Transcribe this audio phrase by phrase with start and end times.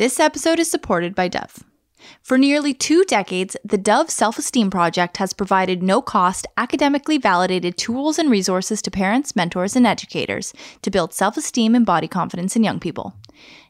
[0.00, 1.62] This episode is supported by Dove.
[2.22, 7.76] For nearly two decades, the Dove Self Esteem Project has provided no cost, academically validated
[7.76, 12.56] tools and resources to parents, mentors, and educators to build self esteem and body confidence
[12.56, 13.14] in young people.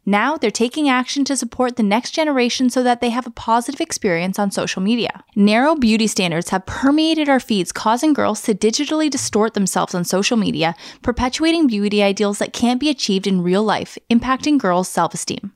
[0.07, 3.81] Now they're taking action to support the next generation so that they have a positive
[3.81, 5.25] experience on social media.
[5.35, 10.37] Narrow beauty standards have permeated our feeds, causing girls to digitally distort themselves on social
[10.37, 15.51] media, perpetuating beauty ideals that can't be achieved in real life, impacting girls' self esteem.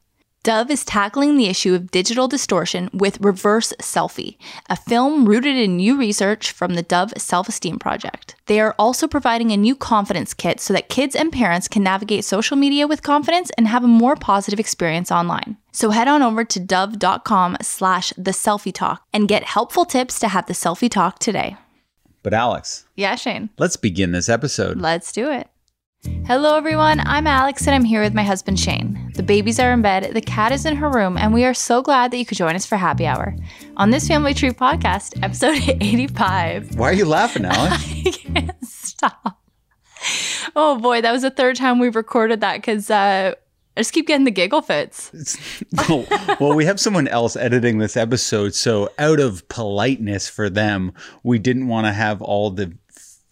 [0.44, 4.36] Dove is tackling the issue of digital distortion with Reverse Selfie,
[4.68, 8.34] a film rooted in new research from the Dove Self Esteem Project.
[8.44, 12.26] They are also providing a new confidence kit so that kids and parents can navigate
[12.26, 15.56] social media with confidence and have a more positive experience online.
[15.72, 20.28] So head on over to dove.com slash the selfie talk and get helpful tips to
[20.28, 21.56] have the selfie talk today.
[22.22, 23.48] But Alex, Yeah, Shane.
[23.56, 24.76] let's begin this episode.
[24.76, 25.48] Let's do it.
[26.04, 27.00] Hello, everyone.
[27.00, 29.12] I'm Alex, and I'm here with my husband Shane.
[29.14, 31.82] The babies are in bed, the cat is in her room, and we are so
[31.82, 33.36] glad that you could join us for happy hour
[33.76, 36.76] on this Family Tree podcast, episode 85.
[36.76, 37.84] Why are you laughing, Alex?
[37.84, 39.40] I can't stop.
[40.54, 43.34] Oh boy, that was the third time we've recorded that because uh,
[43.76, 45.10] I just keep getting the giggle fits.
[45.88, 46.06] well,
[46.38, 51.38] well, we have someone else editing this episode, so out of politeness for them, we
[51.38, 52.76] didn't want to have all the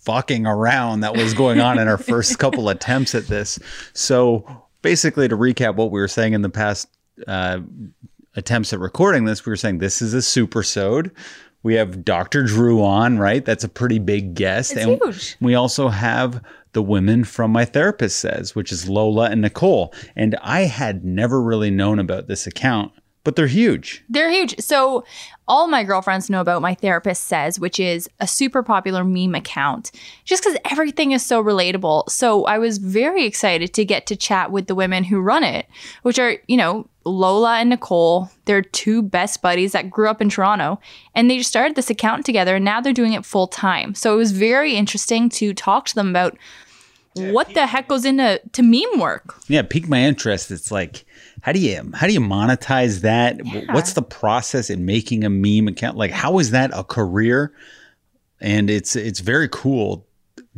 [0.02, 3.58] fucking around that was going on in our first couple attempts at this.
[3.92, 4.44] So
[4.82, 6.88] basically, to recap what we were saying in the past
[7.26, 7.60] uh,
[8.34, 11.10] attempts at recording this, we were saying this is a super sode.
[11.62, 12.42] We have Dr.
[12.42, 13.44] Drew on, right?
[13.44, 14.72] That's a pretty big guest.
[14.72, 15.36] It's and huge.
[15.40, 16.42] we also have
[16.72, 19.94] the women from My Therapist Says, which is Lola and Nicole.
[20.16, 22.92] And I had never really known about this account,
[23.24, 24.04] but they're huge.
[24.08, 24.58] They're huge.
[24.60, 25.04] So,
[25.48, 29.90] all my girlfriends know about my therapist says, which is a super popular meme account,
[30.24, 32.08] just because everything is so relatable.
[32.10, 35.66] So, I was very excited to get to chat with the women who run it,
[36.02, 38.30] which are, you know, Lola and Nicole.
[38.44, 40.80] They're two best buddies that grew up in Toronto,
[41.14, 43.94] and they just started this account together, and now they're doing it full time.
[43.94, 46.36] So, it was very interesting to talk to them about
[47.14, 49.38] what the heck goes into to meme work.
[49.46, 50.50] Yeah, it piqued my interest.
[50.50, 51.04] It's like,
[51.42, 53.38] how do you how do you monetize that?
[53.38, 55.96] W- What's the process in making a meme account?
[55.96, 57.52] Like, how is that a career?
[58.40, 60.06] And it's it's very cool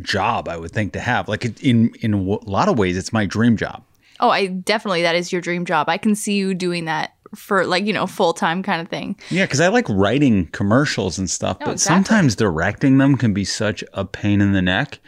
[0.00, 1.26] job I would think to have.
[1.26, 3.82] Like in in a lot of ways, it's my dream job.
[4.20, 5.88] Oh, I definitely that is your dream job.
[5.88, 9.16] I can see you doing that for like, you know, full time kind of thing.
[9.30, 12.04] Yeah, because I like writing commercials and stuff, oh, but exactly.
[12.04, 15.00] sometimes directing them can be such a pain in the neck.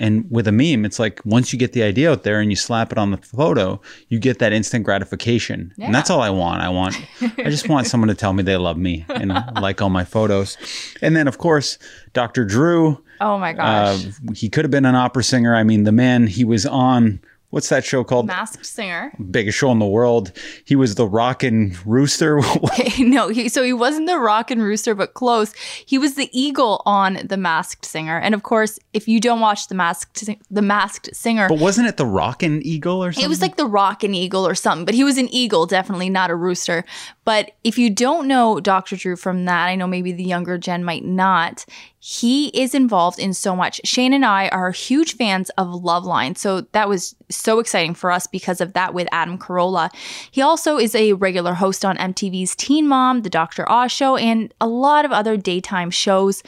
[0.00, 2.56] And with a meme, it's like once you get the idea out there and you
[2.56, 5.72] slap it on the photo, you get that instant gratification.
[5.78, 6.62] And that's all I want.
[6.62, 9.90] I want, I just want someone to tell me they love me and like all
[9.90, 10.56] my photos.
[11.02, 11.78] And then, of course,
[12.14, 12.44] Dr.
[12.46, 14.06] Drew, Oh my uh, gosh.
[14.34, 15.54] he could have been an opera singer.
[15.54, 18.26] I mean, the man, he was on, what's that show called?
[18.26, 19.12] Masked singer.
[19.30, 20.32] Biggest show in the world.
[20.64, 22.40] He was the rockin' rooster.
[22.98, 25.52] no, he, so he wasn't the Rockin' rooster, but close.
[25.84, 28.18] He was the eagle on The Masked Singer.
[28.18, 31.96] And of course, if you don't watch The Masked The Masked Singer, But wasn't it
[31.96, 33.24] the Rockin' Eagle or something?
[33.24, 36.30] It was like the Rockin' eagle or something, but he was an eagle, definitely not
[36.30, 36.84] a rooster.
[37.24, 38.96] But if you don't know Dr.
[38.96, 41.64] Drew from that, I know maybe the younger gen might not.
[41.98, 43.80] He is involved in so much.
[43.84, 46.36] Shane and I are huge fans of Loveline.
[46.36, 49.90] So that was so exciting for us because of that with Adam Carolla.
[50.30, 53.70] He also is a regular host on MTV's Teen Mom, The Dr.
[53.70, 56.42] Oz Show, and a lot of other daytime shows.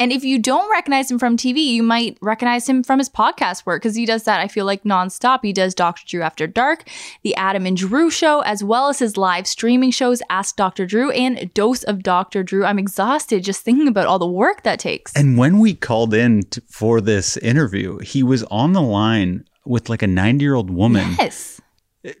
[0.00, 3.66] And if you don't recognize him from TV, you might recognize him from his podcast
[3.66, 5.40] work because he does that, I feel like, nonstop.
[5.42, 6.02] He does Dr.
[6.06, 6.88] Drew After Dark,
[7.22, 10.86] The Adam and Drew Show, as well as his live streaming shows, Ask Dr.
[10.86, 12.42] Drew and Dose of Dr.
[12.42, 12.64] Drew.
[12.64, 15.14] I'm exhausted just thinking about all the work that takes.
[15.14, 19.88] And when we called in t- for this interview, he was on the line with
[19.88, 21.14] like a 90 year old woman.
[21.18, 21.60] yes,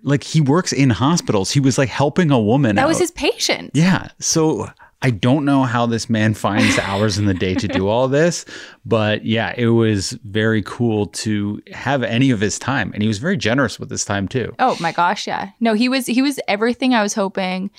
[0.02, 1.50] Like he works in hospitals.
[1.50, 2.76] He was like helping a woman.
[2.76, 3.00] that was out.
[3.00, 3.70] his patient.
[3.74, 4.08] Yeah.
[4.18, 4.68] So
[5.02, 8.06] I don't know how this man finds the hours in the day to do all
[8.06, 8.44] this,
[8.84, 12.90] but yeah, it was very cool to have any of his time.
[12.92, 14.54] And he was very generous with his time too.
[14.58, 15.50] Oh my gosh, yeah.
[15.58, 17.70] No, he was he was everything I was hoping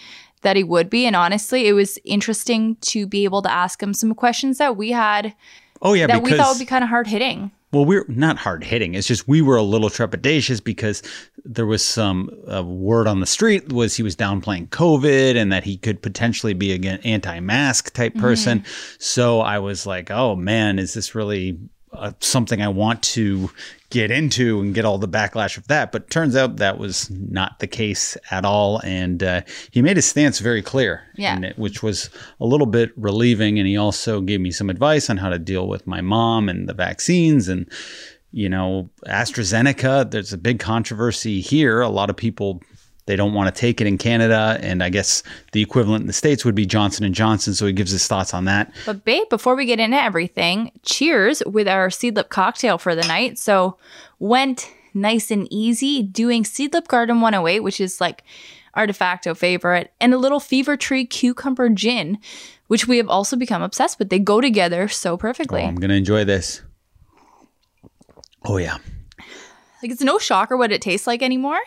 [0.42, 1.06] that he would be.
[1.06, 4.90] And honestly, it was interesting to be able to ask him some questions that we
[4.92, 5.36] had
[5.84, 6.08] Oh, yeah.
[6.08, 7.52] that because, we thought would be kind of hard hitting.
[7.72, 8.96] Well, we're not hard hitting.
[8.96, 11.02] It's just we were a little trepidatious because
[11.46, 15.64] there was some uh, word on the street was he was downplaying COVID and that
[15.64, 18.66] he could potentially be an anti-mask type person.
[19.00, 21.58] So I was like, oh man, is this really
[22.02, 23.50] uh, something I want to
[23.90, 25.92] get into and get all the backlash of that?
[25.92, 30.06] But turns out that was not the case at all, and uh, he made his
[30.06, 31.04] stance very clear.
[31.16, 31.36] Yeah.
[31.36, 32.10] and it- which was
[32.40, 33.60] a little bit relieving.
[33.60, 36.68] And he also gave me some advice on how to deal with my mom and
[36.68, 37.70] the vaccines and
[38.34, 41.82] you know, AstraZeneca, there's a big controversy here.
[41.82, 42.62] A lot of people
[43.06, 46.14] they don't want to take it in Canada, and I guess the equivalent in the
[46.14, 47.54] states would be Johnson and Johnson.
[47.54, 48.72] So he gives his thoughts on that.
[48.86, 53.40] But babe, before we get into everything, cheers with our seedlip cocktail for the night.
[53.40, 53.78] So
[54.20, 58.24] went nice and easy doing seedlip garden 108, which is like
[58.76, 62.20] our de facto favorite, and a little fever tree cucumber gin,
[62.68, 64.10] which we have also become obsessed with.
[64.10, 65.64] They go together so perfectly.
[65.64, 66.62] Oh, I'm gonna enjoy this.
[68.46, 68.78] Oh yeah.
[69.82, 71.60] Like it's no shocker what it tastes like anymore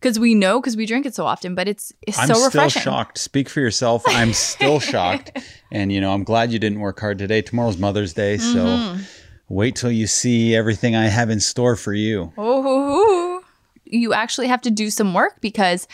[0.00, 2.46] because we know because we drink it so often, but it's it's I'm so still
[2.46, 2.82] refreshing.
[2.82, 3.18] shocked.
[3.18, 4.02] Speak for yourself.
[4.06, 5.38] I'm still shocked.
[5.72, 7.42] And you know, I'm glad you didn't work hard today.
[7.42, 9.02] Tomorrow's Mother's Day, so Mm-hmm.
[9.48, 12.32] wait till you see everything I have in store for you.
[12.38, 13.42] Oh,
[13.84, 15.86] you actually have to do some work because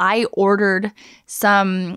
[0.00, 0.92] I ordered
[1.26, 1.96] some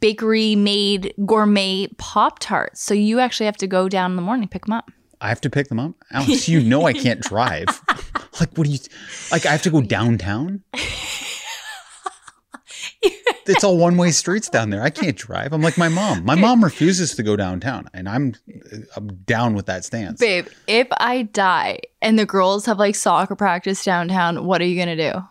[0.00, 2.82] bakery made gourmet Pop Tarts.
[2.82, 4.90] So you actually have to go down in the morning pick them up.
[5.22, 5.92] I have to pick them up.
[6.10, 7.66] Alex, you know I can't drive.
[8.40, 8.78] like, what do you
[9.30, 9.46] like?
[9.46, 10.64] I have to go downtown.
[13.46, 14.82] it's all one way streets down there.
[14.82, 15.52] I can't drive.
[15.52, 16.24] I'm like my mom.
[16.24, 18.34] My mom refuses to go downtown, and I'm
[18.72, 20.18] uh, I'm down with that stance.
[20.18, 24.74] Babe, if I die and the girls have like soccer practice downtown, what are you
[24.74, 25.24] going to do?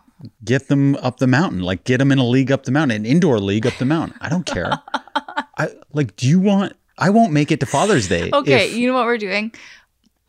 [0.44, 1.60] Get them up the mountain.
[1.60, 4.16] Like get them in a league up the mountain, an indoor league up the mountain.
[4.22, 4.72] I don't care.
[5.58, 6.16] I like.
[6.16, 6.74] Do you want?
[6.98, 8.30] I won't make it to Father's Day.
[8.32, 9.52] Okay, if- you know what we're doing?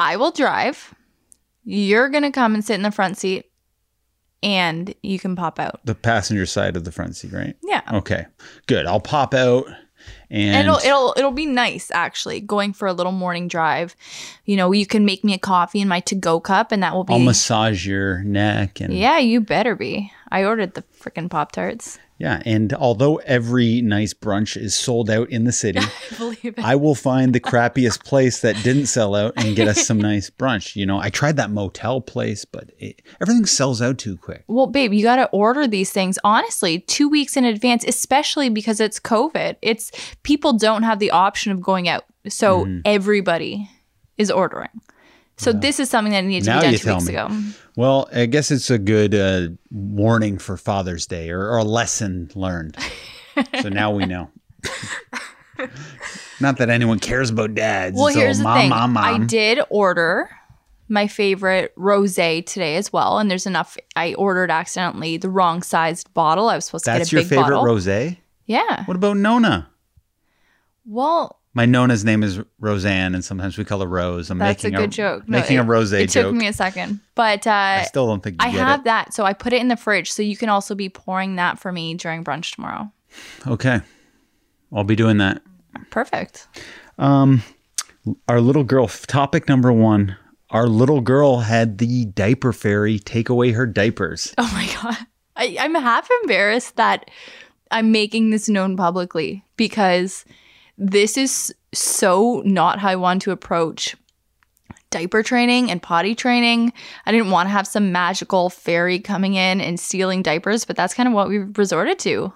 [0.04, 0.94] I will drive.
[1.64, 3.50] You're going to come and sit in the front seat
[4.42, 5.80] and you can pop out.
[5.86, 7.56] the passenger side of the front seat, right?
[7.64, 7.82] Yeah.
[7.94, 8.26] Okay,
[8.68, 8.86] good.
[8.86, 9.66] I'll pop out
[10.30, 13.96] and And it'll it'll it'll be nice actually going for a little morning drive.
[14.44, 16.94] You know, you can make me a coffee in my to go cup, and that
[16.94, 19.20] will be I'll massage your neck and yeah.
[19.20, 20.12] You better be.
[20.30, 22.00] I ordered the freaking pop tarts.
[22.20, 25.80] Yeah, and although every nice brunch is sold out in the city,
[26.12, 26.60] I Believe it.
[26.60, 30.30] I will find the crappiest place that didn't sell out and get us some nice
[30.30, 30.76] brunch.
[30.76, 34.44] You know, I tried that motel place, but it, everything sells out too quick.
[34.48, 38.80] Well, babe, you got to order these things honestly two weeks in advance, especially because
[38.80, 39.58] it's COVID.
[39.62, 42.80] It's people don't have the option of going out, so Mm-hmm.
[42.86, 43.70] everybody
[44.18, 44.70] is ordering.
[45.38, 47.16] So this is something that needed to Now be done two weeks me.
[47.16, 47.30] ago.
[47.76, 52.30] Well, I guess it's a good uh, warning for Father's Day or, or a lesson
[52.36, 52.78] learned.
[53.62, 54.30] so now we know.
[56.40, 57.96] Not that anyone cares about dads.
[57.96, 58.70] Well, all here's the thing.
[58.70, 60.30] mom, I did order
[60.90, 63.78] my favorite rosé today as well, and there's enough.
[63.96, 66.50] I ordered accidentally the wrong sized bottle.
[66.50, 67.64] I was supposed to get a big bottle.
[67.66, 68.18] That's your favorite rosé?
[68.46, 68.84] yeah.
[68.86, 69.70] What about Nona?
[70.86, 74.32] Well, My Nona's name is Roseanne, and sometimes we call her Rose.
[74.32, 75.30] I'm that's a making good joke.
[75.30, 76.26] No, Making it, a rosé It joke.
[76.26, 78.84] took me a second, but uh, I still don't think you I have it.
[78.86, 81.60] that, so I put it in the fridge, so you can also be pouring that
[81.60, 82.92] for me during brunch tomorrow.
[83.46, 83.82] Okay,
[84.74, 85.44] I'll be doing that.
[85.92, 86.48] Perfect.
[86.98, 88.88] Our little girl.
[88.88, 90.18] Topic number one.
[90.50, 94.34] Our little girl had the diaper fairy take away her diapers.
[94.38, 95.06] Oh my god,
[95.36, 97.10] I, I'm half embarrassed that
[97.72, 100.26] I'm making this known publicly because
[100.78, 103.96] this is so not how I want to approach
[104.90, 106.72] diaper training and potty training.
[107.06, 110.94] I didn't want to have some magical fairy coming in and stealing diapers, but that's
[110.94, 112.32] kind of what we've resorted to.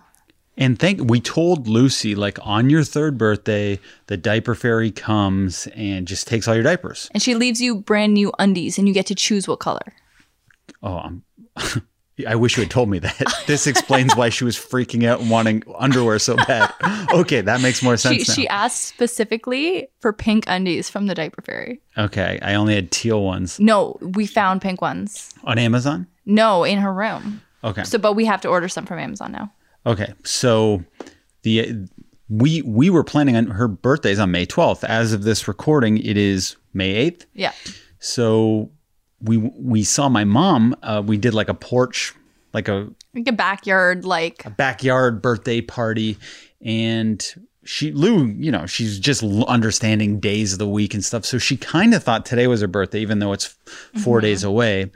[0.57, 6.07] And think we told Lucy like on your third birthday, the diaper fairy comes and
[6.07, 7.09] just takes all your diapers.
[7.13, 9.93] And she leaves you brand new undies and you get to choose what color.
[10.81, 11.23] Oh, I'm,
[12.25, 13.33] I wish you had told me that.
[13.47, 16.73] This explains why she was freaking out and wanting underwear so bad.
[17.13, 21.41] Okay, that makes more sense She, she asked specifically for pink undies from the diaper
[21.41, 21.79] fairy.
[21.97, 25.33] okay, I only had teal ones No, we found pink ones.
[25.43, 26.07] on Amazon.
[26.25, 27.41] No, in her room.
[27.63, 27.83] Okay.
[27.83, 29.51] So, but we have to order some from Amazon now.
[29.85, 30.83] Okay, so
[31.43, 31.87] the
[32.29, 34.83] we we were planning on her birthday's on May 12th.
[34.83, 37.25] As of this recording, it is May 8th.
[37.33, 37.53] Yeah.
[37.99, 38.69] So
[39.21, 40.75] we we saw my mom.
[40.83, 42.13] Uh, we did like a porch,
[42.53, 46.17] like a Like a backyard, like, a backyard birthday party,
[46.61, 47.25] and
[47.63, 51.25] she Lou, you know, she's just l- understanding days of the week and stuff.
[51.25, 53.55] So she kind of thought today was her birthday, even though it's
[54.03, 54.91] 4 days away.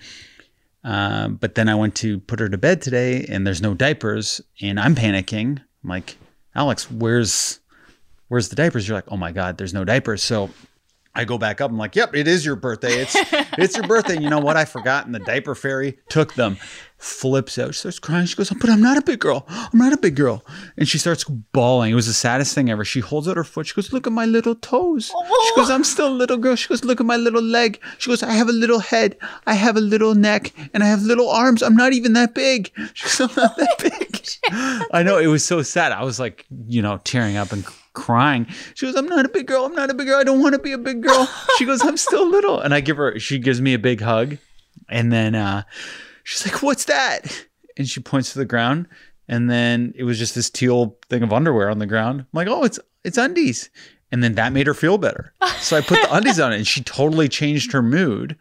[0.84, 4.42] Um, but then I went to put her to bed today, and there's no diapers,
[4.62, 5.60] and I'm panicking.
[5.84, 6.18] I'm like,
[6.56, 7.60] Alex, where's
[8.30, 8.88] where's the diapers?
[8.88, 10.24] You're like, oh my god, there's no diapers.
[10.24, 10.50] So
[11.14, 11.70] I go back up.
[11.70, 13.02] I'm like, yep, it is your birthday.
[13.02, 13.16] It's
[13.58, 14.16] it's your birthday.
[14.16, 14.56] And you know what?
[14.56, 15.06] I forgot.
[15.06, 16.58] And the diaper fairy took them.
[16.98, 17.74] Flips out.
[17.74, 18.28] She starts crying.
[18.28, 19.46] She goes, oh, but I'm not a big girl.
[19.50, 20.46] I'm not a big girl.
[20.78, 21.92] And she starts bawling.
[21.92, 22.86] It was the saddest thing ever.
[22.86, 23.66] She holds out her foot.
[23.68, 25.08] She goes, look at my little toes.
[25.08, 26.56] She goes, I'm still a little girl.
[26.56, 27.82] She goes, look at my little leg.
[27.98, 29.18] She goes, I have a little head.
[29.48, 30.54] I have a little neck.
[30.74, 31.64] And I have little arms.
[31.64, 32.72] I'm not even that big.
[32.94, 34.88] She goes, I'm not that big.
[34.94, 35.18] I know.
[35.18, 35.92] It was so sad.
[35.92, 38.48] I was like, you know, tearing up and crying.
[38.76, 39.66] She goes, I'm not a big girl.
[39.66, 40.20] I'm not a big girl.
[40.20, 41.28] I don't want to be a big girl.
[41.58, 42.60] She goes, I'm still little.
[42.60, 44.38] And I give her, she gives me a big hug.
[44.90, 45.64] And then uh,
[46.24, 47.46] she's like, What's that?
[47.78, 48.86] and she points to the ground,
[49.28, 52.20] and then it was just this teal thing of underwear on the ground.
[52.22, 53.70] I'm like, oh, it's it's undies.
[54.12, 55.34] And then that made her feel better.
[55.60, 58.36] So I put the undies on it and she totally changed her mood.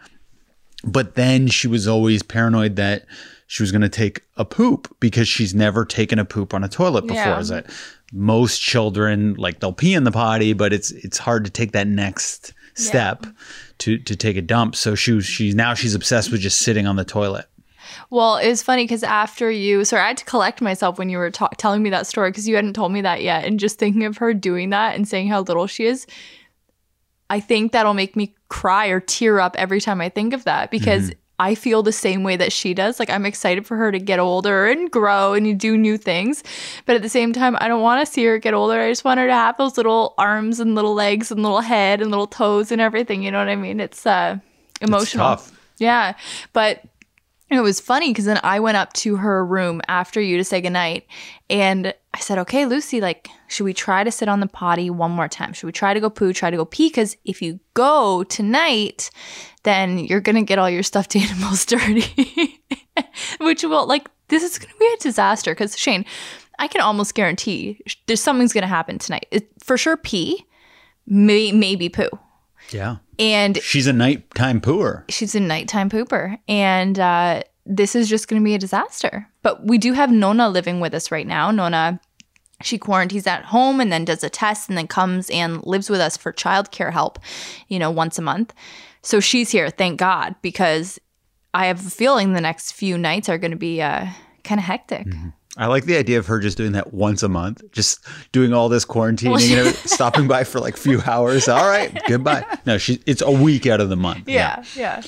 [0.82, 3.06] But then she was always paranoid that
[3.50, 6.68] she was going to take a poop because she's never taken a poop on a
[6.68, 7.16] toilet before.
[7.16, 7.40] Yeah.
[7.40, 7.66] Is that
[8.12, 11.88] most children like they'll pee in the potty, but it's it's hard to take that
[11.88, 13.26] next step
[13.78, 14.76] to to take a dump.
[14.76, 17.46] So she was she's now she's obsessed with just sitting on the toilet.
[18.08, 21.18] Well, it was funny because after you, sorry, I had to collect myself when you
[21.18, 23.44] were ta- telling me that story because you hadn't told me that yet.
[23.44, 26.06] And just thinking of her doing that and saying how little she is,
[27.28, 30.70] I think that'll make me cry or tear up every time I think of that
[30.70, 31.18] because mm-hmm.
[31.40, 33.00] I feel the same way that she does.
[33.00, 36.44] Like, I'm excited for her to get older and grow and do new things.
[36.84, 38.78] But at the same time, I don't want to see her get older.
[38.78, 42.02] I just want her to have those little arms and little legs and little head
[42.02, 43.22] and little toes and everything.
[43.22, 43.80] You know what I mean?
[43.80, 44.36] It's uh,
[44.82, 45.28] emotional.
[45.28, 45.58] tough.
[45.78, 46.12] Yeah.
[46.52, 46.84] But
[47.50, 50.60] it was funny because then I went up to her room after you to say
[50.60, 51.06] goodnight.
[51.48, 55.10] And I said, okay, Lucy, like, should we try to sit on the potty one
[55.10, 55.52] more time?
[55.52, 56.88] Should we try to go poo, try to go pee?
[56.88, 59.10] Because if you go tonight,
[59.64, 62.60] then you're going to get all your stuffed animals dirty,
[63.40, 65.52] which will, like, this is going to be a disaster.
[65.52, 66.04] Because, Shane,
[66.58, 69.26] I can almost guarantee there's something's going to happen tonight.
[69.30, 70.46] It, for sure, pee,
[71.06, 72.08] may, maybe poo.
[72.70, 72.96] Yeah.
[73.18, 75.04] And She's a nighttime pooer.
[75.10, 79.66] she's a nighttime pooper and uh, this is just going to be a disaster but
[79.66, 82.00] we do have nona living with us right now nona
[82.62, 86.00] she quarantines at home and then does a test and then comes and lives with
[86.00, 87.18] us for childcare help
[87.68, 88.54] you know once a month
[89.02, 90.98] so she's here thank god because
[91.54, 94.06] i have a feeling the next few nights are going to be uh,
[94.44, 95.06] kind of hectic
[95.56, 98.68] I like the idea of her just doing that once a month, just doing all
[98.68, 101.48] this quarantining and stopping by for like a few hours.
[101.48, 102.46] All right, goodbye.
[102.66, 104.28] No, she it's a week out of the month.
[104.28, 105.02] yeah yeah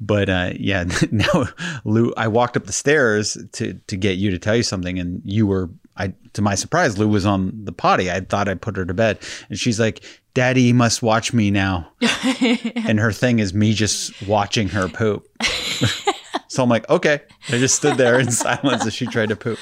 [0.00, 1.48] But uh, yeah, now
[1.84, 5.20] Lou, I walked up the stairs to to get you to tell you something, and
[5.24, 8.08] you were, I to my surprise, Lou was on the potty.
[8.08, 9.18] I thought I put her to bed,
[9.50, 10.04] and she's like,
[10.38, 11.90] "Daddy, you must watch me now."
[12.40, 15.26] and her thing is me just watching her poop.
[16.48, 17.20] so I'm like, okay.
[17.48, 19.58] I just stood there in silence as she tried to poop.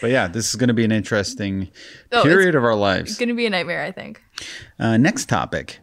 [0.00, 1.68] But yeah, this is going to be an interesting
[2.12, 3.10] Oh, period of our lives.
[3.10, 4.20] it's going to be a nightmare i think
[4.78, 5.78] Uh, next topic.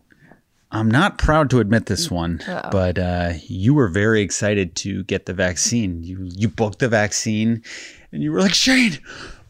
[0.71, 5.25] I'm not proud to admit this one, but uh, you were very excited to get
[5.25, 6.03] the vaccine.
[6.03, 7.63] You you booked the vaccine,
[8.11, 8.97] and you were like, Shane.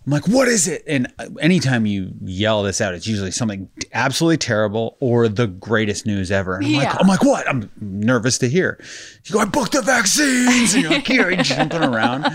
[0.05, 0.83] I'm like, what is it?
[0.85, 6.05] And uh, anytime you yell this out, it's usually something absolutely terrible or the greatest
[6.05, 6.57] news ever.
[6.57, 6.77] And I'm Yeah.
[6.79, 7.49] like, I'm like, what?
[7.49, 8.79] I'm nervous to hear.
[9.25, 12.27] You go, I booked the vaccines, and you're like, here, you're jumping around,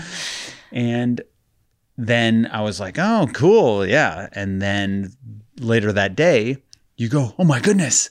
[0.73, 1.21] and
[1.97, 3.85] then I was like, oh, cool.
[3.85, 4.27] Yeah.
[4.33, 5.13] And then
[5.59, 6.57] later that day,
[6.97, 8.09] you go, oh my goodness,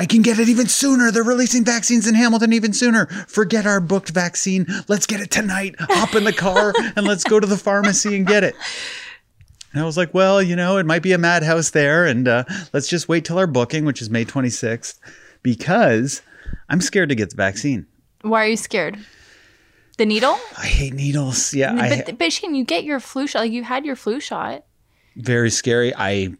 [0.00, 1.10] I can get it even sooner.
[1.10, 3.04] They're releasing vaccines in Hamilton even sooner.
[3.28, 4.66] Forget our booked vaccine.
[4.88, 5.74] Let's get it tonight.
[5.78, 8.54] Hop in the car and let's go to the pharmacy and get it.
[9.74, 12.06] And I was like, well, you know, it might be a madhouse there.
[12.06, 14.98] And uh, let's just wait till our booking, which is May 26th,
[15.42, 16.22] because
[16.70, 17.86] I'm scared to get the vaccine.
[18.22, 18.98] why are you scared
[19.98, 21.52] the needle I hate needles.
[21.52, 21.74] Yeah.
[21.74, 24.64] I, but, but Shane, you get your flu shot like you had your flu shot
[25.14, 25.92] very scary.
[25.94, 26.34] I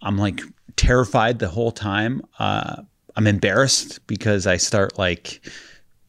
[0.00, 0.40] I'm like
[0.76, 2.22] terrified the whole time.
[2.38, 2.82] Uh,
[3.16, 5.40] I'm embarrassed because I start like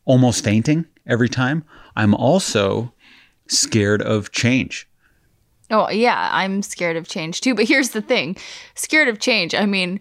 [0.06, 1.64] almost fainting every time.
[1.96, 2.94] I'm also
[3.48, 4.88] scared of change.
[5.70, 7.56] Oh, yeah, I'm scared of change too.
[7.56, 8.38] But here's the thing
[8.76, 9.56] scared of change.
[9.56, 10.00] I mean,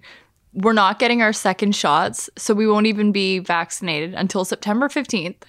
[0.53, 5.43] we're not getting our second shots, so we won't even be vaccinated until September 15th.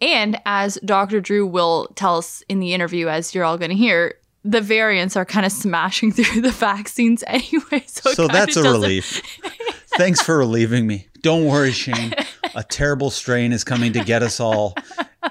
[0.00, 1.20] And as Dr.
[1.20, 5.16] Drew will tell us in the interview, as you're all going to hear, the variants
[5.16, 7.82] are kind of smashing through the vaccines anyway.
[7.86, 9.22] So, So that's a relief.
[9.96, 11.08] Thanks for relieving me.
[11.22, 12.14] Don't worry, Shane.
[12.54, 14.74] A terrible strain is coming to get us all,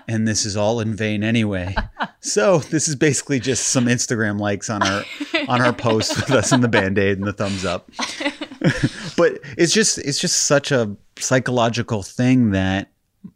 [0.08, 1.76] and this is all in vain anyway.
[2.20, 5.04] So this is basically just some Instagram likes on our
[5.48, 7.90] on our post with us in the band-aid and the thumbs up.
[9.18, 12.90] but it's just it's just such a psychological thing that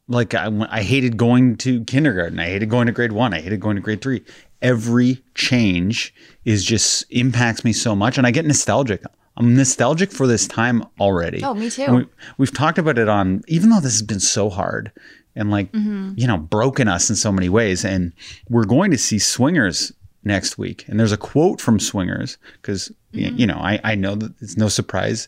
[0.07, 2.39] like I, I hated going to kindergarten.
[2.39, 3.33] I hated going to grade one.
[3.33, 4.23] I hated going to grade three.
[4.61, 9.03] Every change is just impacts me so much, and I get nostalgic.
[9.39, 11.41] I'm nostalgic for this time already.
[11.43, 11.83] Oh, me too.
[11.83, 14.91] And we, have talked about it on, even though this has been so hard
[15.35, 16.13] and like Mm-hmm.
[16.17, 17.85] you know broken us in so many ways.
[17.85, 18.11] And
[18.49, 19.93] we're going to see Swingers
[20.25, 23.37] next week, and there's a quote from Swingers because Mm-hmm.
[23.37, 25.27] you know I I know that it's no surprise.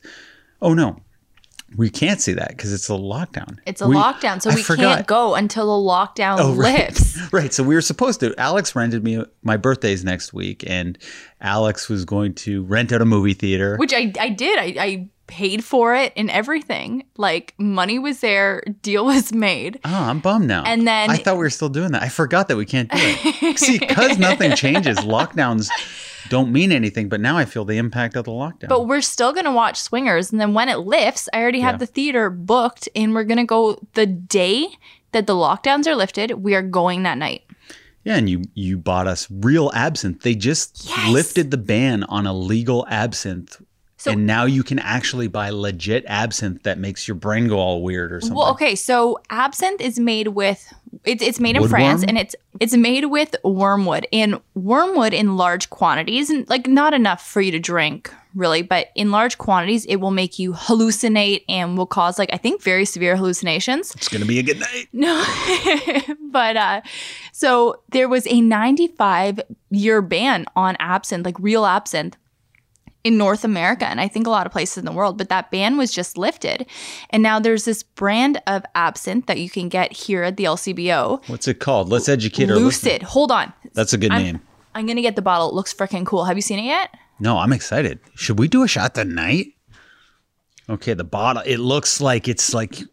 [0.61, 0.99] Oh no,
[1.77, 3.57] we can't see that because it's a lockdown.
[3.65, 4.95] It's a We- lockdown, so I we forgot.
[4.95, 6.87] can't go until the lockdown Oh, right.
[6.89, 7.17] lifts.
[7.31, 7.53] Right.
[7.53, 8.33] So we were supposed to.
[8.37, 9.23] Alex rented me.
[9.43, 10.97] My birthday's next week, and
[11.39, 13.77] Alex was going to rent out a movie theater.
[13.77, 14.59] Which I, I did.
[14.59, 17.05] I, I paid for it and everything.
[17.15, 19.79] Like money was there, deal was made.
[19.85, 20.63] Oh, I'm bummed now.
[20.65, 22.01] And then- I thought we were still doing that.
[22.03, 23.57] I forgot that we can't do it.
[23.59, 25.69] See, because nothing changes, lockdowns
[26.31, 27.09] don't mean anything.
[27.09, 28.69] But now I feel the impact of the lockdown.
[28.69, 30.31] But we're still going to watch Swingers.
[30.31, 31.79] And then when it lifts, I already have Yeah.
[31.79, 34.67] the theater booked and we're going to go the day
[35.11, 36.31] that the lockdowns are lifted.
[36.43, 37.43] We are going that night.
[38.03, 40.21] yeah, and you you bought us real absinthe.
[40.23, 41.11] They just Yes.
[41.11, 43.61] lifted the ban on illegal absinthe.
[44.01, 47.83] So- and now you can actually buy legit absinthe that makes your brain go all
[47.83, 48.35] weird or something.
[48.35, 48.73] Well, okay.
[48.75, 50.73] So absinthe is made with
[51.05, 51.67] it's it's made in?
[51.67, 56.93] France and it's it's made with wormwood and wormwood in large quantities and like not
[56.95, 61.43] enough for you to drink really, but in large quantities it will make you hallucinate
[61.47, 63.93] and will cause like I think very severe hallucinations.
[63.95, 64.87] It's gonna be a good night.
[64.93, 65.23] No,
[66.31, 66.81] but uh,
[67.31, 72.17] so there was a 95 year ban on absinthe, like real absinthe.
[73.03, 75.49] In North America, and I think a lot of places in the world, but that
[75.49, 76.67] ban was just lifted.
[77.09, 81.27] And now there's this brand of absinthe that you can get here at the LCBO.
[81.27, 81.89] What's it called?
[81.89, 82.55] Let's educate our.
[82.57, 83.01] Lucid.
[83.01, 83.53] Hold on.
[83.73, 84.41] That's a good I'm, name.
[84.75, 85.49] I'm going to get the bottle.
[85.49, 86.25] It looks freaking cool.
[86.25, 86.93] Have you seen it yet?
[87.19, 87.99] No, I'm excited.
[88.15, 89.47] Should we do a shot tonight?
[90.69, 91.41] Okay, the bottle.
[91.45, 92.83] It looks like it's like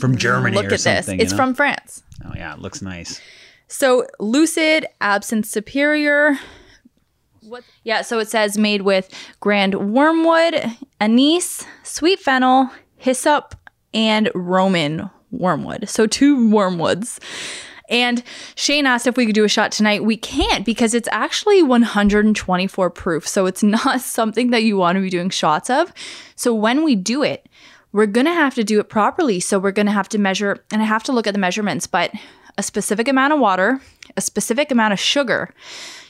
[0.00, 0.82] from Germany Look or at this.
[0.82, 1.18] something.
[1.18, 1.36] you It's know?
[1.38, 2.02] from France.
[2.24, 3.20] Oh yeah, it looks nice.
[3.68, 6.38] So Lucid Absinthe Superior.
[7.46, 7.64] What?
[7.84, 9.08] Yeah, so it says made with
[9.40, 13.54] grand wormwood, anise, sweet fennel, hyssop,
[13.94, 15.88] and Roman wormwood.
[15.88, 17.18] So two wormwoods.
[17.88, 18.22] And
[18.56, 20.04] Shane asked if we could do a shot tonight.
[20.04, 23.28] We can't because it's actually 124 proof.
[23.28, 25.92] So it's not something that you want to be doing shots of.
[26.34, 27.48] So when we do it,
[27.92, 29.40] we're going to have to do it properly.
[29.40, 31.86] So we're going to have to measure, and I have to look at the measurements,
[31.86, 32.12] but
[32.58, 33.80] a specific amount of water,
[34.16, 35.54] a specific amount of sugar.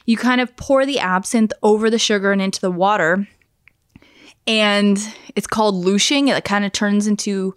[0.06, 3.28] You kind of pour the absinthe over the sugar and into the water.
[4.46, 4.98] And
[5.34, 6.28] it's called louching.
[6.28, 7.52] It kind of turns into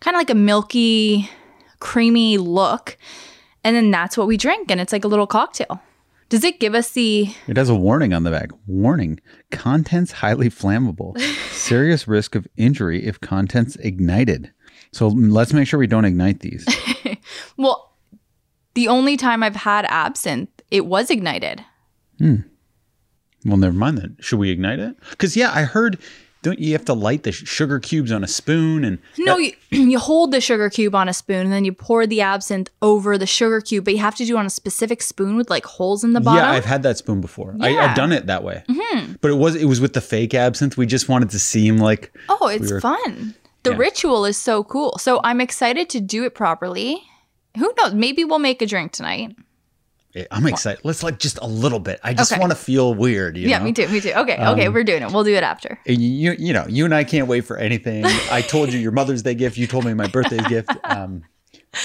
[0.00, 1.30] kind of like a milky,
[1.78, 2.96] creamy look.
[3.62, 4.70] And then that's what we drink.
[4.70, 5.80] And it's like a little cocktail.
[6.32, 8.48] Does it give us the It has a warning on the back.
[8.66, 9.20] Warning:
[9.50, 11.20] contents highly flammable.
[11.50, 14.50] Serious risk of injury if contents ignited.
[14.92, 16.66] So let's make sure we don't ignite these.
[17.58, 17.92] well,
[18.72, 21.62] the only time I've had absinthe, it was ignited.
[23.44, 24.16] Well, never mind then.
[24.20, 24.96] Should we ignite it?
[25.10, 25.98] Because yeah, I heard.
[26.42, 29.96] Don't you have to light the sugar cubes on a spoon and No, you, you
[30.00, 33.26] hold the sugar cube on a spoon and then you pour the absinthe over the
[33.28, 36.02] sugar cube, but you have to do it on a specific spoon with like holes
[36.02, 36.42] in the bottom.
[36.44, 37.54] Yeah, I've had that spoon before.
[37.60, 37.74] I, Yeah.
[37.76, 37.90] Mm-hmm.
[37.90, 38.64] I've done it that way.
[38.68, 39.12] Hmm.
[39.20, 40.76] But it was it was with the fake absinthe.
[40.76, 43.36] We just wanted to seem like oh, it's were- fun.
[43.62, 43.76] The Yeah.
[43.76, 44.98] ritual is so cool.
[44.98, 47.00] So I'm excited to do it properly.
[47.56, 47.94] Who knows?
[47.94, 49.36] Maybe we'll make a drink tonight.
[50.30, 50.84] I'm excited.
[50.84, 51.98] Let's like just a little bit.
[52.02, 52.40] I just Okay.
[52.40, 53.36] want to feel weird.
[53.36, 53.64] You Yeah, know?
[53.64, 53.88] me too.
[53.88, 54.12] Me too.
[54.12, 54.34] Okay.
[54.34, 54.66] okay.
[54.66, 55.10] Um, We're doing it.
[55.10, 55.78] We'll do it after.
[55.86, 58.04] And you you know you and I can't wait for anything.
[58.30, 59.56] I told you your Mother's Day gift.
[59.56, 60.70] You told me my birthday gift.
[60.84, 61.22] Um,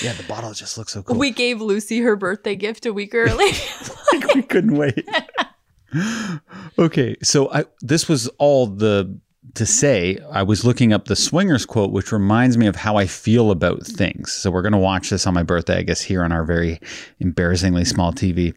[0.02, 1.18] yeah, the bottle just looks so cool.
[1.18, 3.52] We gave Lucy her birthday gift a week early.
[4.12, 5.08] like we couldn't wait.
[6.80, 9.18] okay, so I this was all the
[9.56, 10.20] to say.
[10.32, 13.86] I was looking up the swingers quote, which reminds me of how I feel about
[13.86, 14.32] things.
[14.32, 16.80] So we're gonna watch this on my birthday, I guess, here on our very
[17.20, 18.54] embarrassingly small TV.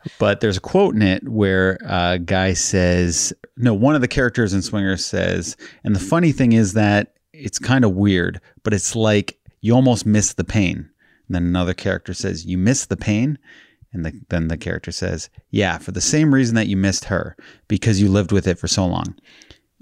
[0.18, 4.52] but there's a quote in it where a guy says, no, one of the characters
[4.52, 8.96] in Swingers says, and the funny thing is that it's kind of weird, but it's
[8.96, 10.90] like you almost miss the pain.
[11.28, 13.38] And then another character says, You miss the pain?
[13.92, 17.36] And the, then the character says, Yeah, for the same reason that you missed her,
[17.68, 19.16] because you lived with it for so long.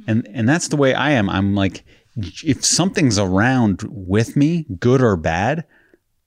[0.07, 1.29] And and that's the way I am.
[1.31, 1.85] I'm like,
[2.17, 5.65] if something's around with me, good or bad,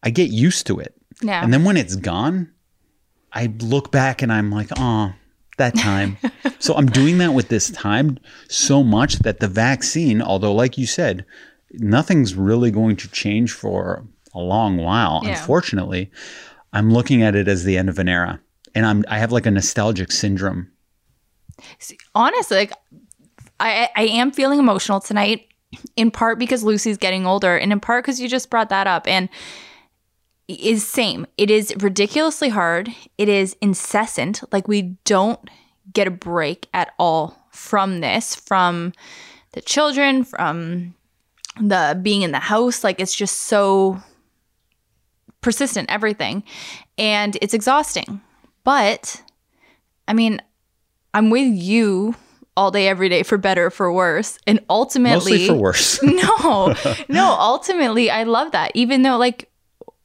[0.03, 0.93] I get used to it.
[1.21, 1.43] Yeah.
[1.43, 2.51] And then when it's gone,
[3.33, 5.13] I look back and I'm like, oh,
[5.57, 6.17] that time.
[6.59, 10.85] so I'm doing that with this time so much that the vaccine, although like you
[10.87, 11.25] said,
[11.73, 15.31] nothing's really going to change for a long while, Yeah.
[15.31, 16.11] unfortunately.
[16.73, 18.39] I'm looking at it as the end of an era.
[18.75, 20.71] And I'm I have like a nostalgic syndrome.
[22.13, 22.71] honestly, like,
[23.59, 25.47] I I am feeling emotional tonight,
[25.95, 29.07] in part because Lucy's getting older, and in part because you just brought that up.
[29.07, 29.29] And
[30.47, 31.27] is same.
[31.37, 32.89] It is ridiculously hard.
[33.17, 34.41] It is incessant.
[34.51, 35.39] Like we don't
[35.93, 38.93] get a break at all from this, from
[39.53, 40.95] the children, from
[41.59, 42.83] the being in the house.
[42.83, 44.01] Like it's just so
[45.41, 46.43] persistent, everything.
[46.97, 48.21] And it's exhausting.
[48.63, 49.21] But
[50.07, 50.41] I mean,
[51.13, 52.15] I'm with you
[52.57, 54.39] all day, every day, for better, or for worse.
[54.47, 56.01] And ultimately, Mostly for worse.
[56.03, 56.75] no,
[57.07, 58.71] no, ultimately, I love that.
[58.73, 59.49] Even though, like,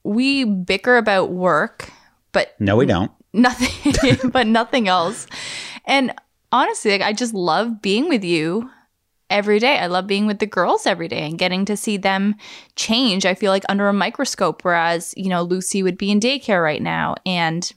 [0.03, 1.89] we bicker about work,
[2.31, 3.11] but no, we don't.
[3.33, 5.27] nothing, but nothing else.
[5.85, 6.13] And
[6.51, 8.69] honestly, like, I just love being with you
[9.29, 9.79] every day.
[9.79, 12.35] I love being with the girls every day and getting to see them
[12.75, 13.25] change.
[13.25, 16.81] I feel like under a microscope, whereas, you know, Lucy would be in daycare right
[16.81, 17.73] now and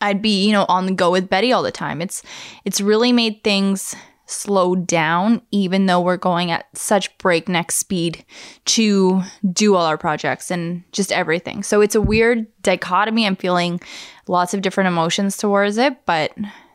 [0.00, 2.00] I'd be, you know, on the go with Betty all the time.
[2.00, 2.22] It's
[2.64, 3.94] it's really made things
[4.30, 8.24] slow down even though we're going at such breakneck speed
[8.64, 9.20] to
[9.52, 11.62] do all our projects and just everything.
[11.64, 13.26] So it's a weird dichotomy.
[13.26, 13.80] I'm feeling
[14.28, 16.32] lots of different emotions towards it, but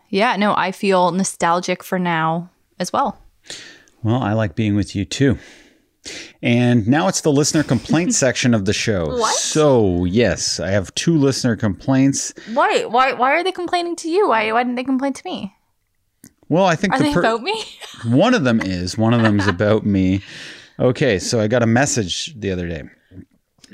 [0.09, 3.21] yeah, no, I feel nostalgic for now as well.
[4.03, 5.37] Well, I like being with you too.
[6.41, 9.07] And now it's the listener complaint section of the show.
[9.07, 9.35] What?
[9.35, 12.33] So, yes, I have two listener complaints.
[12.53, 12.85] Why?
[12.85, 13.13] Why?
[13.13, 14.29] Why are they complaining to you?
[14.29, 14.51] Why?
[14.51, 15.55] Why didn't they complain to me?
[16.47, 17.63] Well, I think Are the they per- about me?
[18.05, 20.21] one of them is one of them is about me.
[20.79, 22.83] Okay, so I got a message the other day.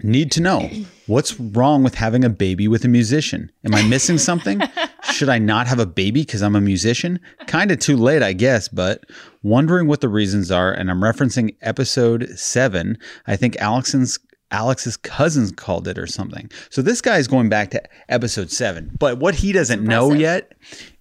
[0.04, 0.70] Need to know
[1.08, 3.52] what's wrong with having a baby with a musician?
[3.64, 4.62] Am I missing something?
[5.12, 7.20] Should I not have a baby because I'm a musician?
[7.48, 9.04] Kind of too late, I guess, but
[9.44, 10.72] wondering what the reasons are.
[10.72, 12.98] And I'm referencing episode seven.
[13.28, 14.18] I think Alex's
[14.52, 16.52] Alex's cousins called it or something.
[16.70, 18.92] So this guy is going back to episode seven.
[19.00, 20.54] But what he doesn't know yet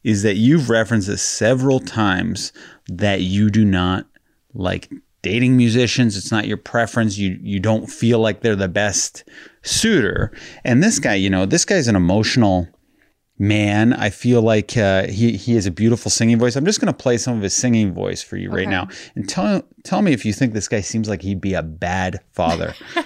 [0.04, 2.52] is that you've referenced this several times
[2.88, 4.06] that you do not
[4.54, 4.88] like
[5.22, 6.16] dating musicians.
[6.16, 7.18] It's not your preference.
[7.18, 9.24] You you don't feel like they're the best
[9.62, 10.32] suitor.
[10.64, 12.68] And this guy, you know, this guy's an emotional
[13.38, 13.92] man.
[13.92, 16.56] I feel like uh, he he has a beautiful singing voice.
[16.56, 19.28] I'm just going to play some of his singing voice for you right now, and
[19.28, 22.74] tell tell me if you think this guy seems like he'd be a bad father.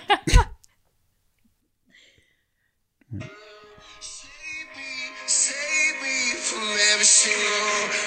[5.27, 6.09] Save me,
[6.97, 8.04] save me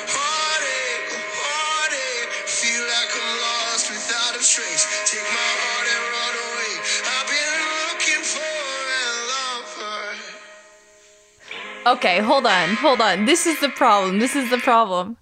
[11.87, 13.23] Okay, hold on, hold on.
[13.23, 14.19] This is the problem.
[14.19, 15.15] This is the problem.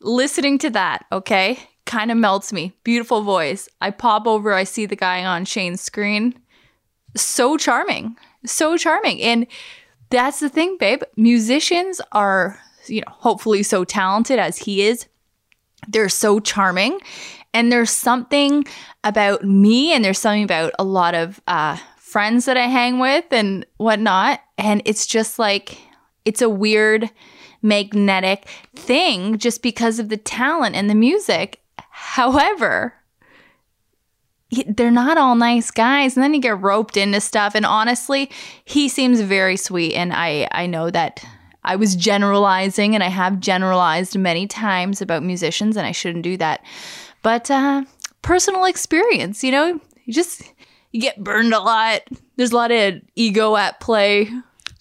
[0.00, 2.72] Listening to that, okay, kind of melts me.
[2.82, 3.68] Beautiful voice.
[3.80, 6.34] I pop over, I see the guy on Shane's screen.
[7.14, 8.16] So charming.
[8.44, 9.22] So charming.
[9.22, 9.46] And
[10.10, 11.02] that's the thing, babe.
[11.16, 15.06] Musicians are, you know, hopefully so talented as he is.
[15.86, 16.98] They're so charming.
[17.54, 18.64] And there's something
[19.04, 23.26] about me, and there's something about a lot of uh, friends that I hang with
[23.30, 24.40] and whatnot.
[24.60, 25.78] And it's just like,
[26.24, 27.10] it's a weird
[27.62, 31.60] magnetic thing just because of the talent and the music.
[31.90, 32.94] However,
[34.66, 36.16] they're not all nice guys.
[36.16, 37.54] And then you get roped into stuff.
[37.54, 38.30] And honestly
[38.64, 39.94] he seems very sweet.
[39.94, 41.24] And i i know that
[41.62, 46.36] i was generalizing and i have generalized many times about musicians and i shouldn't do
[46.38, 46.64] that.
[47.22, 47.84] But uh
[48.22, 49.80] personal experience you know?
[50.04, 50.42] You just
[50.92, 52.00] you get burned a lot.
[52.36, 54.28] There's a lot of ego at play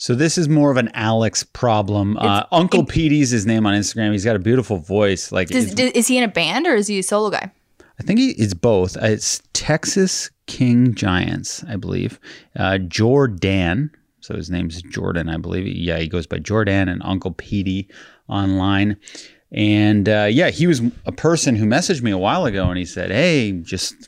[0.01, 2.15] So this is more of an Alex problem.
[2.17, 4.13] Uh, Uncle Petey's his name on Instagram.
[4.13, 5.29] He's got a beautiful voice.
[5.33, 7.51] Like Does, does- is he in a band or is he a solo guy
[7.99, 8.95] I think he, it's both.
[8.95, 12.17] Uh, It's Texas King Giants, I believe.
[12.57, 13.91] Uh, Jordan.
[14.21, 15.67] So his name's Jordan, I believe.
[15.67, 17.89] Yeah, he goes by Jordan and Uncle Petey
[18.29, 18.95] online.
[19.51, 22.85] And uh, yeah, he was a person who messaged me a while ago and he
[22.85, 24.07] said, Hey, just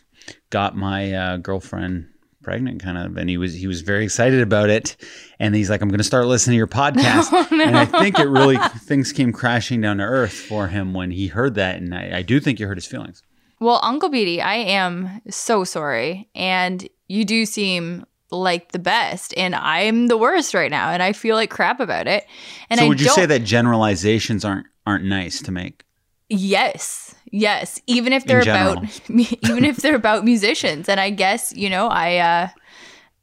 [0.51, 2.07] got my uh, girlfriend
[2.41, 4.97] pregnant kind of and he was he was very excited about it
[5.39, 8.17] and he's like i'm going to start listening to your podcast oh, and i think
[8.17, 11.93] it really things came crashing down to earth for him when he heard that and
[11.93, 13.21] i, I do think you hurt his feelings
[13.59, 16.27] Well, Uncle Petey, I am so sorry.
[16.33, 19.35] And you do seem like the best.
[19.37, 20.89] And I'm the worst right now.
[20.89, 22.25] And I feel like crap about it.
[22.71, 25.83] And so I would you say that generalizations aren't aren't nice to make?
[26.27, 27.10] Yes.
[27.31, 27.81] Yes.
[27.87, 30.87] Even if they're about even if they're about musicians.
[30.89, 32.47] And I guess, you know, I uh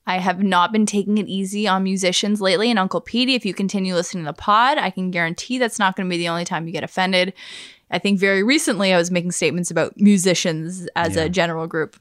[0.06, 2.70] I have not been taking it easy on musicians lately.
[2.70, 5.96] And Uncle Petey, if you continue listening to the pod, I can guarantee that's not
[5.96, 7.34] going to be the only time you get offended.
[7.90, 11.24] I think very recently I was making statements about musicians as Yeah.
[11.24, 12.00] a general group.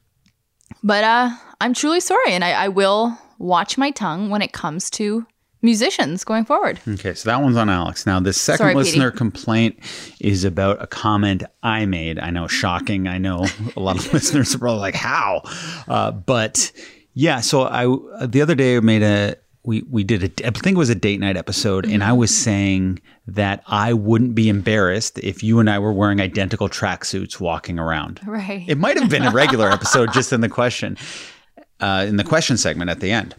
[0.84, 4.90] But uh, I'm truly sorry, and I, I will watch my tongue when it comes
[4.92, 5.26] to
[5.62, 6.80] musicians going forward.
[6.88, 8.06] Okay, so that one's on Alex.
[8.06, 8.84] Now, the second Sorry, Petey.
[8.84, 9.80] listener complaint
[10.20, 12.20] is about a comment I made.
[12.20, 13.08] I know, shocking.
[13.08, 15.42] I know a lot of listeners are probably like, "How?"
[15.88, 16.72] Uh, but
[17.14, 17.86] yeah, so I
[18.26, 20.96] the other day I made a we we did a I think it was a
[20.96, 25.70] date night episode, and I was saying that I wouldn't be embarrassed if you and
[25.70, 28.22] I were wearing identical tracksuits walking around.
[28.26, 28.64] Right.
[28.68, 30.98] It might have been a regular episode just in the question,
[31.82, 33.36] uh, in the question segment at the end.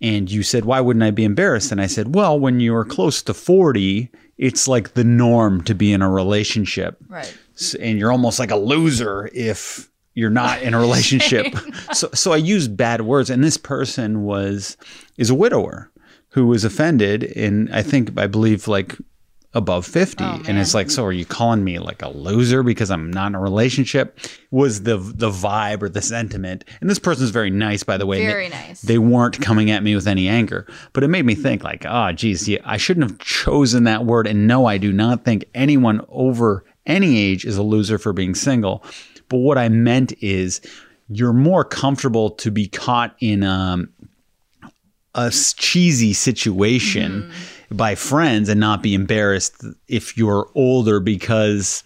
[0.00, 1.72] And you said, why wouldn't I be embarrassed?
[1.72, 5.92] And I said, well, when you're close to 40, it's like the norm to be
[5.92, 6.98] in a relationship.
[7.08, 7.34] right.
[7.80, 11.46] And you're almost like a loser if you're not in a relationship.
[11.92, 13.30] so, so I used bad words.
[13.30, 14.76] And this person was,
[15.16, 15.90] is a widower
[16.30, 18.96] who was offended And I think, I believe like
[19.56, 23.10] above 50 and it's like so are you calling me like a loser because i'm
[23.10, 24.18] not in a relationship?
[24.50, 28.24] Was the the vibe or the sentiment and this person's very nice by the way
[28.24, 28.82] Very they, nice.
[28.82, 32.12] they weren't coming at me with any anger but it made me think like oh
[32.12, 34.26] geez yeah, i shouldn't have chosen that word.
[34.26, 38.34] And no i do not think anyone over any age is a loser for being
[38.34, 38.84] single.
[39.30, 40.60] But what i meant is
[41.08, 43.88] you're more comfortable to be caught in um,
[45.14, 47.32] a cheesy situation
[47.70, 51.82] by friends and not be embarrassed if you're older because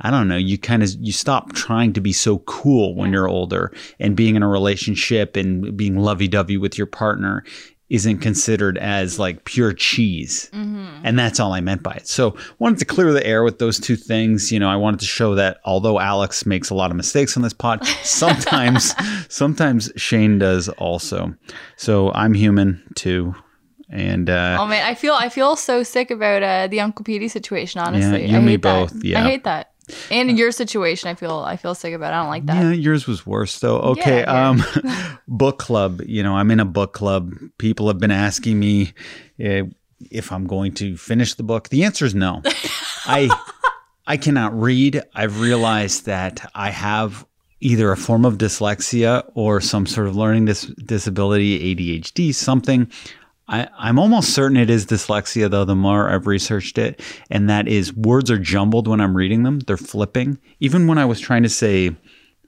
[0.00, 3.28] I don't know, you kind of you stop trying to be so cool when you're
[3.28, 7.44] older and being in a relationship and being lovey-dovey with your partner
[7.92, 10.48] isn't considered as like pure cheese.
[10.54, 11.02] Mm-hmm.
[11.04, 12.08] And that's all I meant by it.
[12.08, 14.50] So wanted to clear the air with those two things.
[14.50, 17.42] You know, I wanted to show that although Alex makes a lot of mistakes on
[17.42, 18.94] this pod, sometimes
[19.28, 21.34] sometimes Shane does also.
[21.76, 23.34] So I'm human too.
[23.92, 27.28] And uh Oh man, I feel I feel so sick about uh, the Uncle Petey
[27.28, 27.80] situation.
[27.80, 28.90] Honestly, you I and me hate that.
[28.90, 29.20] both, yeah.
[29.20, 29.68] I hate that.
[30.10, 32.14] And your situation, I feel I feel sick about.
[32.14, 32.62] I don't like that.
[32.62, 33.78] Yeah, yours was worse though.
[33.80, 34.62] Okay, Yeah, um
[35.28, 37.34] book club, you know, I'm in a book club.
[37.58, 38.94] People have been asking me
[39.44, 39.64] uh,
[40.10, 41.68] if I'm going to finish the book.
[41.68, 42.42] The answer is no.
[43.04, 43.28] I
[44.06, 45.02] I cannot read.
[45.14, 47.26] I've realized that I have
[47.60, 52.90] either a form of dyslexia or some sort of learning dis- disability, ADHD, something.
[53.48, 57.00] I, I'm almost certain it is dyslexia, though, the more I've researched it.
[57.30, 60.38] And that is words are jumbled when I'm reading them, they're flipping.
[60.60, 61.94] Even when I was trying to say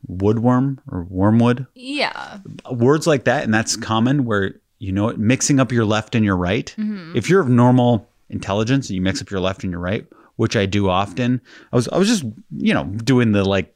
[0.08, 2.38] woodworm or wormwood, Yeah,
[2.70, 6.24] words like that, and that's common where you know it, mixing up your left and
[6.24, 6.74] your right.
[6.78, 7.16] Mm-hmm.
[7.16, 10.56] If you're of normal intelligence and you mix up your left and your right, which
[10.56, 11.40] I do often,
[11.72, 12.24] I was I was just
[12.56, 13.74] you know doing the like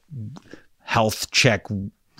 [0.80, 1.66] health check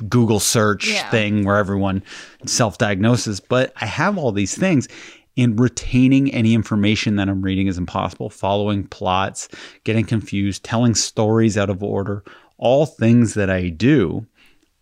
[0.09, 1.11] Google search Yeah.
[1.11, 2.03] thing where everyone
[2.47, 4.89] self diagnoses, but I have all these things.
[5.37, 8.29] And retaining any information that I'm reading is impossible.
[8.29, 9.49] Following plots,
[9.85, 12.25] getting confused, telling stories out of order,
[12.59, 14.27] all things that I do.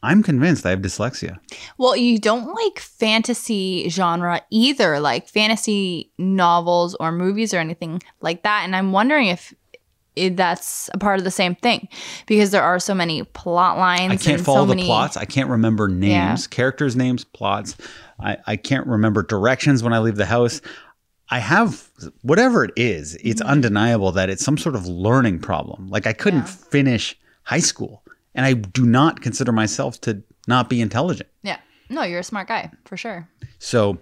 [0.02, 1.38] I'm convinced I have dyslexia.
[1.78, 8.42] Well, you don't like fantasy genre either, like fantasy novels or movies or anything like
[8.44, 8.62] that.
[8.64, 9.52] And I'm wondering if
[10.16, 11.88] it, that's a part of the same thing
[12.26, 14.12] because there are so many plot lines.
[14.12, 15.16] I can't follow so the many, plots.
[15.16, 17.76] I can't remember names, characters' names, plots.
[18.18, 20.60] I, I can't remember directions when I leave the house.
[21.28, 21.90] I have
[22.22, 23.50] whatever it is, it's Mm-hmm.
[23.50, 25.88] undeniable that it's some sort of learning problem.
[25.88, 28.02] Like I couldn't finish high school,
[28.34, 31.28] and I do not consider myself to not be intelligent.
[31.42, 31.58] Yeah.
[31.90, 33.28] No, you're a smart guy for sure.
[33.58, 33.98] So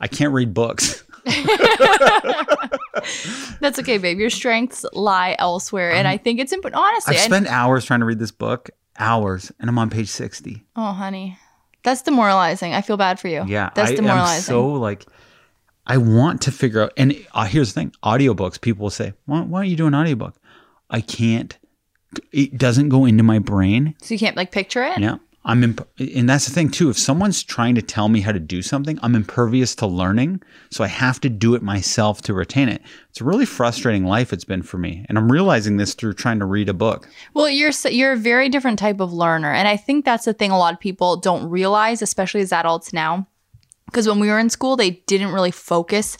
[0.00, 1.04] I can't read books.
[3.60, 4.18] That's okay, babe.
[4.18, 5.92] Your strengths lie elsewhere.
[5.92, 6.80] and I think it's important.
[6.82, 10.64] Honestly, I've I- hours trying to read this book, hours, and I'm on page 60.
[10.76, 11.38] oh, honey.
[11.84, 12.74] That's demoralizing.
[12.74, 13.44] I feel bad for you.
[13.46, 14.54] Yeah, That's I demoralizing.
[14.54, 15.06] am so like,
[15.86, 16.92] I want to figure out.
[16.96, 18.60] And uh, here's the thing: audiobooks.
[18.60, 20.34] People will say, why, "Why don't you do an audiobook?"
[20.90, 21.56] I can't.
[22.32, 23.94] It doesn't go into my brain.
[24.02, 24.98] so you can't like picture it?
[24.98, 26.90] Yeah, I'm, imp- and that's the thing too.
[26.90, 30.84] If someone's trying to tell me how to do something, I'm impervious to learning, so
[30.84, 32.82] I have to do it myself to retain it.
[33.08, 36.38] It's a really frustrating life it's been for me, and I'm realizing this through trying
[36.40, 37.08] to read a book.
[37.34, 40.50] Well, you're you're a very different type of learner, and I think that's the thing
[40.50, 43.26] a lot of people don't realize, especially as adults now.
[43.86, 46.18] Because when we were in school, they didn't really focus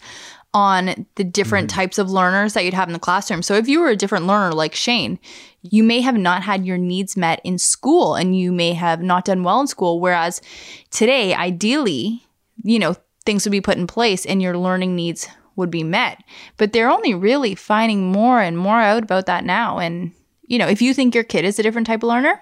[0.53, 1.79] on the different mm-hmm.
[1.79, 3.41] types of learners that you'd have in the classroom.
[3.41, 5.19] So if you were a different learner like Shane,
[5.61, 9.25] you may have not had your needs met in school, and you may have not
[9.25, 9.99] done well in school.
[9.99, 10.41] Whereas
[10.89, 12.25] today, ideally,
[12.63, 16.23] you know, things would be put in place, and your learning needs would be met.
[16.57, 20.13] But they're only really finding more and more out about that now, and
[20.47, 22.41] you know, if you think your kid is a different type of learner,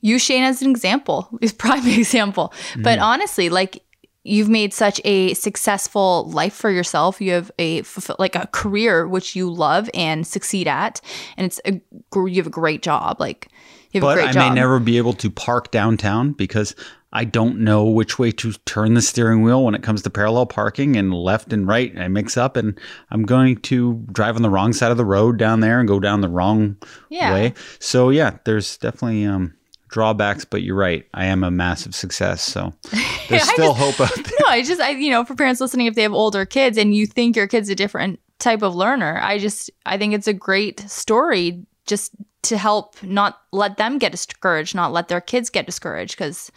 [0.00, 2.52] use Shane as an example, is prime example.
[2.76, 3.02] But mm.
[3.02, 3.82] honestly, like
[4.28, 7.20] you've made such a successful life for yourself.
[7.20, 7.82] You have a
[8.18, 11.00] like a career which you love and succeed at,
[11.36, 11.80] and it's a
[12.14, 13.18] you have a great job.
[13.20, 13.48] Like
[13.90, 14.48] you have a But great I job.
[14.52, 16.74] may never be able to park downtown because
[17.10, 20.44] I don't know which way to turn the steering wheel when it comes to parallel
[20.44, 21.96] parking and left and right.
[21.98, 22.78] I mix up and
[23.10, 26.00] I'm going to drive on the wrong side of the road down there and go
[26.00, 26.76] down the wrong
[27.08, 27.32] Yeah.
[27.32, 27.54] way.
[27.78, 29.54] So yeah, there's definitely um,
[29.88, 31.06] drawbacks, but you're right.
[31.14, 32.42] I am a massive success.
[32.42, 32.72] So
[33.28, 34.34] there's still just- hope out there.
[34.40, 36.94] no, I just I you know for parents listening, if they have older kids and
[36.94, 40.32] you think your kid's a different type of learner, I just I think it's a
[40.32, 45.66] great story just to help not let them get discouraged, not let their kids get
[45.66, 46.52] discouraged because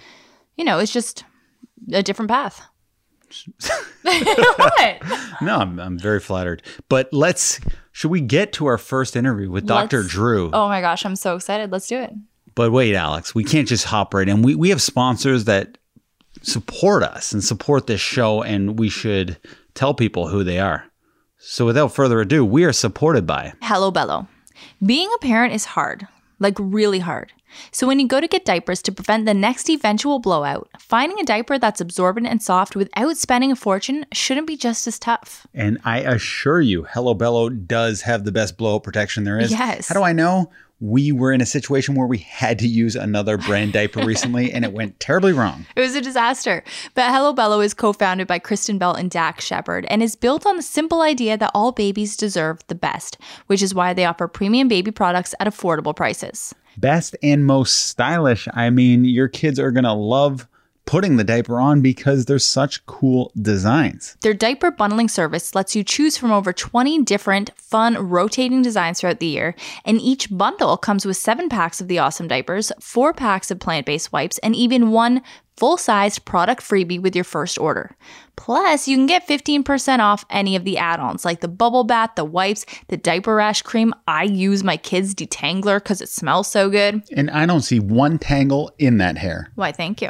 [0.58, 1.24] you know it's just
[1.92, 2.62] a different path.
[4.02, 5.02] what?
[5.42, 6.62] No, I'm, I'm very flattered.
[6.88, 7.60] But let's,
[7.94, 10.02] should we get to our first interview with Dr.
[10.02, 10.52] Let's- Drew?
[10.54, 11.72] Oh my gosh, I'm so excited.
[11.72, 12.12] Let's do it.
[12.56, 14.42] But wait, Alex, we can't just hop right in.
[14.42, 15.78] We we have sponsors that
[16.42, 19.38] support us and support this show, and we should
[19.74, 20.86] tell people who they are.
[21.38, 24.28] So without further ado, we are supported by Hello Bello.
[24.86, 26.08] Being a parent is hard,
[26.40, 27.32] like really hard.
[27.72, 31.24] So when you go to get diapers to prevent the next eventual blowout, finding a
[31.24, 35.46] diaper that's absorbent and soft without spending a fortune shouldn't be just as tough.
[35.54, 39.52] And I assure you, Hello Bello does have the best blowout protection there is.
[39.52, 39.88] Yes.
[39.88, 40.52] How do I know?
[40.82, 44.66] We were in a situation where we had to use another brand diaper recently and
[44.66, 45.66] it went terribly wrong.
[45.76, 46.64] It was a disaster.
[46.96, 50.46] But Hello Bello is co founded by Kristen Bell and Dax Shepard and is built
[50.46, 53.18] on the simple idea that all babies deserve the best,
[53.48, 56.54] which is why they offer premium baby products at affordable prices.
[56.78, 58.48] Best and most stylish.
[58.54, 60.48] I mean, your kids are going to love
[60.86, 64.18] putting the diaper on because there's such cool designs.
[64.22, 69.20] Their diaper bundling service lets you choose from over 20 different fun rotating designs throughout
[69.20, 73.52] the year, and each bundle comes with seven packs of the awesome diapers, four packs
[73.52, 75.22] of plant based wipes, and even one
[75.62, 77.96] full sized product freebie with your first order.
[78.36, 82.12] Plus, you can get 15% off any of the add ons like the bubble bath,
[82.16, 83.94] the wipes, the diaper rash cream.
[84.08, 87.04] I use my kids' detangler because it smells so good.
[87.12, 89.52] And I don't see one tangle in that hair.
[89.54, 90.10] Why, thank you.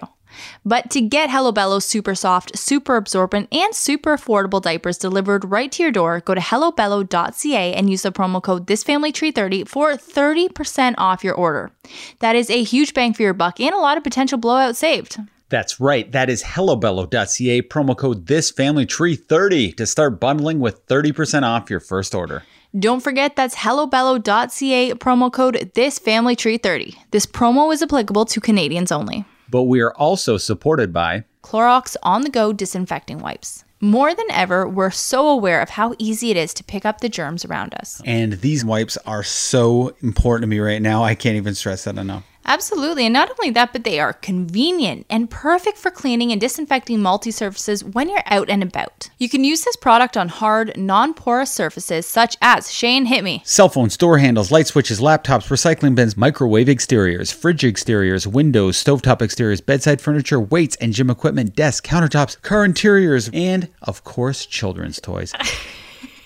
[0.65, 5.71] But to get Hello Bello's super soft, super absorbent, and super affordable diapers delivered right
[5.71, 11.23] to your door, go to hellobello.ca and use the promo code ThisFamilyTree30 for 30% off
[11.23, 11.71] your order.
[12.19, 15.17] That is a huge bang for your buck and a lot of potential blowout saved.
[15.49, 16.09] That's right.
[16.13, 22.43] That is hellobello.ca, promo code ThisFamilyTree30 to start bundling with 30% off your first order.
[22.79, 26.95] Don't forget that's hellobello.ca, promo code ThisFamilyTree30.
[27.11, 29.25] This promo is applicable to Canadians only.
[29.51, 33.65] But we are also supported by Clorox on the go disinfecting wipes.
[33.81, 37.09] More than ever, we're so aware of how easy it is to pick up the
[37.09, 37.99] germs around us.
[38.05, 41.03] And these wipes are so important to me right now.
[41.03, 42.23] I can't even stress that enough.
[42.45, 43.06] Absolutely.
[43.06, 47.32] And not only that, but they are convenient and perfect for cleaning and disinfecting multi
[47.32, 49.10] surfaces when you're out and about.
[49.17, 53.41] You can use this product on hard, non porous surfaces such as Shane Hit Me,
[53.45, 59.21] Cell phones, door handles, light switches, laptops, recycling bins, microwave exteriors, fridge exteriors, windows, stovetop
[59.21, 64.99] exteriors, bedside furniture, weights and gym equipment, desks, countertops, car interiors, and of course, children's
[64.99, 65.34] toys.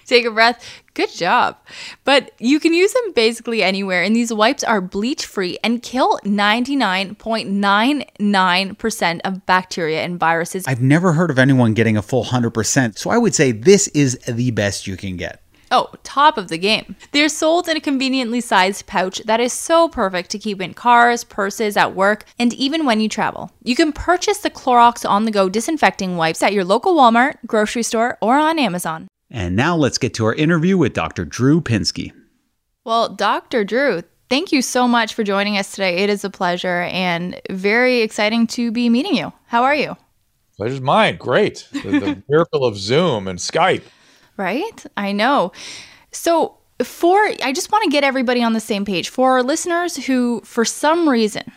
[0.05, 0.65] Take a breath.
[0.93, 1.57] Good job.
[2.03, 6.19] But you can use them basically anywhere, and these wipes are bleach free and kill
[6.23, 10.65] 99.99% of bacteria and viruses.
[10.67, 14.17] I've never heard of anyone getting a full 100%, so I would say this is
[14.19, 15.41] the best you can get.
[15.71, 16.95] Oh, top of the game.
[17.11, 21.23] They're sold in a conveniently sized pouch that is so perfect to keep in cars,
[21.23, 23.49] purses, at work, and even when you travel.
[23.63, 27.81] You can purchase the Clorox on the go disinfecting wipes at your local Walmart, grocery
[27.83, 29.07] store, or on Amazon.
[29.35, 31.25] And now let's get to our interview with Dr.
[31.25, 32.13] Drew Pinsky.
[32.85, 33.65] Well, Dr.
[33.65, 35.97] Drew, thank you so much for joining us today.
[35.97, 39.33] It is a pleasure and very exciting to be meeting you.
[39.47, 39.97] How are you?
[40.55, 41.17] Pleasure's mine.
[41.17, 41.67] Great.
[41.73, 43.83] The, the miracle of Zoom and Skype.
[44.37, 44.85] Right?
[44.95, 45.51] I know.
[46.13, 49.09] So, for I just want to get everybody on the same page.
[49.09, 51.51] For our listeners who for some reason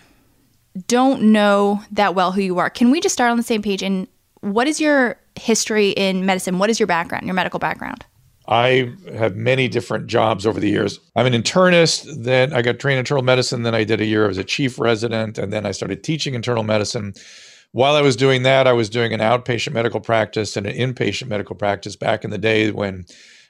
[0.88, 3.84] don't know that well who you are, can we just start on the same page
[3.84, 4.08] and
[4.40, 6.58] what is your history in medicine?
[6.58, 8.04] What is your background, your medical background?
[8.48, 11.00] I have many different jobs over the years.
[11.14, 14.28] I'm an internist, then I got trained in internal medicine, then I did a year
[14.28, 17.12] as a chief resident, and then I started teaching internal medicine.
[17.72, 21.28] While I was doing that, I was doing an outpatient medical practice and an inpatient
[21.28, 23.04] medical practice back in the day when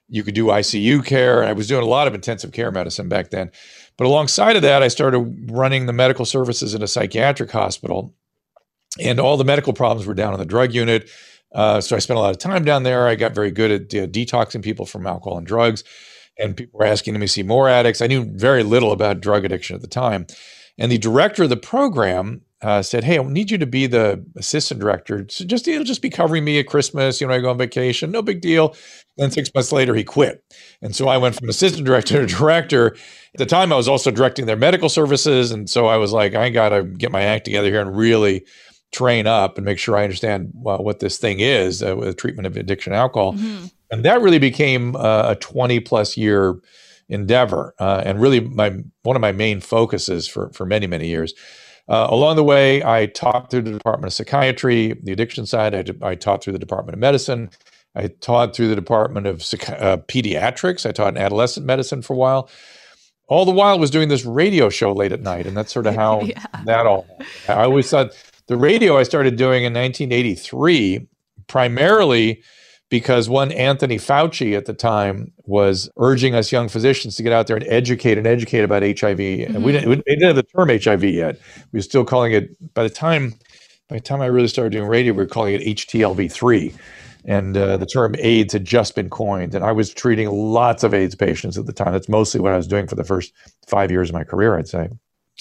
[0.09, 1.44] you could do ICU care.
[1.44, 3.53] I was doing a lot of intensive care medicine back then.
[3.96, 8.14] But alongside of that, I started running the medical services in a psychiatric hospital.
[8.98, 11.11] And all the medical problems were down in the drug unit.
[11.52, 13.08] Uh, so I spent a lot of time down there.
[13.08, 15.84] I got very good at uh, detoxing people from alcohol and drugs.
[16.38, 18.00] And people were asking me to see more addicts.
[18.00, 20.26] I knew very little about drug addiction at the time.
[20.78, 24.24] And the director of the program uh, said, "Hey, I need you to be the
[24.37, 25.26] assistant director.
[25.28, 27.20] So just he'll just be covering me at Christmas.
[27.20, 28.11] You know, I go on vacation.
[28.11, 28.74] No big deal."
[29.16, 30.44] Then six months later, he quit,
[30.82, 32.96] and so I went from assistant director to director.
[33.34, 36.34] At the time, I was also directing their medical services, and so I was like,
[36.34, 38.44] "I got to get my act together here and really."
[38.92, 42.46] Train up and make sure I understand well, what this thing is uh, with treatment
[42.46, 43.35] of addiction alcohol.
[43.35, 43.66] Mm-hmm.
[43.90, 46.61] And that really became uh, a 20 plus year
[47.09, 51.35] endeavor uh, and really my one of my main focuses for, for many, many years.
[51.88, 55.74] Uh, along the way, I taught through the Department of Psychiatry, the addiction side.
[55.74, 57.49] I, I taught through the Department of Medicine.
[57.95, 60.84] I taught through the Department of uh, Pediatrics.
[60.84, 62.51] I taught in adolescent medicine for a while
[63.28, 65.95] all the while was doing this radio show late at night and that's sort of
[66.03, 66.45] how yeah.
[66.64, 67.07] that all
[67.49, 68.11] i always thought
[68.49, 71.07] the radio I started doing in 1983,
[71.46, 72.42] primarily
[72.90, 77.46] because one Anthony Fauci at the time was urging us young physicians to get out
[77.46, 79.18] there and educate and educate about HIV.
[79.18, 79.55] Mm-hmm.
[79.55, 81.38] And we didn't, we didn't have the term HIV yet.
[81.72, 83.34] We were still calling it by the time
[83.88, 86.74] by the time I really started doing radio, we were calling it HTLV3.
[87.24, 89.55] and uh, the term AIDS had just been coined.
[89.55, 91.92] And I was treating lots of AIDS patients at the time.
[91.92, 93.32] That's mostly what I was doing for the first
[93.66, 94.90] five years of my career, I'd say.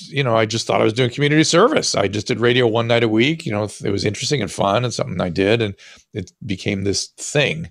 [0.02, 1.96] You know, I just thought I was doing community service.
[1.96, 3.46] I just did radio one night a week.
[3.46, 5.76] You know, it was interesting and fun and something I did, and
[6.14, 7.70] it became this thing.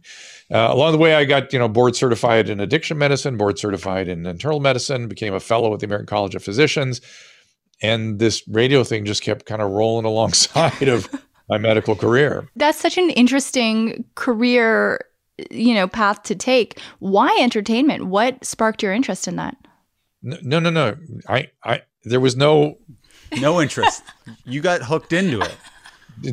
[0.53, 4.09] Uh, along the way, I got you know board certified in addiction medicine, board certified
[4.09, 7.01] in internal medicine, became a fellow at the American College of Physicians,
[7.83, 11.09] and this radio thing just kept kind of rolling alongside of
[11.49, 12.49] my medical career.
[12.57, 15.05] That's such an interesting career,
[15.51, 16.81] you know, path to take.
[16.99, 18.07] Why entertainment?
[18.07, 19.57] What sparked your interest in that?
[20.23, 20.97] No, no, no.
[21.29, 22.79] I, I, there was no,
[23.41, 24.03] no interest.
[24.45, 25.55] you got hooked into it.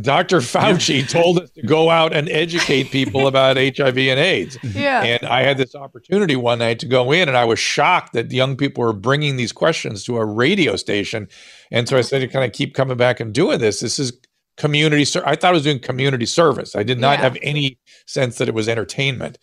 [0.02, 0.38] Dr.
[0.38, 4.58] Fauci told us to go out and educate people about HIV and AIDS.
[4.64, 5.04] Yeah.
[5.04, 8.32] And I had this opportunity one night to go in, and I was shocked that
[8.32, 11.28] young people were bringing these questions to a radio station.
[11.70, 13.82] And so I said to kind of keep coming back and doing this.
[13.82, 14.14] This is
[14.56, 15.04] community.
[15.04, 16.78] Ser- I thought I was doing community service.
[16.78, 17.24] I did not Yeah.
[17.24, 19.38] have any sense that it was entertainment.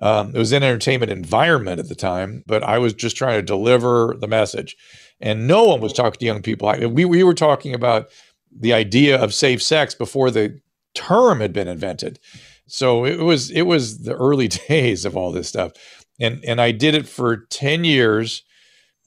[0.00, 3.42] Um, it was an entertainment environment at the time, but I was just trying to
[3.42, 4.76] deliver the message.
[5.20, 6.68] And no one was talking to young people.
[6.68, 8.08] I, we, we were talking about
[8.56, 10.60] the idea of safe sex before the
[10.94, 12.18] term had been invented.
[12.66, 15.72] So it was it was the early days of all this stuff.
[16.20, 18.42] And and I did it for 10 years,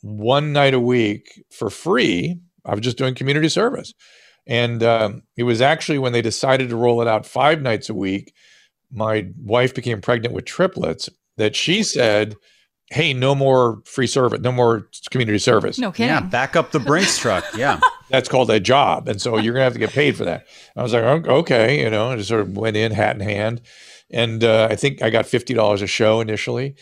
[0.02, 2.40] one night a week for free.
[2.66, 3.94] I was just doing community service.
[4.46, 7.94] And um, it was actually when they decided to roll it out five nights a
[7.94, 8.34] week,
[8.92, 12.36] my wife became pregnant with triplets that she said,
[12.94, 15.78] Hey, no more free service, no more community service.
[15.80, 16.10] No kidding.
[16.14, 17.44] Yeah, back up the Brinks truck.
[17.56, 17.80] Yeah.
[18.10, 19.08] That's called a job.
[19.08, 20.46] And so you're going to have to get paid for that.
[20.76, 23.22] I was like, "Oh, okay, you know, I just sort of went in hat in
[23.22, 23.62] hand.
[24.12, 26.76] And uh, I think I got $50 a show initially.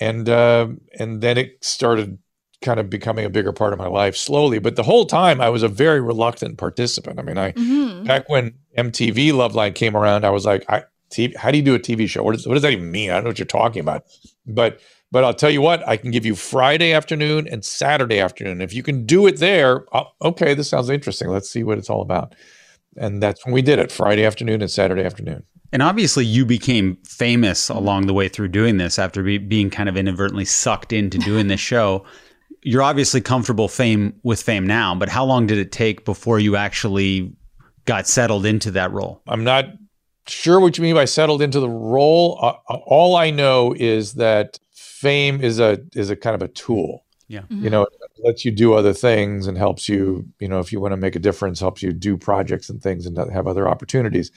[0.00, 0.68] And, uh,
[0.98, 2.18] and then it started
[2.62, 4.58] kind of becoming a bigger part of my life slowly.
[4.58, 7.18] But the whole time I was a very reluctant participant.
[7.18, 8.06] I mean, I, Mhm.
[8.06, 11.74] back when MTV Loveline came around, I was like, I, TV, how do you do
[11.74, 12.22] a TV show?
[12.22, 13.10] What, is, what does that even mean?
[13.10, 14.04] I don't know what you're talking about.
[14.46, 14.80] But
[15.14, 18.60] but I'll tell you what, I can give you Friday afternoon and Saturday afternoon.
[18.60, 21.28] If you can do it there, oh, okay, this sounds interesting.
[21.28, 22.34] Let's see what it's all about.
[22.96, 25.44] And that's when we did it Friday afternoon and Saturday afternoon.
[25.72, 29.88] And obviously, you became famous along the way through doing this after be, being kind
[29.88, 32.04] of inadvertently sucked into doing this show.
[32.62, 36.56] You're obviously comfortable fame with fame now, but how long did it take before you
[36.56, 37.36] actually
[37.84, 39.22] got settled into that role?
[39.28, 39.66] I'm not
[40.26, 42.36] sure what you mean by settled into the role.
[42.42, 44.58] Uh, all I know is that
[45.04, 47.04] fame is a is a kind of a tool.
[47.28, 47.42] Yeah.
[47.48, 47.92] You know, it
[48.22, 51.16] lets you do other things and helps you, you know, if you want to make
[51.16, 54.30] a difference, helps you do projects and things and have other opportunities.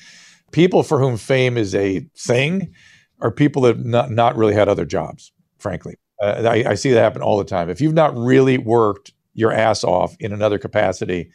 [0.52, 2.74] People for whom fame is a thing
[3.20, 5.96] are people that have not, not really had other jobs, frankly.
[6.22, 7.70] Uh, I, I see that happen all the time.
[7.70, 11.30] If you've not really worked your ass off in another capacity,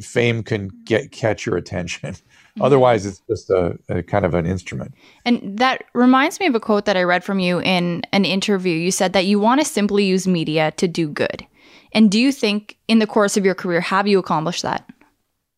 [0.00, 2.16] fame can get catch your attention.
[2.60, 4.94] Otherwise, it's just a, a kind of an instrument.
[5.24, 8.74] And that reminds me of a quote that I read from you in an interview.
[8.74, 11.46] You said that you want to simply use media to do good.
[11.92, 14.88] And do you think in the course of your career have you accomplished that?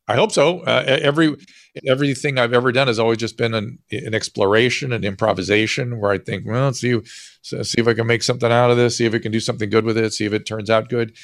[0.08, 0.60] I hope so.
[0.60, 1.36] Uh, every
[1.86, 6.18] everything I've ever done has always just been an, an exploration and improvisation, where I
[6.18, 7.00] think, well, let's see,
[7.42, 9.70] see if I can make something out of this, see if we can do something
[9.70, 11.16] good with it, see if it turns out good.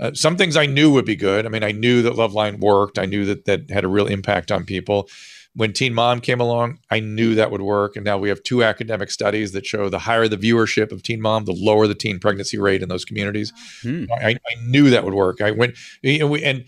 [0.00, 1.46] Uh, some things I knew would be good.
[1.46, 2.98] I mean, I knew that Loveline worked.
[2.98, 5.08] I knew that that had a real impact on people.
[5.54, 7.94] When Teen Mom came along, I knew that would work.
[7.94, 11.20] And now we have two academic studies that show the higher the viewership of Teen
[11.20, 13.52] Mom, the lower the teen pregnancy rate in those communities.
[13.82, 14.04] Hmm.
[14.10, 15.42] I, I knew that would work.
[15.42, 16.64] I went, know, we, and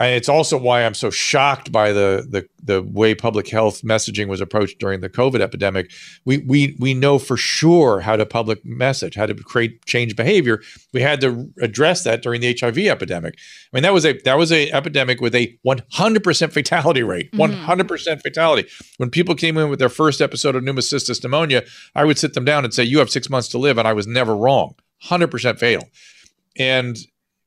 [0.00, 4.40] it's also why I'm so shocked by the, the the way public health messaging was
[4.40, 5.92] approached during the COVID epidemic.
[6.24, 10.62] We we we know for sure how to public message, how to create change behavior.
[10.92, 13.34] We had to address that during the HIV epidemic.
[13.36, 17.30] I mean, that was a that was a epidemic with a 100% fatality rate.
[17.32, 17.70] Mm-hmm.
[17.70, 18.68] 100% fatality.
[18.96, 21.62] When people came in with their first episode of pneumocystis pneumonia,
[21.94, 23.92] I would sit them down and say, "You have six months to live," and I
[23.92, 24.74] was never wrong.
[25.04, 25.88] 100% fatal.
[26.56, 26.96] And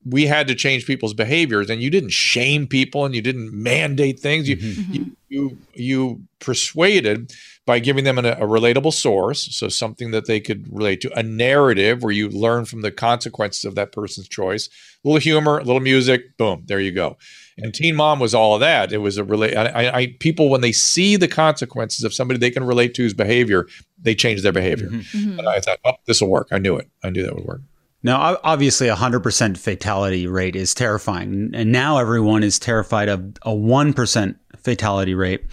[0.10, 4.20] we had to change people's behaviors and you didn't shame people and you didn't mandate
[4.20, 4.47] things.
[4.47, 7.34] You you, you you persuaded
[7.66, 11.24] by giving them an, a relatable source so something that they could relate to a
[11.24, 14.70] narrative where you learn from the consequences of that person's choice.
[15.03, 17.18] A little humor a little music boom there you go.
[17.58, 18.93] And teen mom was all of that.
[18.93, 22.51] It was a relate I, I people when they see the consequences of somebody they
[22.51, 23.68] can relate to's behavior
[23.99, 24.89] they change their behavior.
[24.89, 25.39] Mm-hmm.
[25.39, 26.47] and i thought oh this will work.
[26.51, 26.89] I knew it.
[27.03, 27.62] I knew that would work
[28.08, 31.51] Now, obviously, a 100% fatality rate is terrifying.
[31.53, 35.43] And now everyone is terrified of a 1% fatality rate.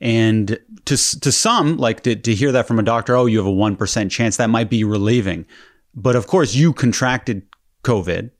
[0.00, 3.46] And to, to some, like to, to hear that from a doctor, oh, you have
[3.46, 5.44] a 1% chance, that might be relieving.
[5.94, 7.42] But of course, you contracted
[7.84, 8.30] COVID.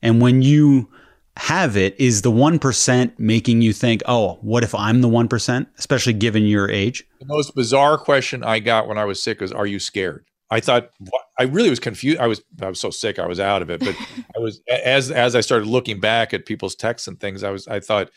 [0.00, 0.88] And when you
[1.36, 6.14] have it, is the 1% making you think, oh, what if I'm the 1%, especially
[6.14, 7.04] given your age?
[7.20, 10.60] The most bizarre question I got when I was sick was, "Are you scared?" I
[10.60, 12.18] thought what, I really was confused.
[12.18, 13.80] I was I was so sick I was out of it.
[13.80, 13.96] But
[14.36, 17.68] I was as as I started looking back at people's texts and things, I was
[17.68, 18.10] I thought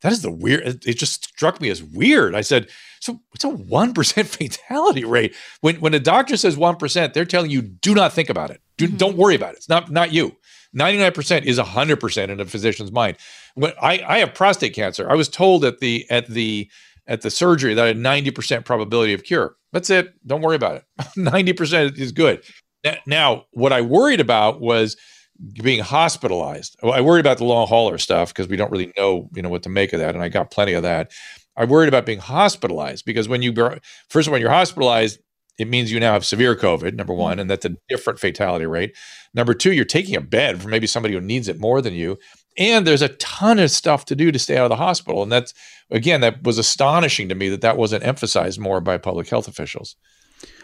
[0.00, 0.84] that is the weird.
[0.86, 2.34] It, just struck me as weird.
[2.34, 2.68] I said,
[3.00, 5.34] so it's a one percent fatality rate.
[5.60, 8.60] When when a doctor says one percent, they're telling you do not think about it.
[8.76, 8.98] Do, Mhm.
[8.98, 9.58] Don't worry about it.
[9.58, 10.36] It's not not you.
[10.76, 13.16] 99% is 100% in a physician's mind.
[13.54, 16.68] When I, I have prostate cancer, I was told at the at the
[17.06, 19.56] at the surgery that had 90% probability of cure.
[19.72, 20.14] That's it.
[20.26, 20.84] Don't worry about it.
[21.16, 22.42] 90% is good.
[23.06, 24.96] Now, what I worried about was
[25.62, 26.76] being hospitalized.
[26.82, 29.62] I worried about the long hauler stuff because we don't really know, you know, what
[29.64, 31.10] to make of that, and I got plenty of that.
[31.56, 33.78] I worried about being hospitalized because when you go-
[34.08, 35.18] first of all, when you're hospitalized,
[35.58, 36.94] it means you now have severe COVID.
[36.94, 37.22] Number mm-hmm.
[37.22, 38.96] one, and that's a different fatality rate.
[39.34, 42.18] Number two, you're taking a bed for maybe somebody who needs it more than you,
[42.56, 45.22] and there's a ton of stuff to do to stay out of the hospital.
[45.22, 45.54] And that's
[45.90, 49.96] again, that was astonishing to me that that wasn't emphasized more by public health officials.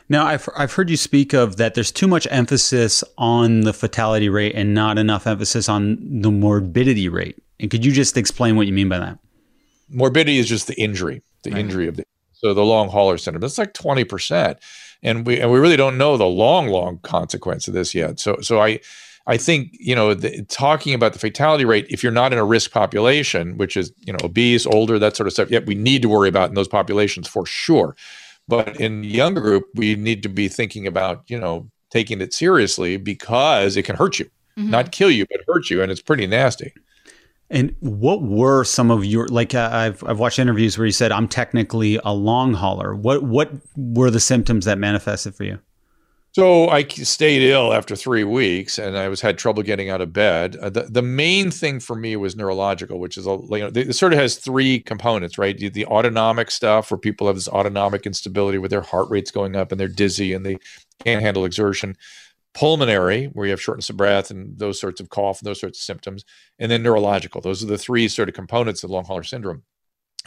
[0.09, 4.29] Now, I've, I've heard you speak of that there's too much emphasis on the fatality
[4.29, 7.41] rate and not enough emphasis on the morbidity rate.
[7.61, 9.19] And could you just explain what you mean by that?
[9.89, 11.61] morbidity is just the injury, the Right.
[11.61, 13.41] injury of the so the long hauler syndrome.
[13.43, 14.59] That's like twenty percent,
[15.03, 18.19] and we and we really don't know the long, long consequence of this yet.
[18.21, 18.81] So so I.
[19.27, 21.87] I think you know the, talking about the fatality rate.
[21.89, 25.27] If you're not in a risk population, which is you know obese, older, that sort
[25.27, 27.95] of stuff, yet we need to worry about in those populations for sure.
[28.49, 32.33] But in the younger group, we need to be thinking about you know taking it
[32.33, 34.71] seriously because it can hurt you, Mhm.
[34.71, 36.73] not kill you, but hurt you, and it's pretty nasty.
[37.53, 39.55] And what were some of your like?
[39.55, 42.95] Uh, I've I've watched interviews where you said I'm technically a long hauler.
[42.95, 45.59] What what were the symptoms that manifested for you?
[46.33, 50.13] So I stayed ill after three weeks, and I was had trouble getting out of
[50.13, 50.55] bed.
[50.57, 53.95] Uh, the the main thing for me was neurological, which is a you know it
[53.95, 55.59] sort of has three components, right?
[55.59, 59.57] The, the autonomic stuff, where people have this autonomic instability, where their heart rate's going
[59.57, 60.59] up and they're dizzy and they
[61.05, 61.97] can't handle exertion.
[62.55, 65.79] Pulmonary, where you have shortness of breath and those sorts of cough and those sorts
[65.81, 66.25] of symptoms,
[66.59, 67.41] and then neurological.
[67.41, 69.63] Those are the three sort of components of long hauler syndrome.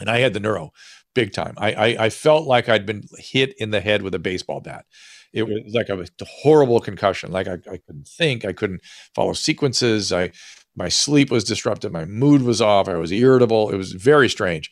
[0.00, 0.72] And I had the neuro
[1.14, 1.54] big time.
[1.58, 4.86] I, I I felt like I'd been hit in the head with a baseball bat
[5.34, 8.80] it was like a horrible concussion like I, I couldn't think i couldn't
[9.14, 10.30] follow sequences i
[10.76, 14.70] my sleep was disrupted my mood was off i was irritable it was very strange.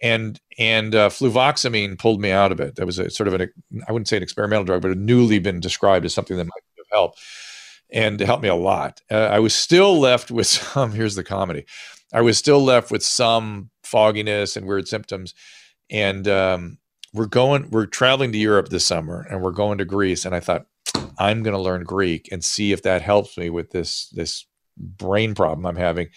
[0.00, 2.76] And and uh, fluvoxamine pulled me out of it.
[2.76, 3.50] That was a sort of an
[3.88, 6.62] i wouldn't say an experimental drug but a newly been described as something that might
[6.76, 7.20] have helped
[7.90, 9.00] and it helped me a lot.
[9.10, 11.64] Uh, i was still left with some here's the comedy
[12.12, 15.34] i was still left with some fogginess and weird symptoms
[15.90, 16.78] and um,
[17.18, 20.40] we're going we're traveling to Europe this summer and we're going to Greece and I
[20.40, 20.66] thought
[21.18, 24.46] I'm going to learn Greek and see if that helps me with this this
[24.76, 26.08] brain problem I'm having.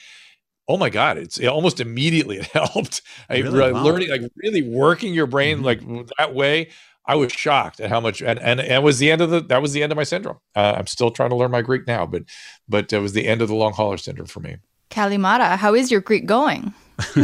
[0.68, 3.02] Oh my god, it's it almost immediately it helped.
[3.30, 3.49] I Really?
[3.58, 3.84] really, Wow.
[3.84, 5.64] learning like really working your brain Mhm.
[5.66, 6.70] like that way.
[7.04, 9.62] I was shocked at how much and and and was the end of the that
[9.62, 10.38] was the end of my syndrome.
[10.56, 12.24] Uh, I'm still trying to learn my Greek now, but
[12.70, 14.58] but it was the end of the long hauler syndrome for me.
[14.91, 16.74] Kalimata, how is your Greek going?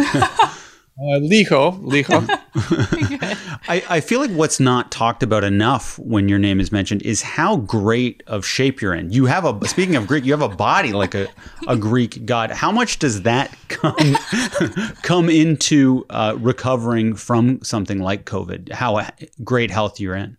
[0.99, 2.25] Uh, licho, licho.
[3.69, 7.21] I, I feel like what's not talked about enough when your name is mentioned is
[7.21, 9.11] how great of shape you're in.
[9.11, 11.27] You have a speaking of Greek, you have a body like a,
[11.67, 12.49] a Greek god.
[12.49, 13.95] How much does that come
[15.03, 18.71] come into uh, recovering from something like COVID?
[18.71, 19.07] How
[19.43, 20.35] great health you're in?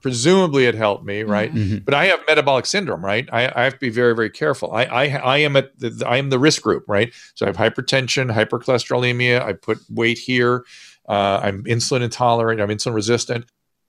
[0.00, 1.52] Presumably it helped me, right?
[1.54, 1.84] Mhm.
[1.84, 3.28] But I have metabolic syndrome, right?
[3.32, 4.72] I, I have to be very, very careful.
[4.72, 7.12] I, I, I am at the, I am the risk group, right?
[7.34, 9.42] So I have hypertension, hypercholesterolemia.
[9.42, 10.64] I put weight here.
[11.08, 12.60] Uh, I'm insulin intolerant.
[12.60, 13.44] I'm insulin resistant,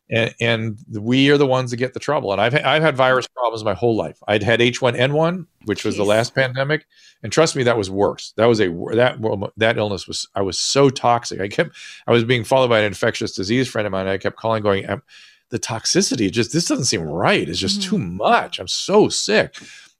[0.10, 2.32] and, and we are the ones that get the trouble.
[2.34, 4.18] And I've ha- I've had virus problems my whole life.
[4.28, 6.86] I'd had H1N1, which was the last pandemic,
[7.24, 8.34] and trust me, that was worse.
[8.36, 11.40] That was a that that illness was I was so toxic.
[11.40, 11.72] I kept
[12.06, 14.08] I was being followed by an infectious disease friend of mine.
[14.08, 15.02] I kept calling, going, "Am-
[15.52, 17.48] the toxicity just this doesn't seem right.
[17.48, 18.60] It's just too much.
[18.60, 19.56] I'm so sick.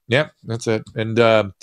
[0.08, 0.84] Yeah, that's it.
[0.96, 1.54] And um,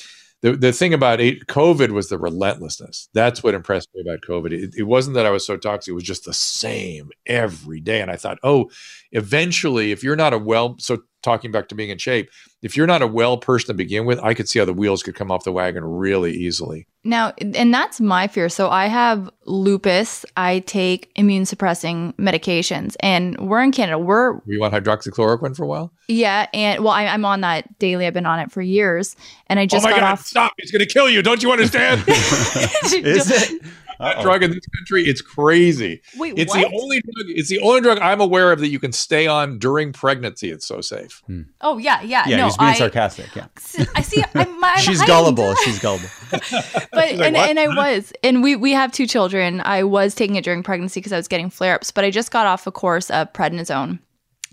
[0.43, 3.09] the the thing about it, COVID was the relentlessness.
[3.15, 4.53] That's what impressed me about COVID.
[4.53, 8.01] It, it wasn't that I was so toxic; it was just the same every day.
[8.01, 8.71] And I thought, oh,
[9.13, 12.29] eventually, if you're not a well, so talking back to being in shape,
[12.63, 15.03] if you're not a well person to begin with, I could see how the wheels
[15.03, 16.87] could come off the wagon really easily.
[17.05, 18.49] Now, and that's my fear.
[18.49, 20.25] So I have lupus.
[20.37, 23.99] I take immune suppressing medications, and we're in Canada.
[23.99, 25.93] We're we want hydroxychloroquine for a while?
[26.07, 28.07] yeah, and well, I, I'm on that daily.
[28.07, 29.17] I've been on it for years,
[29.49, 30.13] and I just oh my got god!
[30.13, 30.27] off.
[30.27, 30.53] Stop!
[30.59, 31.23] It's going to kill you.
[31.23, 32.05] Don't you understand?
[32.07, 33.63] Is it?
[34.01, 34.23] Uh-oh.
[34.23, 35.05] drug in this country.
[35.05, 36.03] It's crazy.
[36.17, 36.61] Wait, It's what?
[36.71, 37.27] the only drug.
[37.29, 40.51] It's the only drug I'm aware of that you can stay on during pregnancy.
[40.51, 41.23] It's so safe.
[41.61, 42.25] oh yeah, yeah.
[42.29, 43.35] Yeah, no, he's being I, sarcastic.
[43.35, 43.47] Yeah.
[43.95, 44.23] I see.
[44.35, 45.55] I'm, I'm She's hiding gullible.
[45.57, 46.09] She's gullible.
[46.31, 46.53] but She's
[46.93, 49.61] like, and, "What?" and I was and we we have two children.
[49.61, 52.31] I was taking it during pregnancy because I was getting flare ups, but I just
[52.31, 53.99] got off a course of prednisone,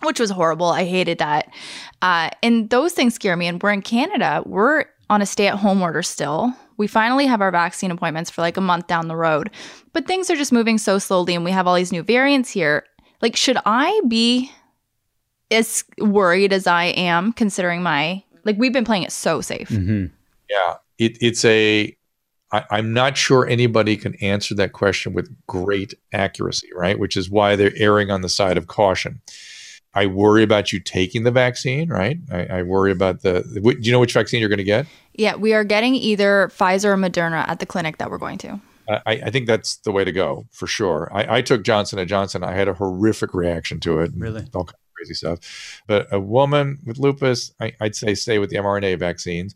[0.03, 0.67] which was horrible.
[0.67, 1.51] I hated that,
[2.01, 3.47] uh, and those things scare me.
[3.47, 4.43] And we're in Canada.
[4.45, 6.53] We're on a stay at home order still.
[6.79, 9.51] We finally have our vaccine appointments for like a month down the road,
[9.93, 12.85] but things are just moving so slowly, and we have all these new variants here.
[13.21, 14.49] Like, should I be
[15.51, 19.67] as worried as I am considering my like we've been playing it so safe?
[19.69, 20.05] hmm
[20.49, 21.95] Yeah, it, it's a.
[22.51, 26.97] I, I'm not sure anybody can answer that question with great accuracy, right?
[26.97, 29.21] Which is why they're erring on the side of caution.
[29.93, 32.17] I worry about you taking the vaccine, right?
[32.31, 33.41] I, I worry about the.
[33.63, 34.85] wh- Do you know which vaccine you're going to get?
[35.13, 38.59] Yeah, we are getting either Pfizer or Moderna at the clinic that we're going to.
[38.87, 41.09] I, I think that's the way to go for sure.
[41.11, 42.43] I, I took Johnson and Johnson.
[42.43, 44.11] I had a horrific reaction to it.
[44.15, 44.41] Really?
[44.55, 45.81] all kinds of crazy stuff.
[45.85, 49.53] But a woman with lupus, I, I'd say stay with the mRNA vaccines.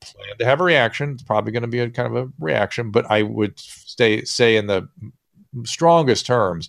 [0.00, 1.12] Plan to have a reaction.
[1.12, 4.56] It's probably going to be a kind of a reaction, but I would stay say
[4.56, 4.88] in the
[5.64, 6.68] strongest terms,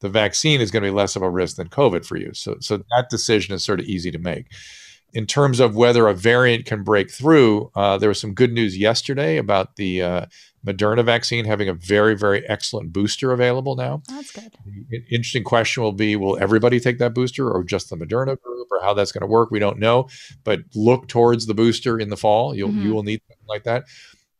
[0.00, 2.32] the vaccine is going to be less of a risk than COVID for you.
[2.34, 4.46] So, so that decision is sort of easy to make.
[5.12, 8.78] In terms of whether a variant can break through, uh, there was some good news
[8.78, 10.26] yesterday about the uh,
[10.64, 14.02] Moderna vaccine having a very, very excellent booster available now.
[14.08, 14.52] Oh, that's good.
[14.88, 18.68] The interesting question will be will everybody take that booster or just the Moderna group
[18.70, 19.50] or how that's going to work?
[19.50, 20.08] We don't know,
[20.44, 22.54] but look towards the booster in the fall.
[22.54, 22.94] You'll you Mhm.
[22.94, 23.84] will need something like that.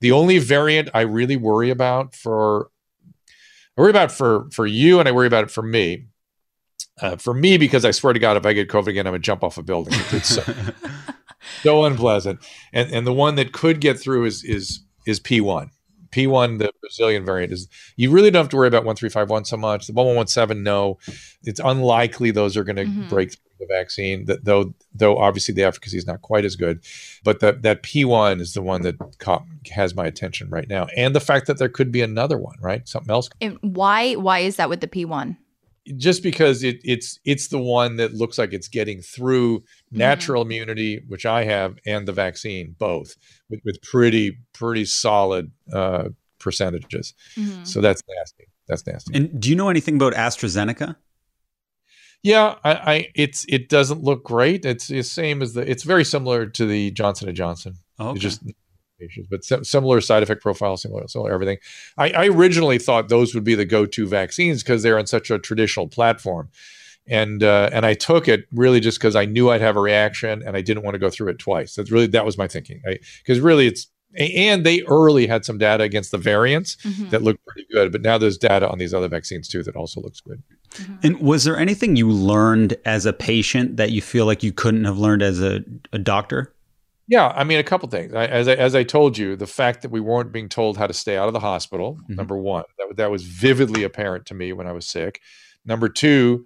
[0.01, 2.71] The only variant I really worry about for
[3.81, 6.05] I worry about for for you and I worry about it for me.
[7.01, 9.21] Uh, for me, because I swear to God, if I get COVID again, I'm gonna
[9.21, 9.95] jump off a building.
[10.11, 10.43] It's so,
[11.63, 12.41] so unpleasant.
[12.75, 15.71] And and the one that could get through is is is P1.
[16.13, 19.87] P1, the Brazilian variant, is you really don't have to worry about 1351 so much.
[19.87, 20.99] The 1117, no.
[21.45, 23.09] It's unlikely those are going to Mhm.
[23.09, 26.81] break through the vaccine, that though though obviously the efficacy is not quite as good.
[27.25, 30.87] But that that P1 is the one that caught, has my attention right now.
[30.97, 32.89] And the fact that there could be another one, right?
[32.89, 35.37] Something else And why why is that with the P1?
[35.97, 41.03] Just because it, it's it's the one that looks like it's getting through natural immunity,
[41.09, 43.17] which I have, and the vaccine, both
[43.49, 47.15] with, with pretty pretty solid uh, percentages.
[47.37, 47.67] Mhm.
[47.67, 48.45] So that's nasty.
[48.69, 49.15] That's nasty.
[49.17, 50.97] and do you know anything about AstraZeneca?
[52.23, 54.65] yeah, I, I it's it doesn't look great.
[54.65, 55.69] It's the same as the.
[55.69, 57.75] It's very similar to the Johnson and Johnson.
[57.99, 58.43] Oh, It's just
[59.03, 61.59] issues, but sim- similar side effect profile, similar, similar everything.
[61.99, 65.39] I, I originally thought those would be the go-to vaccines because they're on such a
[65.39, 66.49] traditional platform,
[67.07, 70.43] and uh, and I took it really just because I knew I'd have a reaction
[70.47, 71.75] and I didn't want to go through it twice.
[71.75, 72.83] That's really that was my thinking.
[73.23, 77.11] Because really, it's and they early had some data against the variants Mhm.
[77.11, 80.01] that looked pretty good, but now there's data on these other vaccines too that also
[80.01, 80.43] looks good.
[81.03, 84.85] And was there anything you learned as a patient that you feel like you couldn't
[84.85, 85.61] have learned as a,
[85.93, 86.53] a doctor?
[87.11, 88.15] Yeah, I mean, a couple things.
[88.15, 90.87] I, as I, as I told you, the fact that we weren't being told how
[90.87, 92.17] to stay out of the hospital, Mhm.
[92.17, 95.21] number one, that that was vividly apparent to me when I was sick.
[95.65, 96.45] Number two,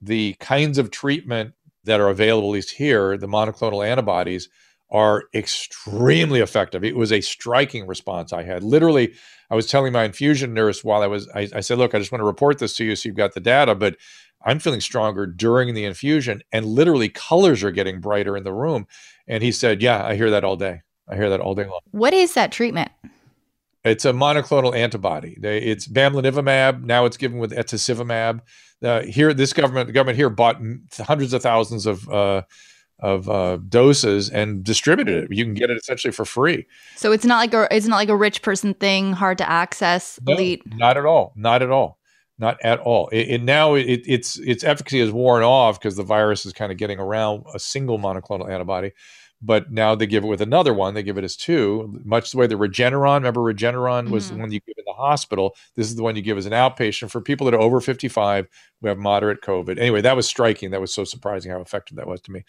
[0.00, 1.52] the kinds of treatment
[1.84, 4.48] that are available, at least here, the monoclonal antibodies
[4.90, 6.82] are extremely effective.
[6.82, 8.62] It was a striking response I had.
[8.62, 9.12] Literally,
[9.50, 12.10] I was telling my infusion nurse while I was, I, I said, look, I just
[12.10, 13.96] want to report this to you so you've got the data, but
[14.44, 18.86] I'm feeling stronger during the infusion, and literally colors are getting brighter in the room.
[19.28, 20.82] And he said, Yeah, I hear that all day.
[21.08, 21.80] I hear that all day long.
[21.90, 22.90] What is that treatment?
[23.84, 25.36] It's a monoclonal antibody.
[25.40, 26.82] They, it's bamlanivimab.
[26.82, 28.40] Now it's given with etesevimab.
[28.82, 30.60] Uh, here, this government, the government here bought
[30.98, 32.42] hundreds of thousands of uh,
[32.98, 35.36] of uh, doses and distributed it.
[35.36, 36.66] You can get it essentially for free.
[36.96, 40.18] So it's not like a it's not like a rich person thing, hard to access,
[40.26, 40.62] No, elite.
[40.74, 41.32] Not at all.
[41.36, 41.98] Not at all.
[42.38, 43.08] Not at all.
[43.08, 46.70] It, it now it, it's its efficacy has worn off because the virus is kind
[46.70, 48.92] of getting around a single monoclonal antibody.
[49.42, 50.94] But now they give it with another one.
[50.94, 53.16] They give it as two, much the way the Regeneron.
[53.16, 54.28] Remember, Regeneron was Mhm.
[54.30, 55.54] the one you give in the hospital.
[55.76, 58.48] This is the one you give as an outpatient for people that are over 55
[58.80, 59.78] who have moderate COVID.
[59.78, 60.70] Anyway, that was striking.
[60.70, 62.44] That was so surprising how effective that was to me.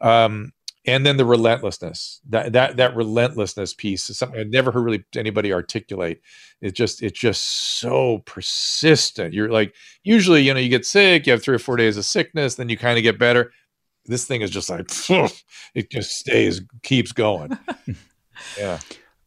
[0.00, 0.52] Um,
[0.86, 5.04] and then the relentlessness that that that relentlessness piece is something I'd never heard really
[5.14, 6.20] anybody articulate.
[6.60, 7.42] It just it's just
[7.80, 9.34] so persistent.
[9.34, 9.74] You're like
[10.04, 12.68] usually you know you get sick, you have three or four days of sickness, then
[12.68, 13.52] you kind of get better.
[14.06, 14.90] This thing is just like
[15.74, 17.58] it just stays, keeps going.
[18.58, 18.78] yeah,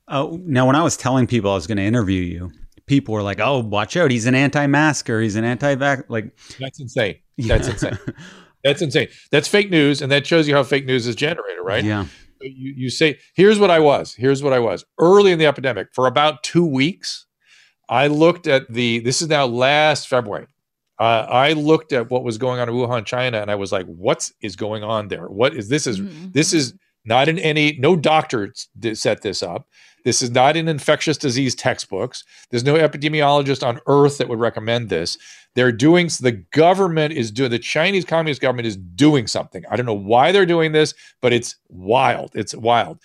[0.07, 2.51] Uh, now, when I was telling people I was going to interview you,
[2.87, 4.11] people were like, "Oh, watch out!
[4.11, 5.21] He's an anti-masker.
[5.21, 7.17] He's an anti-vax." Like, that's insane.
[7.37, 7.97] That's insane.
[8.63, 9.07] That's insane.
[9.31, 11.83] That's fake news, and that shows you how fake news is generated, right?
[11.83, 12.05] Yeah.
[12.41, 14.13] you, you say, here's what I was.
[14.15, 14.85] Here's what I was.
[14.99, 17.25] Early in the epidemic, for about two weeks,
[17.89, 20.47] I looked at the, this is now last February.
[20.99, 23.85] Uh, I looked at what was going on in Wuhan, China, and I was like,
[23.87, 25.25] what is going on there?
[25.27, 25.87] What is this?
[25.87, 26.31] Is Mhm.
[26.33, 28.53] this is not in any, no doctor
[28.83, 29.67] s- set this up.
[30.03, 32.23] This is not in infectious disease textbooks.
[32.49, 35.17] There's no epidemiologist on earth that would recommend this.
[35.55, 39.63] They're doing, the government is doing, the Chinese Communist government is doing something.
[39.69, 42.31] I don't know why they're doing this, but it's wild.
[42.33, 42.99] It's wild.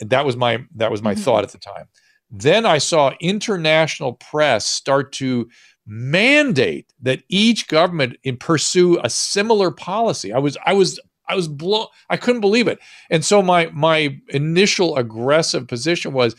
[0.00, 1.20] And that was my, that was my Mhm.
[1.20, 1.88] thought at the time.
[2.30, 5.48] Then I saw international press start to
[5.86, 10.32] mandate that each government in pursue a similar policy.
[10.32, 11.86] I was, I was, I was blown.
[12.10, 12.78] I couldn't believe it.
[13.10, 16.34] And so my my initial aggressive position was,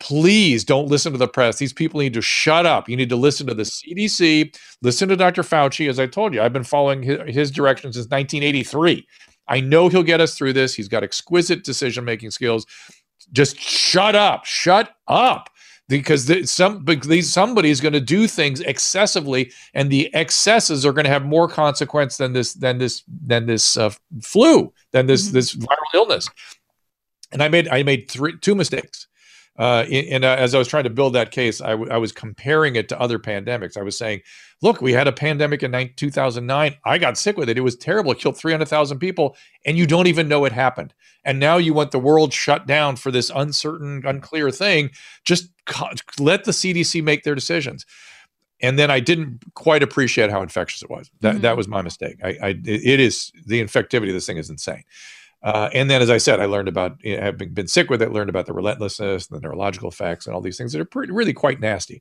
[0.00, 1.58] please don't listen to the press.
[1.58, 2.88] These people need to shut up.
[2.88, 5.42] You need to listen to the CDC, listen to Dr.
[5.42, 5.88] Fauci.
[5.88, 9.06] As I told you, I've been following his, his direction since 1983.
[9.48, 10.74] I know he'll get us through this.
[10.74, 12.66] He's got exquisite decision making skills.
[13.32, 15.48] Just shut up, shut up.
[15.98, 21.04] Because some because somebody is going to do things excessively, and the excesses are going
[21.04, 23.90] to have more consequence than this than this than this uh,
[24.22, 25.32] flu than this Mhm.
[25.32, 26.28] this viral illness.
[27.30, 29.06] And I made I made three two mistakes.
[29.58, 32.10] Uh, in, uh, as I was trying to build that case, I, w- I was
[32.10, 33.76] comparing it to other pandemics.
[33.76, 34.22] I was saying,
[34.62, 36.74] look, we had a pandemic in nine, 2009.
[36.86, 37.58] I got sick with it.
[37.58, 38.12] It was terrible.
[38.12, 39.36] It killed 300,000 people,
[39.66, 40.94] and you don't even know it happened.
[41.24, 44.90] And now you want the world shut down for this uncertain, unclear thing.
[45.24, 47.84] Just co- let the CDC make their decisions.
[48.62, 51.10] And then I didn't quite appreciate how infectious it was.
[51.20, 51.56] That, that Mhm.
[51.58, 52.16] was my mistake.
[52.24, 54.82] I, I, it is the infectivity of this thing is insane.
[55.42, 58.00] Uh, and then, as I said, I learned about you know, having been sick with
[58.00, 61.12] it, learned about the relentlessness, the neurological effects, and all these things that are pretty,
[61.12, 62.00] really quite nasty.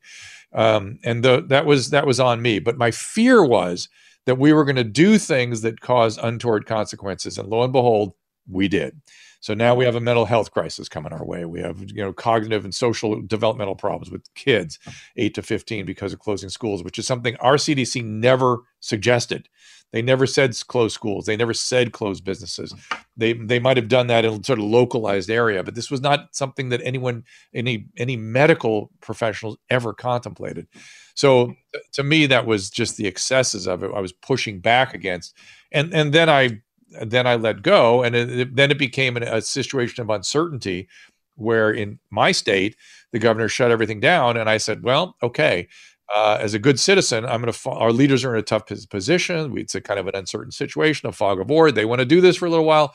[0.54, 2.60] Um, and the, that was that was on me.
[2.60, 3.90] But my fear was
[4.26, 8.14] that we were going to do things that cause untoward consequences, and lo and behold,
[8.50, 9.02] we did.
[9.42, 11.46] So now we have a mental health crisis coming our way.
[11.46, 14.80] We have you know cognitive and social developmental problems with kids
[15.18, 19.50] eight to fifteen because of closing schools, which is something our CDC never suggested.
[19.92, 21.26] They never said close schools.
[21.26, 22.74] They never said close businesses.
[23.18, 26.02] They they might have done that in a sort of localized area, but this was
[26.02, 27.24] not something that anyone
[27.54, 30.68] any any medical professionals ever contemplated.
[31.16, 31.56] So
[31.94, 33.92] to me, that was just the excesses of it.
[33.94, 35.36] I was pushing back against,
[35.72, 36.62] and and then I
[37.02, 40.88] then I let go, and it, it- then it became an, a situation of uncertainty,
[41.36, 42.76] where in my state
[43.12, 45.68] the governor shut everything down, and I said, well, okay.
[46.14, 47.70] Uh, as a good citizen, I'm going to.
[47.70, 49.54] Our leaders are in a tough pos- position.
[49.54, 51.72] We- It's a kind of an uncertain situation, a fog of war.
[51.72, 52.94] They want to do this for a little while.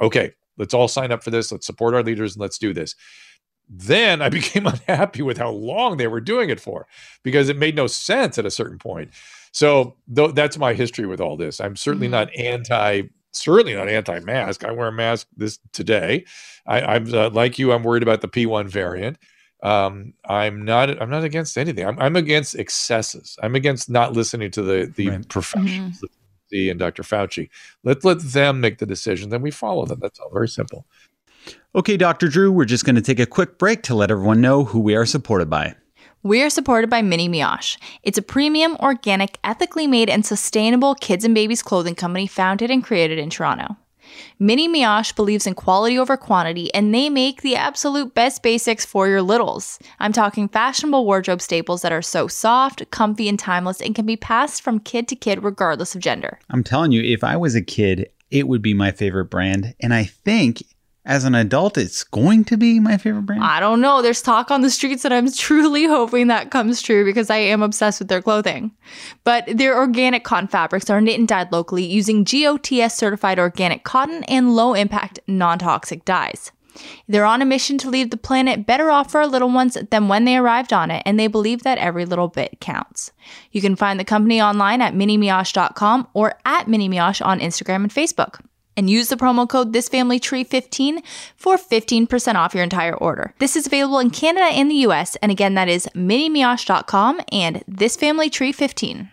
[0.00, 1.52] Okay, let's all sign up for this.
[1.52, 2.94] Let's support our leaders and let's do this.
[3.68, 6.86] Then I became unhappy with how long they were doing it for
[7.22, 9.10] because it made no sense at a certain point.
[9.52, 11.60] So though that's my history with all this.
[11.60, 12.12] I'm certainly Mhm.
[12.12, 13.02] not anti,
[13.34, 14.64] certainly not anti-mask.
[14.64, 16.24] I wear a mask this today.
[16.66, 17.72] I, I'm uh, like you.
[17.72, 19.18] I'm worried about the P1 variant.
[19.62, 21.00] Um, I'm not.
[21.00, 21.86] I'm not against anything.
[21.86, 23.38] I'm, I'm against excesses.
[23.42, 25.28] I'm against not listening to the the Right.
[25.28, 26.04] professionals,
[26.50, 27.02] the and Dr.
[27.02, 27.48] Fauci.
[27.82, 29.30] Let let them make the decision.
[29.30, 30.00] Then we follow them.
[30.00, 30.30] That's all.
[30.30, 30.86] Very simple.
[31.74, 32.28] Okay, Dr.
[32.28, 34.94] Drew, we're just going to take a quick break to let everyone know who we
[34.94, 35.74] are supported by.
[36.24, 37.76] We are supported by Mini Miosh.
[38.02, 42.82] It's a premium, organic, ethically made, and sustainable kids and babies clothing company founded and
[42.82, 43.76] created in Toronto.
[44.38, 49.06] Mini Miosh believes in quality over quantity, and they make the absolute best basics for
[49.06, 49.78] your littles.
[49.98, 54.16] I'm talking fashionable wardrobe staples that are so soft, comfy, and timeless and can be
[54.16, 56.38] passed from kid to kid regardless of gender.
[56.48, 59.74] I'm telling you, if I was a kid, it would be my favorite brand.
[59.78, 60.62] And I think
[61.06, 63.44] as an adult, it's going to be my favorite brand.
[63.44, 64.00] I don't know.
[64.00, 67.62] There's talk on the streets that I'm truly hoping that comes true because I am
[67.62, 68.72] obsessed with their clothing.
[69.22, 74.24] But their organic cotton fabrics are knit and dyed locally using GOTS certified organic cotton
[74.24, 76.52] and low impact, non toxic dyes.
[77.06, 80.08] They're on a mission to leave the planet better off for our little ones than
[80.08, 83.12] when they arrived on it, and they believe that every little bit counts.
[83.52, 88.40] You can find the company online at minimiosh.com or at minimiosh on Instagram and Facebook
[88.76, 91.02] and use the promo code thisfamilytree15
[91.36, 93.34] for 15% off your entire order.
[93.38, 99.10] This is available in Canada and the US, and again, that is minimiosh.com and thisfamilytree15.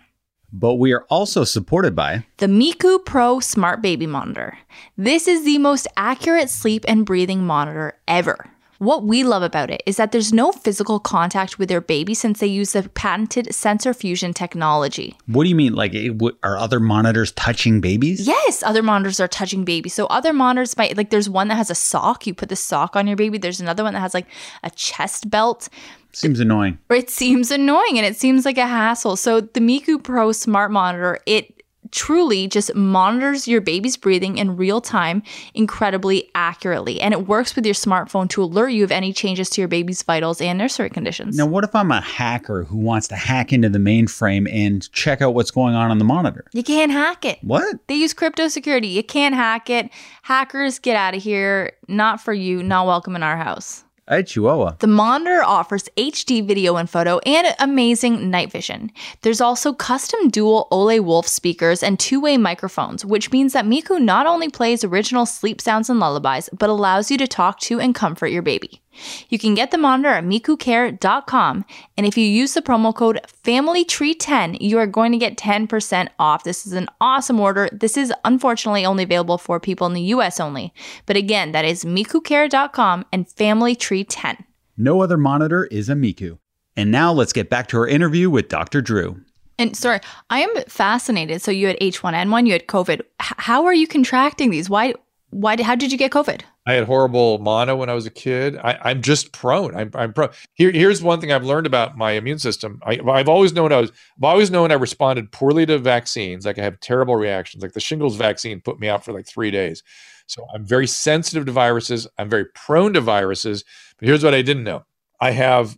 [0.53, 4.57] But we are also supported by The Miku Pro Smart Baby Monitor.
[4.97, 8.50] This is the most accurate sleep and breathing monitor ever.
[8.81, 12.39] What we love about it is that there's no physical contact with their baby since
[12.39, 15.15] they use the patented sensor fusion technology.
[15.27, 15.75] what do you mean?
[15.75, 18.25] Like, it, w- are other monitors touching babies?
[18.25, 19.93] Yes, other monitors are touching babies.
[19.93, 22.25] So other monitors might like there's one that has a sock.
[22.25, 23.37] You put the sock on your baby.
[23.37, 24.25] There's another one that has like
[24.63, 25.69] a chest belt.
[26.11, 26.79] Seems annoying.
[26.89, 29.15] It seems annoying and it seems like a hassle.
[29.15, 31.60] So the Miku Pro Smart Monitor, it
[31.91, 35.23] truly just monitors your baby's breathing in real time
[35.53, 36.99] incredibly accurately.
[37.01, 40.03] And it works with your smartphone to alert you of any changes to your baby's
[40.03, 41.37] vitals and nursery conditions.
[41.37, 45.21] Now, what if I'm a hacker who wants to hack into the mainframe and check
[45.21, 46.45] out what's going on on the monitor?
[46.53, 47.39] You can't hack it.
[47.41, 47.87] What?
[47.87, 48.87] They use crypto security.
[48.87, 49.89] You can't hack it.
[50.23, 51.73] Hackers, get out of here.
[51.87, 52.63] Not for you.
[52.63, 53.83] Not welcome in our house.
[54.09, 54.77] Chihuahua.
[54.79, 58.91] The monitor offers HD video and photo and amazing night vision.
[59.21, 64.01] There's also custom dual Ole Wolf speakers and two way microphones, which means that Miku
[64.01, 67.95] not only plays original sleep sounds and lullabies, but allows you to talk to and
[67.95, 68.81] comfort your baby.
[69.29, 71.65] You can get the monitor at mikucare.com,
[71.97, 76.43] and if you use the promo code FamilyTree10, you are going to get 10% off.
[76.43, 77.69] This is an awesome order.
[77.71, 80.73] This is unfortunately only available for people in the US only.
[81.05, 84.43] But again, that is mikucare.com and FamilyTree10.
[84.77, 86.37] No other monitor is a Miku.
[86.75, 88.81] And now let's get back to our interview with Dr.
[88.81, 89.21] Drew.
[89.59, 91.41] And sorry, I am fascinated.
[91.41, 92.99] So you had H1N1, you had COVID.
[92.99, 94.69] H- how are you contracting these?
[94.69, 94.95] Why?
[95.29, 95.61] Why?
[95.61, 96.41] How did you get COVID?
[96.65, 98.55] I had horrible mono when I was a kid.
[98.57, 99.75] I, am just prone.
[99.75, 100.29] I'm, I'm prone.
[100.53, 102.79] Here, here's one thing I've learned about my immune system.
[102.85, 103.91] I, have always known I was.
[104.17, 106.45] I've always known I responded poorly to vaccines.
[106.45, 107.63] Like I have terrible reactions.
[107.63, 109.81] Like the shingles vaccine put me out for like three days.
[110.27, 112.07] So I'm very sensitive to viruses.
[112.19, 113.63] I'm very prone to viruses.
[113.97, 114.85] But here's what I didn't know.
[115.19, 115.77] I have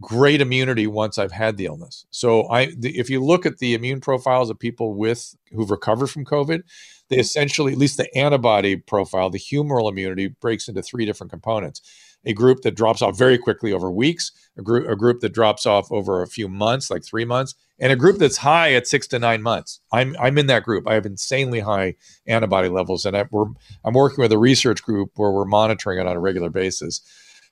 [0.00, 2.06] great immunity once I've had the illness.
[2.10, 6.08] So I, the, if you look at the immune profiles of people with who've recovered
[6.08, 6.62] from COVID,
[7.08, 7.20] they mm-hmm.
[7.20, 11.80] essentially, at least the antibody profile, the humoral immunity breaks into three different components.
[12.24, 15.66] A group that drops off very quickly over weeks, a group, a group that drops
[15.66, 19.06] off over a few months, like three months, and a group that's high at six
[19.08, 19.80] to nine months.
[19.92, 20.88] I'm I'm in that group.
[20.88, 21.94] I have insanely high
[22.26, 23.46] antibody levels, and I, we're,
[23.84, 27.00] I'm working with a research group where we're monitoring it on a regular basis.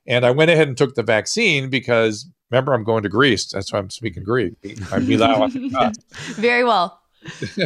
[0.05, 3.47] And I went ahead and took the vaccine because remember I'm going to Greece.
[3.47, 4.55] That's why I'm speaking Greek.
[4.93, 5.03] I'm
[6.37, 7.01] Very well.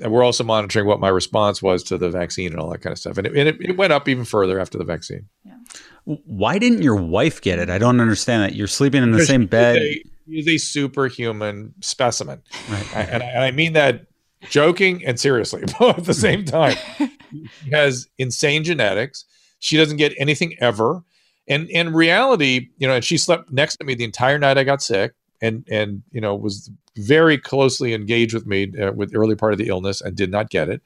[0.00, 2.92] and we're also monitoring what my response was to the vaccine and all that kind
[2.92, 3.18] of stuff.
[3.18, 5.28] And it, and it, it went up even further after the vaccine.
[5.44, 5.56] Yeah.
[6.04, 7.68] Why didn't your wife get it?
[7.68, 8.54] I don't understand that.
[8.54, 9.82] You're sleeping in the because same bed.
[10.28, 12.42] She's a superhuman specimen.
[12.68, 12.96] Right.
[12.96, 14.06] I, and, I, and I mean that
[14.48, 16.76] joking and seriously both at the same time.
[16.98, 19.24] she has insane genetics.
[19.58, 21.02] She doesn't get anything ever.
[21.48, 24.64] And in reality, you know, and she slept next to me the entire night I
[24.64, 29.18] got sick and and you know was very closely engaged with me uh, with the
[29.18, 30.82] early part of the illness and did not get it.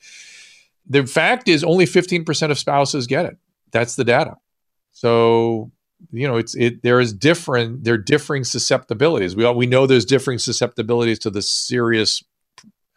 [0.88, 3.38] The fact is, only 15% of spouses get it.
[3.70, 4.36] That's the data.
[4.90, 5.70] So
[6.12, 6.82] you know, it's it.
[6.82, 7.84] There is different.
[7.84, 9.36] There are differing susceptibilities.
[9.36, 12.22] We all, we know there's differing susceptibilities to the serious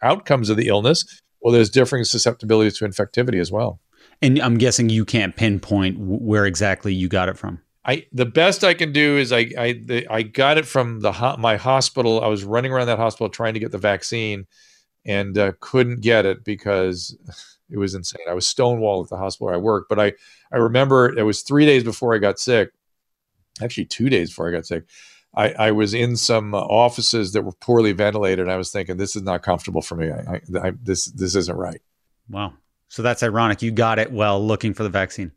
[0.02, 1.20] outcomes of the illness.
[1.40, 3.78] Well, there's differing susceptibilities to infectivity as well.
[4.22, 7.60] And I'm guessing you can't pinpoint where exactly you got it from.
[7.84, 11.12] I the best I can do is I I the, I got it from the
[11.38, 12.22] my hospital.
[12.22, 14.46] I was running around that hospital trying to get the vaccine,
[15.04, 17.16] and uh, couldn't get it because
[17.70, 18.24] it was insane.
[18.28, 19.88] I was stonewalled at the hospital where I worked.
[19.90, 20.12] But I
[20.50, 22.70] I remember it was three days before I got sick,
[23.62, 24.84] actually two days before I got sick.
[25.36, 29.16] I, I was in some offices that were poorly ventilated, and I was thinking, this
[29.16, 30.10] is not comfortable for me.
[30.10, 31.82] I, I, I this this isn't right.
[32.30, 32.54] Wow.
[32.94, 33.60] So that's ironic.
[33.60, 35.32] You got it while looking for the vaccine.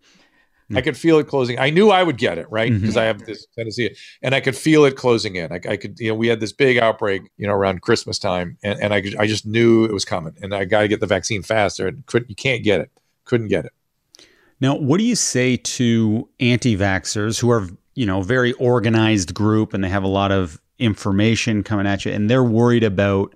[0.76, 1.58] I could feel it closing.
[1.58, 3.00] I knew I would get it right because mm-hmm.
[3.00, 5.52] I have this tendency, and I could feel it closing in.
[5.52, 8.60] I, I, could, you know, we had this big outbreak, you know, around Christmas time,
[8.62, 11.08] and, and I, I just knew it was coming, and I got to get the
[11.08, 11.88] vaccine faster.
[11.88, 12.92] And could you can't get it,
[13.26, 13.72] couldn't get it.
[14.62, 19.84] Now, what do you say to anti-vaxxers who are, you know, very organized group and
[19.84, 23.34] they have a lot of information coming at you, and they're worried about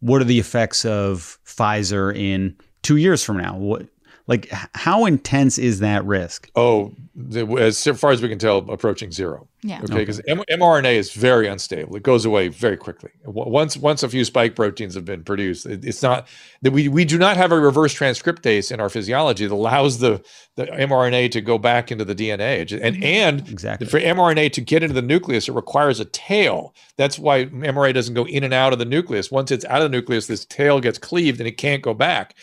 [0.00, 3.56] what are the effects of Pfizer in two years from now?
[3.56, 3.86] What
[4.28, 6.48] like, how intense is that risk?
[6.54, 9.48] Oh, the, as far as we can tell, approaching zero.
[9.64, 9.80] Yeah.
[9.82, 10.34] Okay, because okay.
[10.56, 11.94] mRNA is very unstable.
[11.96, 13.10] It goes away very quickly.
[13.24, 16.26] Once once a few spike proteins have been produced, it, it's not
[16.62, 20.24] that we we do not have a reverse transcriptase in our physiology that allows the
[20.56, 22.60] the mRNA to go back into the DNA.
[22.60, 23.04] And mm-hmm.
[23.04, 26.74] and exactly for mRNA to get into the nucleus, it requires a tail.
[26.96, 29.30] That's why mRNA doesn't go in and out of the nucleus.
[29.30, 32.34] Once it's out of the nucleus, this tail gets cleaved and it can't go back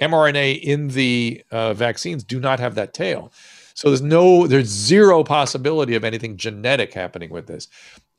[0.00, 3.32] mRNA in the uh, vaccines do not have that tail.
[3.74, 7.68] So there's no, there's zero possibility of anything genetic happening with this.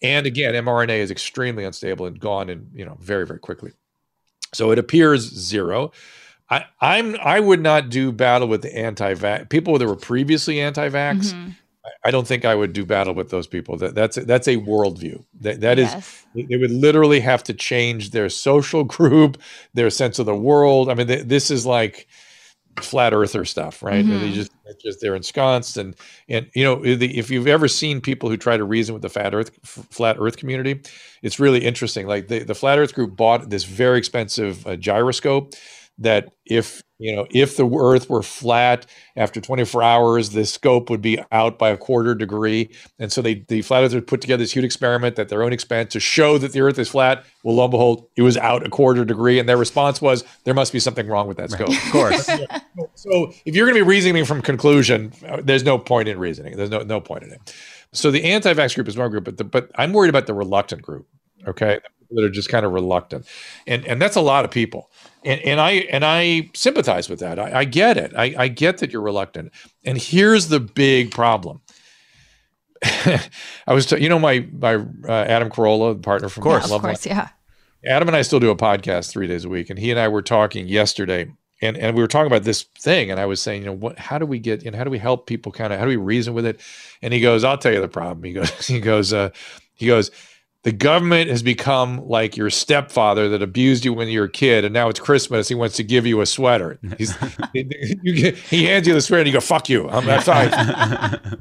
[0.01, 3.71] And again, mRNA is extremely unstable and gone and you know, very, very quickly.
[4.53, 5.91] So it appears zero.
[6.49, 11.33] I, I'm I would not do battle with the anti-vax people that were previously anti-vax.
[11.33, 11.49] Mm-hmm.
[12.03, 13.77] I don't think I would do battle with those people.
[13.77, 15.23] That that's that's a worldview.
[15.41, 16.25] That that yes.
[16.35, 19.41] is, they would literally have to change their social group,
[19.73, 20.89] their sense of the world.
[20.89, 22.07] I mean, this is like
[22.81, 24.05] flat earther stuff, right?
[24.05, 24.19] Mhm.
[24.19, 25.95] They just just they're ensconced and
[26.27, 29.09] and you know the, if you've ever seen people who try to reason with the
[29.09, 30.81] flat earth f- flat earth community,
[31.21, 32.07] it's really interesting.
[32.07, 35.53] Like the, the flat earth group bought this very expensive uh, gyroscope
[35.97, 38.85] that if you know if the earth were flat
[39.15, 42.69] after 24 hours the scope would be out by a quarter degree
[42.99, 45.93] and so they the flat earthers put together this huge experiment at their own expense
[45.93, 48.69] to show that the earth is flat well lo and behold it was out a
[48.69, 51.91] quarter degree and their response was there must be something wrong with that scope Of
[51.91, 52.25] course.
[52.95, 56.57] so if you're going to be reasoning from conclusion, there's no point in reasoning.
[56.57, 57.55] There's no no point in it.
[57.91, 60.81] So the anti-vax group is one group, but the, but I'm worried about the reluctant
[60.81, 61.07] group.
[61.47, 61.79] Okay,
[62.11, 63.27] that are just kind of reluctant,
[63.67, 64.91] and and that's a lot of people.
[65.23, 67.39] And and I and I sympathize with that.
[67.39, 68.13] I, I get it.
[68.15, 69.51] I, I get that you're reluctant.
[69.83, 71.61] And here's the big problem.
[72.83, 76.65] I was, t- you know, my my uh, Adam Carolla, partner from course.
[76.65, 77.29] of Loveline, course, yeah.
[77.87, 80.07] Adam and I still do a podcast three days a week, and he and I
[80.07, 81.27] were talking yesterday,
[81.61, 83.97] and and we were talking about this thing, and I was saying, you know, what,
[83.97, 85.89] how do we get, you know, how do we help people, kind of, how do
[85.89, 86.59] we reason with it?
[87.01, 88.23] And he goes, I'll tell you the problem.
[88.23, 89.29] He goes, he goes, uh,
[89.73, 90.11] he goes,
[90.65, 94.65] the government has become like your stepfather that abused you when you were a kid,
[94.65, 95.47] and now it's Christmas.
[95.47, 96.79] He wants to give you a sweater.
[96.97, 97.15] He's,
[97.53, 100.49] you get, he hands you the sweater, and you go, "Fuck you." I'm, I'm sorry.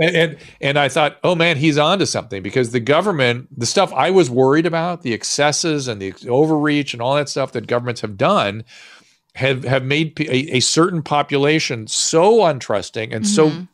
[0.00, 3.92] And, and and I thought, oh man, he's onto something because the government, the stuff
[3.92, 8.02] I was worried about, the excesses and the overreach and all that stuff that governments
[8.02, 8.62] have done,
[9.34, 13.68] have have made a, a certain population so untrusting and so Mhm.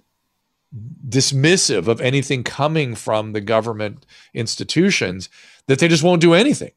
[1.09, 5.29] Dismissive of anything coming from the government institutions
[5.67, 6.73] that they just won't do anything.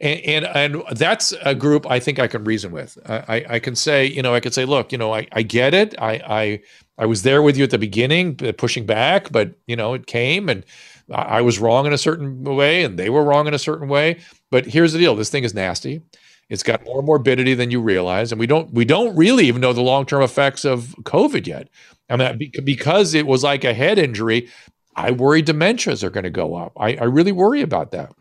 [0.00, 2.96] And, and and that's a group I think I can reason with.
[3.06, 5.74] I, I, can say, you know, I could say, look, you know, I, I get
[5.74, 5.94] it.
[6.00, 6.60] I, I
[6.96, 10.48] I was there with you at the beginning, pushing back, but you know, it came
[10.48, 10.64] and
[11.12, 14.20] I was wrong in a certain way and they were wrong in a certain way.
[14.50, 16.00] But here's the deal: this thing is nasty.
[16.48, 19.72] It's got more morbidity than you realize, and we don't we don't really even know
[19.72, 21.68] the long term effects of COVID yet.
[22.10, 24.48] I mean, because it was like a head injury,
[24.96, 26.72] I worry dementias are going to go up.
[26.76, 28.12] I, I really worry about that.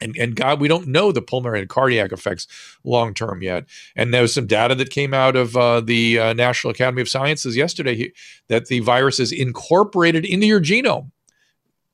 [0.00, 2.46] And, and God, we don't know the pulmonary and cardiac effects
[2.84, 3.66] long term yet.
[3.94, 7.08] And there was some data that came out of uh, the uh, National Academy of
[7.08, 8.10] Sciences yesterday
[8.48, 11.10] that the virus is incorporated into your genome.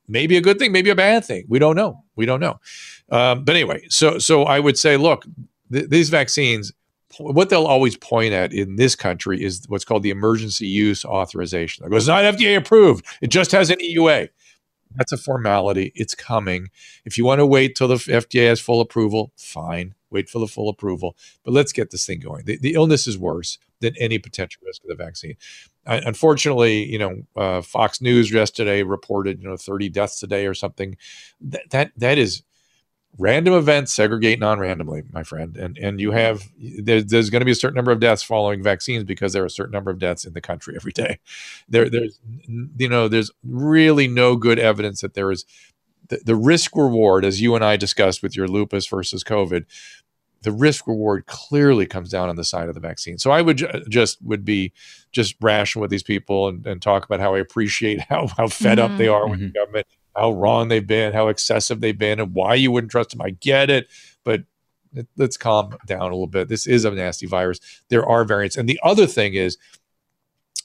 [0.07, 1.45] Maybe a good thing, maybe a bad thing.
[1.49, 2.05] We don't know.
[2.15, 2.61] We don't know.
[3.09, 5.25] Um, but anyway, so so I would say, look,
[5.71, 6.71] th- these vaccines,
[7.19, 11.85] what they'll always point at in this country is what's called the emergency use authorization.
[11.85, 13.05] It goes, not FDA approved.
[13.21, 14.29] It just has an EUA.
[14.95, 15.91] That's a formality.
[15.95, 16.69] It's coming.
[17.05, 19.95] If you want to wait till the FDA has full approval, fine.
[20.09, 21.15] Wait for the full approval.
[21.43, 22.45] But let's get this thing going.
[22.45, 25.35] The, the illness is worse than any potential risk of the vaccine.
[25.85, 30.45] Uh, unfortunately, you know, uh, Fox News yesterday reported, you know, 30 deaths a day
[30.45, 30.97] or something.
[31.41, 32.43] That that that is
[33.19, 35.57] random events segregate non-randomly, my friend.
[35.57, 38.61] And and you have there, there's going to be a certain number of deaths following
[38.63, 41.19] vaccines because there are a certain number of deaths in the country every day.
[41.67, 42.19] There there's
[42.77, 45.45] you know there's really no good evidence that there is
[46.09, 49.65] the, the risk reward, as you and I discussed with your lupus versus COVID,
[50.43, 53.17] the risk reward clearly comes down on the side of the vaccine.
[53.17, 54.71] So I would ju- just would be
[55.11, 58.79] just rational with these people and, and talk about how I appreciate how how fed
[58.79, 58.97] up Mhm.
[58.97, 59.87] they are with the government,
[60.17, 63.21] how wrong they've been, how excessive they've been, and why you wouldn't trust them.
[63.21, 63.87] I get it,
[64.23, 64.43] but
[64.93, 66.47] let- let's calm down a little bit.
[66.47, 67.59] This is a nasty virus.
[67.89, 69.57] There are variants, and the other thing is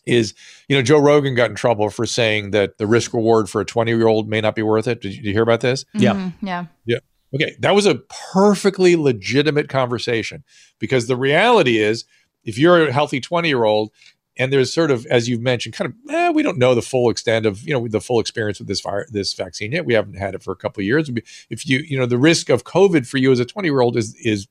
[0.05, 0.34] is
[0.68, 3.64] you know Joe Rogan got in trouble for saying that the risk reward for a
[3.64, 5.00] 20 year old may not be worth it.
[5.00, 5.84] Did you, did you hear about this?
[5.96, 6.03] Mm-hmm.
[6.03, 6.30] Yeah.
[6.42, 6.64] Yeah.
[6.86, 6.98] Yeah.
[7.34, 7.94] Okay, that was a
[8.32, 10.44] perfectly legitimate conversation
[10.78, 12.05] because the reality is
[12.44, 13.90] if you're a healthy 20 year old
[14.38, 17.10] and there's sort of as you've mentioned kind of eh, we don't know the full
[17.10, 19.84] extent of you know the full experience with this fire this vaccine yet.
[19.84, 21.10] We haven't had it for a couple of years.
[21.50, 23.96] If you you know the risk of covid for you as a 20 year old
[23.96, 24.48] is is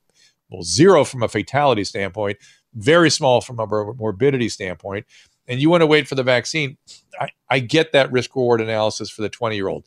[0.50, 2.38] well zero from a fatality standpoint
[2.74, 5.06] very small from a morbidity standpoint.
[5.46, 6.78] And you want to wait for the vaccine.
[7.20, 9.86] I, I get that risk reward analysis for the 20 year old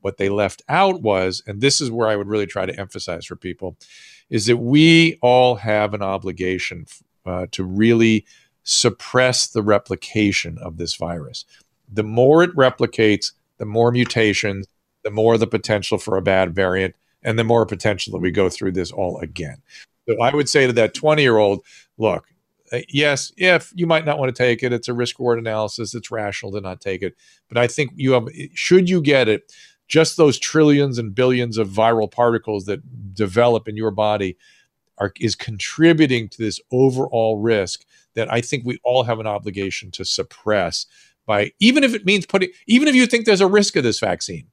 [0.00, 3.24] what they left out was and this is where i would really try to emphasize
[3.24, 3.76] for people
[4.30, 6.86] is that we all have an obligation
[7.24, 8.24] uh, to really
[8.66, 11.44] suppress the replication of this virus.
[11.90, 14.66] The more it replicates, the more mutations,
[15.04, 18.48] the more the potential for a bad variant, and the more potential that we go
[18.50, 19.62] through this all again.
[20.08, 21.64] So I would say to that 20 year old,
[21.96, 22.26] look,
[22.72, 25.94] uh, yes, if you might not want to take it, it's a risk reward analysis.
[25.94, 27.14] It's rational to not take it.
[27.48, 29.52] But I think you have, should you get it,
[29.86, 34.36] just those trillions and billions of viral particles that develop in your body
[34.98, 37.84] are, is contributing to this overall risk
[38.16, 40.86] that I think we all have an obligation to suppress
[41.26, 44.00] by even if it means putting even if you think there's a risk of this
[44.00, 44.48] vaccine.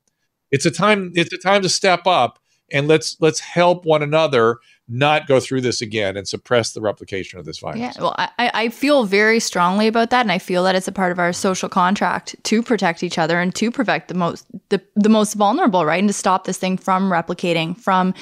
[0.52, 2.40] It's a time it's a time to step up
[2.72, 4.58] and let's let's help one another
[4.88, 7.80] not go through this again and suppress the replication of this virus.
[7.80, 10.92] Yeah, well, I, I feel very strongly about that, and I feel that it's a
[10.92, 14.82] part of our social contract to protect each other and to protect the most the,
[14.96, 18.14] the most vulnerable, right, and to stop this thing from replicating, from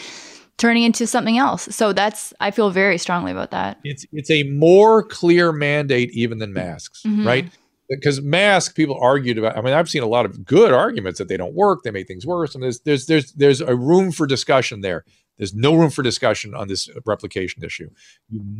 [0.61, 1.63] turning into something else.
[1.75, 3.79] So that's I feel very strongly about that.
[3.83, 7.25] It's it's a more clear mandate even than masks, Mhm.
[7.25, 7.45] right?
[7.89, 9.57] Because masks, people argued about.
[9.57, 12.07] I mean, I've seen a lot of good arguments that they don't work, they make
[12.07, 15.03] things worse, and there's there's there's there's a room for discussion there.
[15.39, 17.89] There's no room for discussion on this replication issue.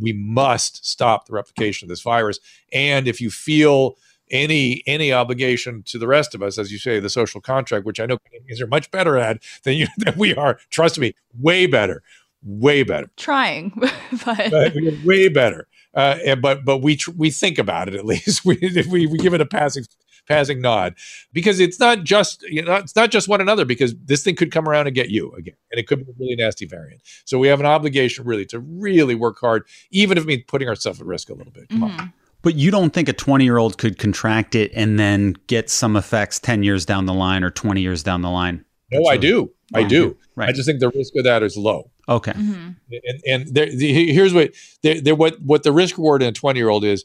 [0.00, 2.40] We must stop the replication of this virus.
[2.72, 3.96] And if you feel
[4.32, 8.00] any any obligation to the rest of us, as you say, the social contract, which
[8.00, 10.58] I know Canadians are much better at than you than we are.
[10.70, 12.02] Trust me, way better,
[12.42, 13.72] way better Trying,
[14.24, 14.74] but but
[15.04, 15.68] way better.
[15.94, 18.44] Uh, and, but but we tr- we think about it at least.
[18.44, 18.58] We,
[18.90, 19.84] we we give it a passing
[20.28, 20.94] passing nod
[21.32, 24.52] because it's not just you know it's not just one another because this thing could
[24.52, 27.02] come around and get you again and it could be a really nasty variant.
[27.24, 30.68] So we have an obligation really to really work hard, even if it means putting
[30.68, 31.68] ourselves at risk a little bit.
[31.68, 32.12] Come on.
[32.42, 35.96] But you don't think a 20 year old could contract it and then get some
[35.96, 38.64] effects 10 years down the line or 20 years down the line?
[38.90, 39.50] No, I do.
[39.74, 39.88] I Yeah.
[39.88, 40.16] do.
[40.34, 40.48] Right.
[40.48, 41.90] I just think the risk of that is low.
[42.08, 42.32] Okay.
[42.32, 42.76] Mhm.
[42.90, 44.50] and and there, the, here's what
[44.82, 47.04] there, there what what the risk reward in a 20 year old is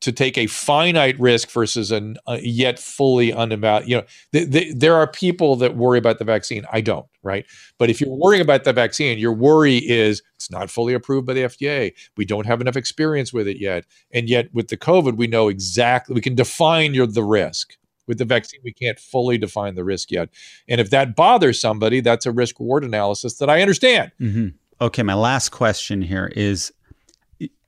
[0.00, 4.74] to take a finite risk versus an uh, yet fully unevaluated you know th- th-
[4.76, 6.64] there are people that worry about the vaccine.
[6.72, 7.46] I don't right?
[7.78, 11.34] But if you're worrying about the vaccine your worry is it's not fully approved by
[11.34, 13.84] the fda we don't have enough experience with it yet.
[14.12, 17.76] And yet with the covid we know exactly we can define your the risk.
[18.06, 20.28] With the vaccine we can't fully define the risk yet.
[20.68, 24.12] And if that bothers somebody that's a risk reward analysis that i understand.
[24.18, 24.48] Hmm
[24.82, 25.04] Okay.
[25.04, 26.72] My last question here is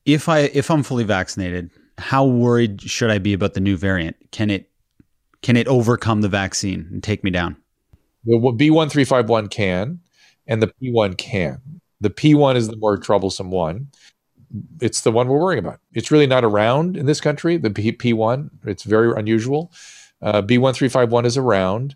[0.07, 4.17] if I if I'm fully vaccinated, how worried should I be about the new variant?
[4.31, 4.71] Can it
[5.43, 7.57] can it overcome the vaccine and take me down?
[8.25, 10.01] The B1351 can,
[10.47, 11.61] and the P1 can.
[12.01, 13.89] The P1 is the more troublesome one.
[14.81, 15.81] It's the one we're worrying about.
[15.93, 18.51] It's really not around in this country, the P- P1.
[18.65, 19.73] It's very unusual.
[20.23, 21.95] Uh, B1351 is around,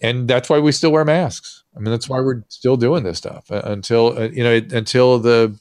[0.00, 1.64] and that's why we still wear masks.
[1.74, 5.18] I mean, that's why we're still doing this stuff uh, until, uh, you know, until
[5.18, 5.58] the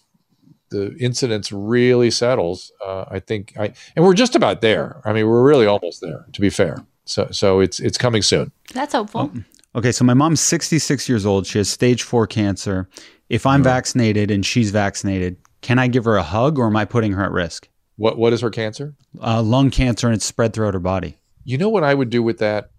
[0.70, 2.72] the incidence really settles.
[2.86, 5.02] Uh, I think, I, and we're just about there.
[5.06, 6.86] I mean, we're really almost there, to be fair.
[7.06, 8.52] So, so it's it's coming soon.
[8.74, 9.32] That's hopeful.
[9.76, 11.48] Okay, so my mom's 66 years old.
[11.48, 12.90] She has stage four cancer.
[13.30, 16.86] If I'm vaccinated and she's vaccinated, can I give her a hug or am I
[16.86, 17.70] putting her at risk?
[17.96, 18.96] What what is her cancer?
[19.22, 21.18] Uh, lung cancer and it's spread throughout her body.
[21.44, 22.72] You know what I would do with that?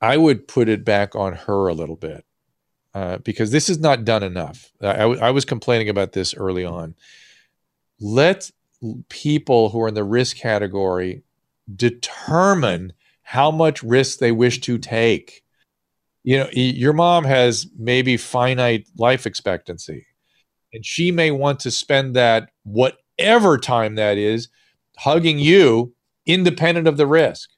[0.00, 2.24] I would put it back on her a little bit
[2.94, 4.72] uh, because this is not done enough.
[4.80, 6.94] I, was complaining about this early on.
[8.00, 8.50] Let
[9.08, 11.22] people who are in the risk category
[11.74, 15.42] determine how much risk they wish to take.
[16.24, 20.06] You know, your mom has maybe finite life expectancy,
[20.72, 24.48] and she may want to spend that whatever time that is
[24.96, 25.94] hugging you
[26.26, 27.50] independent of the risk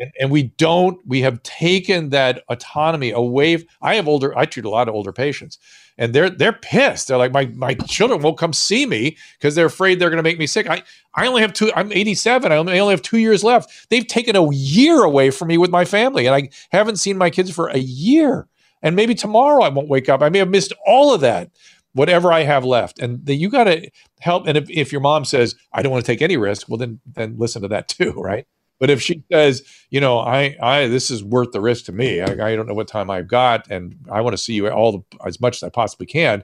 [0.00, 4.66] and, and we don't we have taken that autonomy away i have older i treat
[4.66, 5.58] a lot of older patients
[6.00, 7.06] and they're they're pissed.
[7.06, 10.24] They're like my my children won't come see me because they're afraid they're going to
[10.24, 10.68] make me sick.
[10.68, 10.82] I
[11.14, 13.88] i only have two i'm 87 i only, I only have two years left.
[13.90, 17.30] They've taken a year away from me with my family and i haven't seen my
[17.30, 18.48] kids for a year.
[18.82, 20.22] And maybe tomorrow i won't wake up.
[20.22, 21.50] I may have missed all of that
[21.92, 22.98] whatever i have left.
[22.98, 23.90] And the, you got to
[24.20, 26.78] help and if, if your mom says i don't want to take any risk well
[26.78, 28.46] then then listen to that too right
[28.80, 32.20] but if she says, you know, I, I, this is worth the risk to me.
[32.20, 34.92] I, I don't know what time I've got, and I want to see you all
[34.92, 36.42] the, as much as I possibly can.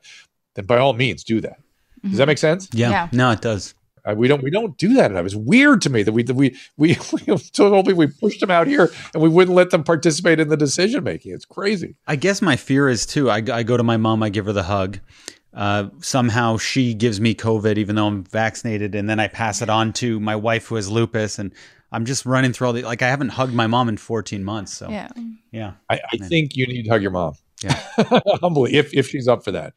[0.55, 1.59] Then by all means, do that.
[2.05, 2.68] Does that make sense?
[2.72, 2.91] Yeah.
[2.91, 3.09] Yeah.
[3.12, 3.74] No, it does.
[4.05, 5.24] Uh, we don't, we don't do that enough.
[5.24, 8.51] It's weird to me that we, that we, we, we told people we pushed them
[8.51, 11.32] out here and we wouldn't let them participate in the decision making.
[11.32, 11.97] It's crazy.
[12.07, 13.30] I guess my fear is too.
[13.30, 15.01] I, I go to my mom, I give her the hug.
[15.53, 19.70] Uh, somehow she gives me COVID, even though I'm vaccinated, and then I pass it
[19.70, 21.51] on to my wife who has lupus, and
[21.93, 23.03] I'm just running through all the like.
[23.03, 25.09] I haven't hugged my mom in 14 months, so yeah,
[25.53, 25.72] Yeah.
[25.89, 27.34] I, I think you need to hug your mom.
[27.62, 27.80] Yeah.
[28.43, 29.74] Humbly, if, if she's up for that.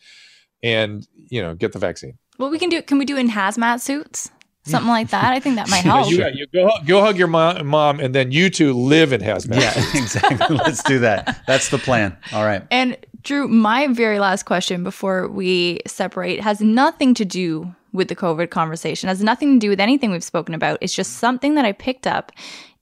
[0.62, 2.18] And, you know, get the vaccine.
[2.38, 2.82] Well, we can do.
[2.82, 4.30] Can we do in hazmat suits?
[4.66, 5.32] Something like that.
[5.34, 6.12] I think that might help.
[6.12, 9.62] You, you go, go hug your mom, mom, and then you two live in hazmat.
[9.62, 10.58] yeah, exactly.
[10.58, 11.42] Let's do that.
[11.48, 12.18] That's the plan.
[12.34, 12.64] All right.
[12.70, 18.16] And Drew, my very last question before we separate has nothing to do with the
[18.16, 20.80] COVID conversation, has nothing to do with anything we've spoken about.
[20.82, 22.32] It's just something that I picked up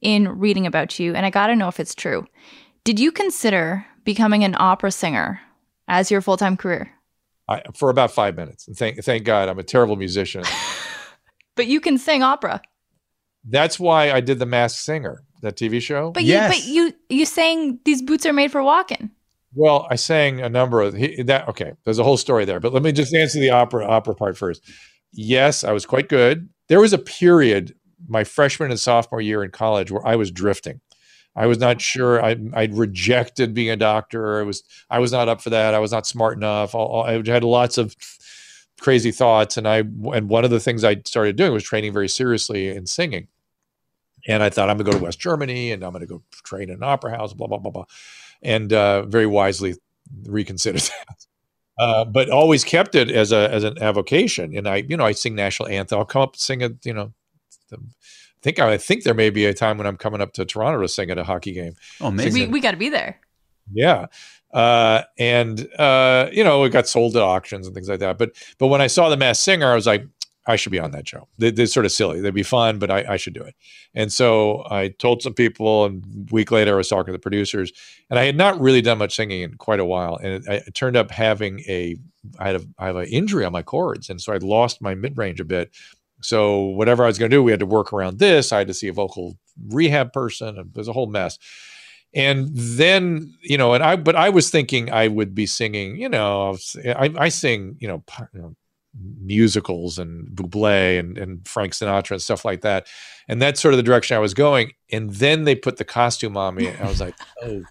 [0.02, 2.26] in reading about you, and I got to know if it's true.
[2.84, 5.42] Did you consider becoming an opera singer
[5.88, 6.92] as your full time career?
[7.50, 8.68] I, for about five minutes.
[8.68, 10.44] And thank, thank God, I'm a terrible musician.
[11.58, 12.62] But you can sing opera.
[13.44, 16.12] That's why I did the Masked Singer, that TV show.
[16.12, 16.68] But Yes.
[16.68, 19.10] you, but you, you saying these boots are made for walking.
[19.56, 21.48] Well, I sang a number of he, that.
[21.50, 24.38] Okay, there's a whole story there, but let me just answer the opera opera part
[24.38, 24.62] first.
[25.18, 26.50] Yes, I was quite good.
[26.70, 27.76] There was a period
[28.08, 30.82] my freshman and sophomore year in college where I was drifting.
[31.36, 32.24] I was not sure.
[32.24, 34.40] I I'd rejected being a doctor.
[34.40, 35.76] I was I was not up for that.
[35.76, 36.76] I was not smart enough.
[36.76, 37.96] I had lots of
[38.82, 42.10] crazy thoughts, and I and one of the things I started doing was training very
[42.10, 43.30] seriously in singing.
[44.28, 46.24] And I thought I'm going to go to West Germany and I'm going to go
[46.44, 47.34] train in an opera house.
[47.34, 47.86] Blah blah blah blah
[48.42, 49.76] and uh, very wisely
[50.26, 51.26] reconsidered that.
[51.80, 54.58] Uh, but always kept it as a as an avocation.
[54.58, 56.00] And I, you know, I sing national anthem.
[56.00, 56.84] I'll come up and sing it.
[56.84, 57.14] You know,
[57.70, 60.46] the, I think I think there may be a time when I'm coming up to
[60.46, 61.76] Toronto to sing at a hockey game.
[62.02, 62.48] Oh, amazing!
[62.48, 63.20] We, we got to be there.
[63.72, 64.08] Yeah,
[64.54, 68.18] uh, and uh, you know, it got sold at auctions and things like that.
[68.18, 70.08] But but when I saw the Masked Singer, I was like,
[70.48, 71.28] I should be on that show.
[71.38, 72.22] They, are sort of silly.
[72.22, 73.54] They'd be fun, but I, I, should do it.
[73.94, 77.20] And so I told some people, and a week later, I was talking to the
[77.20, 77.74] producers,
[78.10, 80.16] and I had not really done much singing in quite a while.
[80.16, 81.98] And it, it turned up having a,
[82.40, 84.96] I had a, I have an injury on my cords, and so I'd lost my
[84.96, 85.76] mid range a bit.
[86.22, 88.54] So whatever I was going to do, we had to work around this.
[88.54, 89.38] I had to see a vocal
[89.68, 91.38] rehab person, and there's a whole mess.
[92.14, 96.08] And then, you know, and I, but I was thinking I would be singing, you
[96.08, 98.56] know, I, I sing, you know
[99.22, 102.88] musicals and Bublé and, and Frank Sinatra and stuff like that.
[103.28, 104.74] And that's sort of the direction I was going.
[104.92, 106.68] And then they put the costume on me.
[106.68, 107.64] And I was like, oh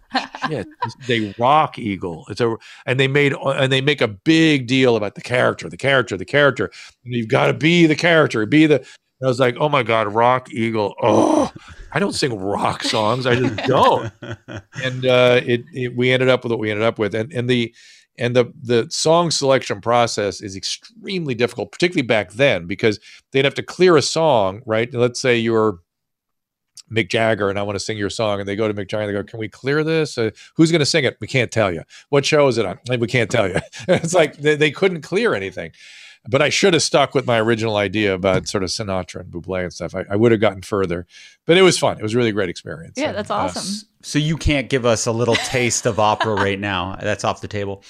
[0.49, 0.67] shit.
[1.07, 2.27] They rock Eagle.
[2.29, 5.77] It's a and they made and they make a big deal about the character, the
[5.77, 6.71] character, the character.
[7.05, 8.87] And you've got to be the character, be the
[9.23, 10.95] I was like, oh my God, rock Eagle.
[11.03, 11.51] Oh,
[11.93, 13.27] I don't sing rock songs.
[13.27, 14.13] I just don't.
[14.21, 17.15] and uh, it, it we ended up with what we ended up with.
[17.15, 17.75] And and the
[18.19, 22.99] and the the song selection process is extremely difficult particularly back then because
[23.33, 24.93] they'd have to clear a song right?
[24.93, 25.79] Let's say you're
[26.91, 29.03] Mick Jagger and I want to sing your song and they go to Mick Jagger
[29.03, 30.17] and they go can we clear this?
[30.19, 31.17] Uh, who's going to sing it?
[31.21, 32.79] We can't tell you what show is it on?
[32.99, 33.57] We can't tell you
[33.89, 35.73] it's like they, they couldn't clear anything
[36.29, 39.63] but I should have stuck with my original idea about sort of Sinatra and Bublé
[39.63, 39.95] and stuff.
[39.95, 41.07] I, I would have gotten further,
[41.47, 41.99] but it was fun.
[41.99, 42.95] It was really a really great experience.
[42.97, 43.63] Yeah, that's uh, awesome.
[43.63, 46.97] Uh, so you can't give us a little taste of opera right now.
[47.01, 47.83] That's off the table.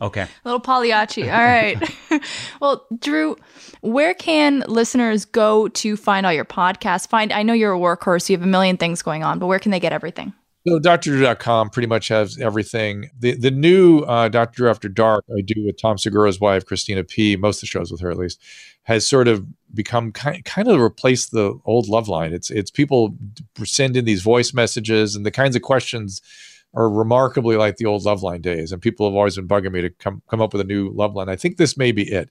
[0.00, 0.22] Okay.
[0.22, 1.30] A little Pagliacci.
[1.30, 1.76] All right.
[2.60, 3.36] well, Drew,
[3.82, 7.08] where can listeners go to find all your podcasts?
[7.08, 9.58] Find I know you're a workhorse, you have a million things going on, but where
[9.58, 10.32] can they get everything?
[10.66, 13.08] So drdrew.com pretty much has everything.
[13.18, 14.56] The the new uh, Dr.
[14.56, 17.90] Drew After Dark I do with Tom Segura's wife, Christina P., most of the shows
[17.90, 18.42] with her at least,
[18.82, 22.32] has sort of become kind, kind of replaced the old Loveline.
[22.32, 23.16] It's it's people
[23.64, 26.20] send in these voice messages and the kinds of questions
[26.74, 28.70] are remarkably like the old Loveline days.
[28.70, 31.30] And people have always been bugging me to come come up with a new Loveline.
[31.30, 32.28] I think this may be it.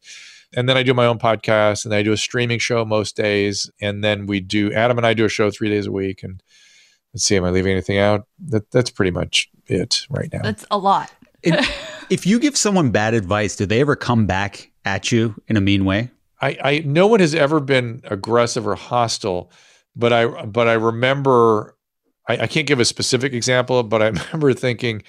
[0.56, 3.70] And then I do my own podcast and I do a streaming show most days.
[3.82, 6.24] And then we do Adam and I do a show three days a week.
[6.24, 6.42] And
[7.14, 8.28] let's see, am I leaving anything out?
[8.48, 10.42] That that's pretty much it right now.
[10.42, 11.12] That's a lot.
[11.44, 15.62] if you give someone bad advice, do they ever come back at you in a
[15.62, 16.12] mean way?
[16.42, 19.52] I, I no one has ever been aggressive or hostile,
[19.96, 21.76] but I but I remember
[22.28, 25.04] I, I can't give a specific example, but I remember thinking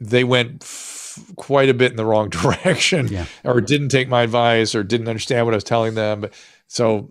[0.00, 3.26] they went f- quite a bit in the wrong direction, yeah.
[3.44, 6.26] or didn't take my advice, or didn't understand what I was telling them.
[6.68, 7.10] So,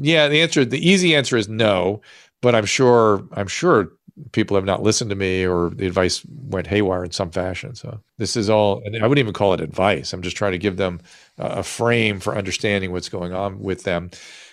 [0.00, 2.00] yeah, the answer, the easy answer is no
[2.40, 3.92] but I'm sure I'm sure
[4.32, 7.74] people have not listened to me or the advice went haywire in some fashion.
[7.74, 10.12] So this is all, and I wouldn't even call it advice.
[10.12, 11.00] I'm just trying to give them
[11.38, 14.10] a frame for understanding what's going on with them.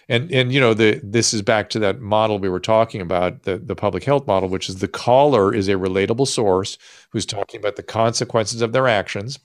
[0.10, 3.44] And and you know the this is back to that model we were talking about
[3.44, 6.78] the the public health model, which is the caller is a relatable source
[7.10, 9.38] who's talking about the consequences of their actions,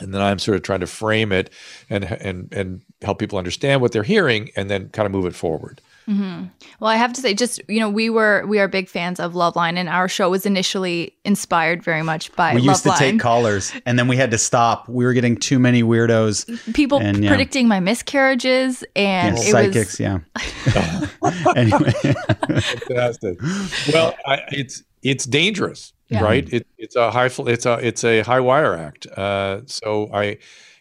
[0.00, 1.50] and then I'm sort of trying to frame it
[1.88, 5.36] and and and help people understand what they're hearing, and then kind of move it
[5.36, 5.80] forward.
[6.08, 6.44] Mm-hmm.
[6.80, 9.34] Well, I have to say, just you know, we were we are big fans of
[9.34, 12.54] Loveline, and our show was initially inspired very much by.
[12.54, 12.92] We used Loveline.
[12.94, 14.88] to take callers, and then we had to stop.
[14.88, 16.72] We were getting too many weirdos.
[16.72, 17.28] People and, yeah.
[17.28, 19.98] predicting my miscarriages and yeah, psychics.
[19.98, 20.00] Was...
[20.00, 20.18] Yeah.
[21.56, 23.38] anyway, fantastic.
[23.92, 26.24] Well, I, it's it's dangerous, yeah.
[26.24, 26.50] right?
[26.50, 29.06] It, it's a high it's a it's a high wire act.
[29.06, 30.38] Uh, so I.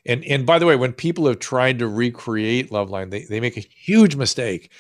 [0.10, 3.58] And, and by the way, when people have tried to recreate Loveline, they, they make
[3.58, 4.72] a huge mistake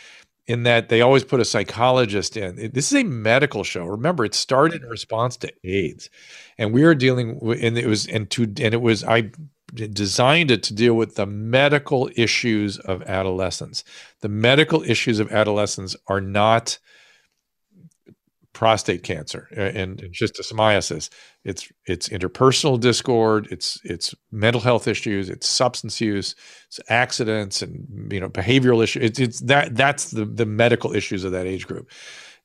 [0.47, 2.71] in that they always put a psychologist in.
[2.73, 3.85] This is a medical show.
[3.85, 6.09] Remember, it started in response to AIDS,
[6.57, 9.31] and we are dealing with, and it was and to and it was I
[9.73, 13.83] designed it to deal with the medical issues of adolescence.
[14.21, 16.79] The medical issues of adolescence are not
[18.57, 21.11] prostate cancer and, and schistosomiasis.
[21.45, 23.47] It's it's interpersonal discord.
[23.51, 25.29] It's it's mental health issues.
[25.29, 26.33] It's substance use.
[26.65, 29.03] It's accidents and you know behavioral issues.
[29.03, 31.87] It's, it's that that's the the medical issues of that age group.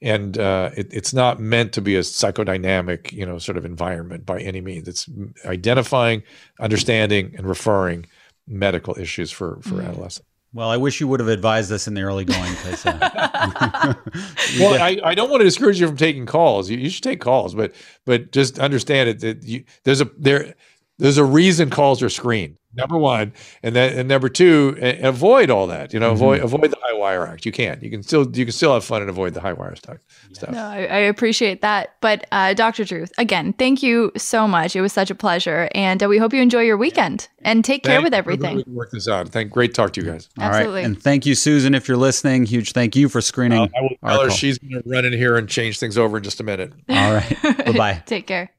[0.03, 4.27] and uh, it, it's not meant to be a psychodynamic, you know, sort of environment
[4.27, 4.89] by any means.
[4.89, 5.09] It's
[5.47, 6.25] identifying,
[6.61, 8.05] understanding, and referring
[8.47, 10.32] medical issues for for adolescents.
[10.55, 13.95] Well, I wish you would have advised us in the early going because uh,
[14.59, 16.69] Well, I, I don't want to discourage you from taking calls.
[16.69, 17.73] You, you should take calls, but
[18.05, 20.55] but just understand it that you, there's a there
[20.99, 22.59] there's a reason calls are screened.
[22.75, 23.33] Number one,
[23.63, 25.93] and then and number two, a- avoid all that.
[25.93, 27.45] You know, avoid avoid the high wire act.
[27.45, 27.83] You can't.
[27.83, 29.99] You can still you can still have fun and avoid the high wire stuff.
[30.33, 30.51] stuff.
[30.51, 31.97] No, I, I appreciate that.
[32.01, 32.85] But uh, Dr.
[32.85, 34.75] Drew, again, thank you so much.
[34.75, 35.69] It was such a pleasure.
[35.75, 38.63] And uh, we hope you enjoy your weekend and take care Thank- with we everything.
[38.63, 39.29] can Work this out.
[39.29, 39.51] Thank.
[39.53, 40.29] Great talk to you guys.
[40.39, 40.57] all right.
[40.57, 40.85] Absolutely.
[40.85, 42.47] And thank you, Susan, if you're listening.
[42.47, 43.59] Huge thank you for screening.
[43.61, 44.37] Uh, I will tell her call.
[44.37, 46.73] she's going to run in here and change things over in just a minute.
[46.89, 47.37] All right.
[47.43, 48.03] bye bye.
[48.07, 48.51] Take care.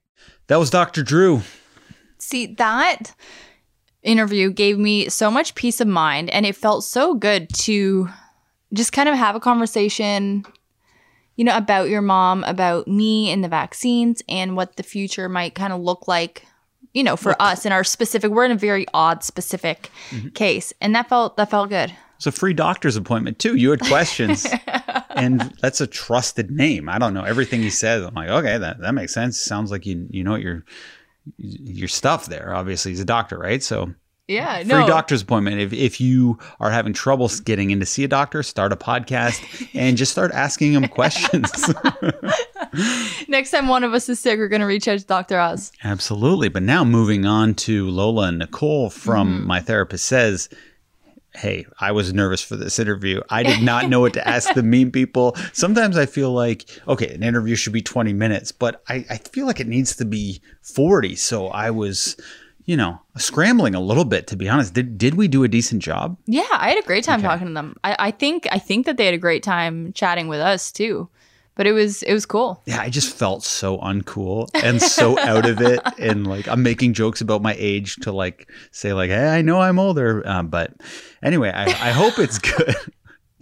[0.47, 1.01] That was Dr.
[1.03, 1.41] Drew.
[2.19, 3.13] See, that
[4.03, 8.09] interview gave me so much peace of mind and it felt so good to
[8.73, 10.45] just kind of have a conversation
[11.35, 15.55] you know about your mom about me and the vaccines and what the future might
[15.55, 16.45] kind of look like
[16.93, 20.29] you know for us in our specific we're in a very odd specific mm-hmm.
[20.29, 23.57] case and that felt that felt good It's a free doctor's appointment too.
[23.57, 24.47] You had questions,
[25.09, 26.87] and that's a trusted name.
[26.87, 28.05] I don't know everything he says.
[28.05, 29.37] I'm like, okay, that that makes sense.
[29.37, 30.63] Sounds like you you know your
[31.37, 32.53] your stuff there.
[32.53, 33.61] Obviously, he's a doctor, right?
[33.61, 33.93] So
[34.27, 35.59] yeah free no doctor's appointment.
[35.59, 39.69] If if you are having trouble getting in to see a doctor, start a podcast
[39.73, 41.51] and just start asking him questions.
[43.27, 45.71] next time one of us is sick we're going to reach out to dr oz
[45.83, 46.49] Absolutely.
[46.49, 49.47] But now moving on to Lola and Nicole from mm-hmm.
[49.47, 50.49] My Therapist Says.
[51.35, 53.21] Hey, I was nervous for this interview.
[53.29, 55.35] I did not know what to ask the mean people.
[55.51, 59.45] Sometimes I feel like, okay, an interview should be 20 minutes, but I, I feel
[59.47, 61.15] like it needs to be 40.
[61.15, 62.15] So I was,
[62.65, 64.73] you know, scrambling a little bit, to be honest.
[64.73, 66.17] Did, did we do a decent job?
[66.25, 67.27] Yeah, I had a great time Okay.
[67.27, 67.77] talking to them.
[67.83, 71.09] I, I think I think that they had a great time chatting with us too.
[71.55, 72.61] But it was it was cool.
[72.65, 75.79] Yeah, I just felt so uncool and so out of it.
[75.99, 79.61] And like, I'm making jokes about my age to like say, like, hey, I know
[79.61, 80.27] I'm older.
[80.27, 80.73] Um, but
[81.21, 82.75] anyway, I, I hope it's good.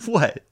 [0.06, 0.44] what?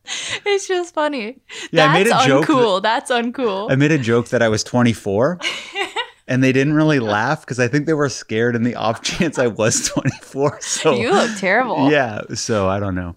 [0.45, 1.39] It's just funny.
[1.71, 2.81] Yeah, I That's made a joke uncool.
[2.81, 3.69] That's uncool.
[3.71, 5.39] I made a joke that I was 24
[6.29, 9.37] and they didn't really laugh because I think they were scared in the off chance
[9.39, 10.61] I was 24.
[10.61, 11.89] So you look terrible.
[11.91, 13.15] yeah so i don't know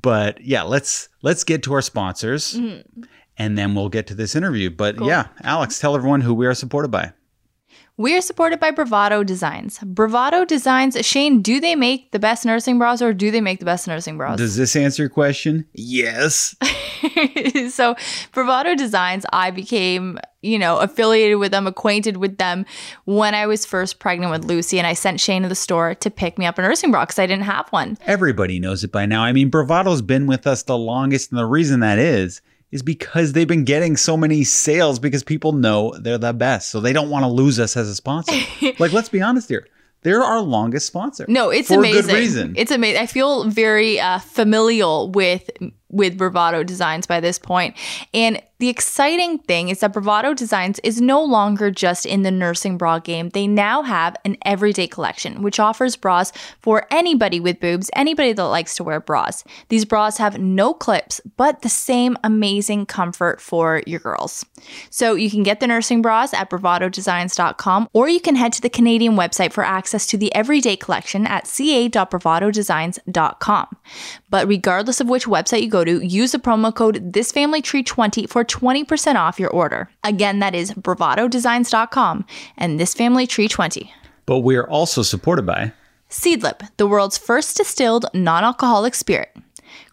[0.00, 2.58] but yeah let's let's get to our sponsors
[3.38, 6.54] and then we'll get to this interview but yeah alex tell everyone who we are
[6.54, 7.12] supported by
[7.96, 9.78] We are supported by Bravado Designs.
[9.78, 13.64] Bravado Designs, Shane, do they make the best nursing bras or do they make the
[13.64, 14.36] best nursing bras?
[14.36, 16.56] does this answer your question yes
[17.70, 17.94] so
[18.32, 22.66] Bravado Designs, I became, you know, affiliated with them, acquainted with them
[23.04, 26.10] when I was first pregnant with Lucy, and I sent Shane to the store to
[26.10, 27.96] pick me up a nursing bra because I didn't have one.
[28.02, 31.46] everybody knows it by now i mean bravado's been with us the longest and the
[31.46, 32.40] reason that is
[32.74, 36.80] is because they've been getting so many sales because people know they're the best so
[36.80, 38.34] they don't want to lose us as a sponsor
[38.78, 39.66] like let's be honest here
[40.02, 42.02] they're our longest sponsor No, it's for amazing.
[42.06, 43.00] good reason It's amazing.
[43.00, 45.48] I feel very uh, familial with
[45.94, 47.76] with Bravado Designs by this point.
[48.12, 52.78] And the exciting thing is that Bravado Designs is no longer just in the nursing
[52.78, 53.28] bra game.
[53.30, 58.44] They now have an everyday collection, which offers bras for anybody with boobs, anybody that
[58.44, 59.44] likes to wear bras.
[59.68, 64.46] These bras have no clips, but the same amazing comfort for your girls.
[64.88, 68.70] So you can get the nursing bras at bravadodesigns.com or you can head to the
[68.70, 73.66] Canadian website for access to the everyday collection at ca.bravadodesigns.com.
[74.34, 79.14] But regardless of which website you go to, use the promo code ThisFamilyTree20 for 20%
[79.14, 79.88] off your order.
[80.02, 82.26] Again, that is bravadodesigns.com
[82.58, 83.90] and ThisFamilyTree20.
[84.26, 85.72] but we are also supported by
[86.10, 89.36] Seedlip, the world's first distilled non alcoholic spirit.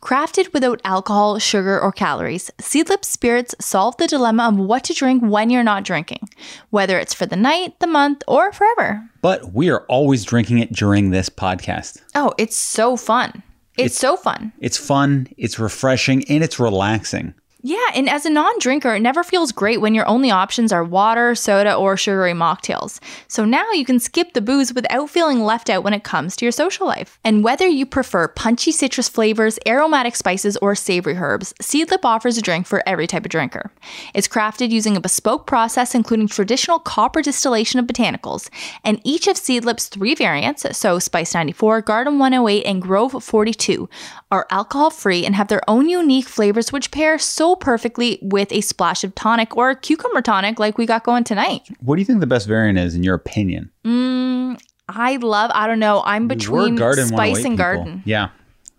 [0.01, 5.21] Crafted without alcohol, sugar, or calories, Seedlip spirits solve the dilemma of what to drink
[5.21, 6.27] when you're not drinking,
[6.71, 9.07] whether it's for the night, the month, or forever.
[9.21, 12.01] But we are always drinking it during this podcast.
[12.15, 13.43] Oh, it's so fun.
[13.77, 14.51] It's, It's- so fun.
[14.59, 17.33] It's fun, it's refreshing, and it's relaxing.
[17.63, 20.83] Yeah, and as a non drinker, it never feels great when your only options are
[20.83, 22.99] water, soda, or sugary mocktails.
[23.27, 26.45] So now you can skip the booze without feeling left out when it comes to
[26.45, 27.19] your social life.
[27.23, 32.41] And whether you prefer punchy citrus flavors, aromatic spices, or savory herbs, Seedlip offers a
[32.41, 33.71] drink for every type of drinker.
[34.15, 38.49] It's crafted using a bespoke process including traditional copper distillation of botanicals,
[38.83, 43.87] and each of Seedlip's three variants, so Spice 94, Garden 108, and Grove 42,
[44.31, 48.61] are alcohol free and have their own unique flavors which pair so perfectly with a
[48.61, 51.61] splash of tonic or cucumber tonic like we got going tonight.
[51.79, 53.71] What do you think the best variant is in your opinion?
[53.85, 54.59] Mm,
[54.89, 57.57] I love, I don't know, I'm between Garden oh Spice 108 and people.
[57.57, 58.03] Garden.
[58.05, 58.29] Yeah,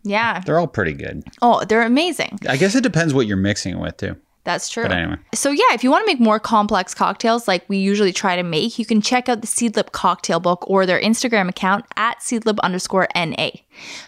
[0.04, 0.40] Yeah.
[0.40, 1.22] they're all pretty good.
[1.40, 2.38] Oh, they're amazing.
[2.48, 4.16] I guess it depends what you're mixing it with too.
[4.44, 4.82] That's true.
[4.82, 8.12] But anyway, So yeah, if you want to make more complex cocktails like we usually
[8.12, 11.84] try to make, you can check out the Seedlip cocktail book or their Instagram account
[11.96, 13.50] at seedlip underscore NA.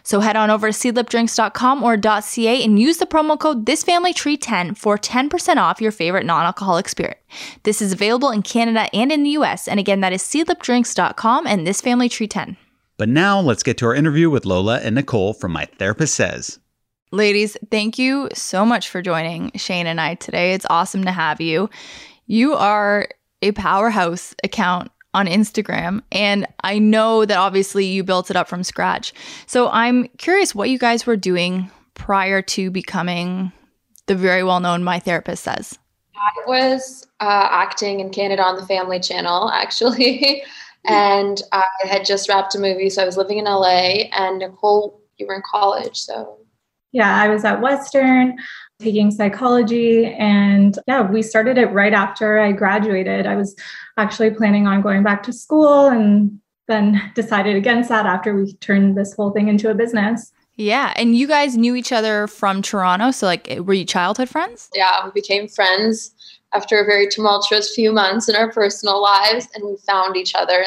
[0.02, 4.98] So head on over to seedlipdrinks.com or .ca and use the promo code ThisFamilyTree10 for
[4.98, 7.22] 10% off your favorite non-alcoholic spirit.
[7.62, 9.68] This is available in Canada and in the US.
[9.68, 12.56] And again, that is seedlipdrinks.com and ThisFamilyTree10.
[12.96, 16.58] but now let's get to our interview with Lola and Nicole from My Therapist Says.
[17.14, 20.52] Ladies, thank you so much for joining Shane and I today.
[20.52, 21.70] It's awesome to have you.
[22.26, 23.06] You are
[23.40, 28.64] a powerhouse account on Instagram, and I know that obviously you built it up from
[28.64, 29.14] scratch.
[29.46, 33.52] So I'm curious what you guys were doing prior to becoming
[34.06, 35.78] the very well known My Therapist Says.
[36.16, 40.42] I was uh, acting in Canada on the Family Channel, actually.
[40.84, 44.08] and I had just wrapped a movie, so I was living in LA.
[44.18, 46.38] And Nicole, you were in college, so
[46.94, 48.36] Yeah, I was at Western
[48.78, 50.06] taking psychology.
[50.06, 53.26] And yeah, we started it right after I graduated.
[53.26, 53.56] I was
[53.96, 56.38] actually planning on going back to school and
[56.68, 60.32] then decided against that after we turned this whole thing into a business.
[60.56, 64.70] Yeah, and you guys knew each other from Toronto, so like were you childhood friends?
[64.72, 66.14] yeah, we became friends
[66.52, 70.66] after a very tumultuous few months in our personal lives, and we found each other.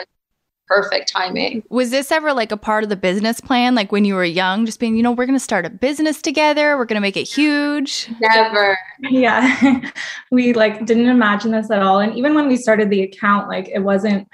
[0.68, 1.64] Perfect timing.
[1.70, 3.74] Was this ever like a part of the business plan?
[3.74, 6.22] Like when you were young, just being, you know, we're going to start a business
[6.22, 8.10] together, we're going to make it huge.
[8.20, 8.78] Never.
[9.00, 9.90] Yeah,
[10.32, 12.00] we like didn't imagine this at all.
[12.00, 14.28] And even when we started the account, like it wasn't,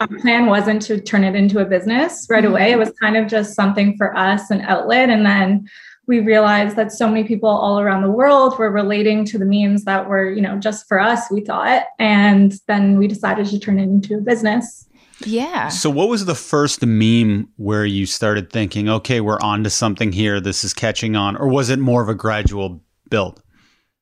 [0.00, 2.52] our plan wasn't to turn it into a business right mm-hmm.
[2.52, 2.72] away.
[2.72, 5.08] It was kind of just something for us, an outlet.
[5.08, 5.68] And then
[6.06, 9.84] we realized that so many people all around the world were relating to the memes
[9.84, 11.84] that were, you know, just for us, we thought.
[11.98, 14.88] And then we decided to turn it into a business.
[15.24, 15.68] Yeah.
[15.68, 20.12] So, what was the first meme where you started thinking, okay, we're on to something
[20.12, 21.36] here, this is catching on?
[21.36, 23.42] Or was it more of a gradual build?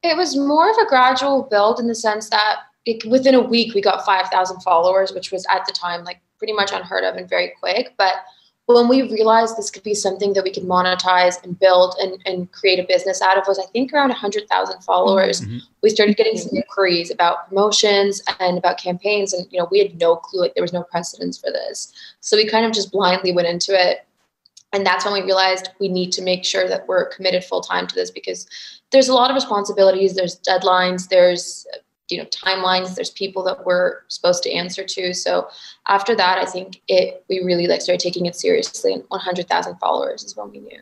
[0.03, 3.75] It was more of a gradual build in the sense that it, within a week
[3.75, 7.29] we got 5,000 followers, which was at the time like pretty much unheard of and
[7.29, 7.95] very quick.
[7.97, 8.15] But
[8.67, 12.51] when we realized this could be something that we could monetize and build and, and
[12.53, 15.43] create a business out of was I think around 100,000 followers.
[15.43, 15.61] Mhm.
[15.83, 19.35] We started getting some inquiries about promotions and about campaigns.
[19.35, 21.93] And, you know, we had no clue, like there was no precedence for this.
[22.21, 24.07] So we kind of just blindly went into it.
[24.73, 27.87] And that's when we realized we need to make sure that we're committed full time
[27.87, 28.47] to this because
[28.93, 31.67] there's a lot of responsibilities, there's deadlines, there's
[32.15, 35.49] you know timelines there's people that we're supposed to answer to so
[35.89, 40.23] after that i think it we really like started taking it seriously and 100000 followers
[40.23, 40.81] is when we knew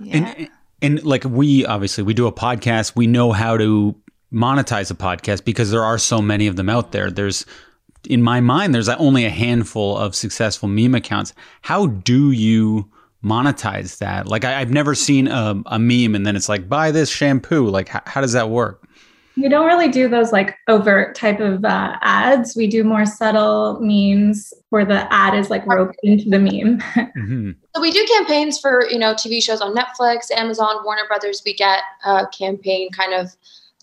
[0.00, 0.34] yeah.
[0.36, 0.50] And,
[0.80, 3.94] and like we obviously we do a podcast, we know how to
[4.32, 7.10] monetize a podcast because there are so many of them out there.
[7.10, 7.44] There's
[8.08, 11.34] in my mind, there's only a handful of successful meme accounts.
[11.62, 12.88] How do you
[13.24, 14.28] monetize that?
[14.28, 17.68] Like I, I've never seen a, a meme and then it's like buy this shampoo.
[17.68, 18.87] Like how, how does that work?
[19.40, 22.56] We don't really do those like overt type of uh, ads.
[22.56, 26.80] We do more subtle memes where the ad is like roped into the meme.
[27.14, 31.42] hmm so we do campaigns for you know tv shows on netflix amazon warner brothers
[31.46, 33.36] we get a campaign kind of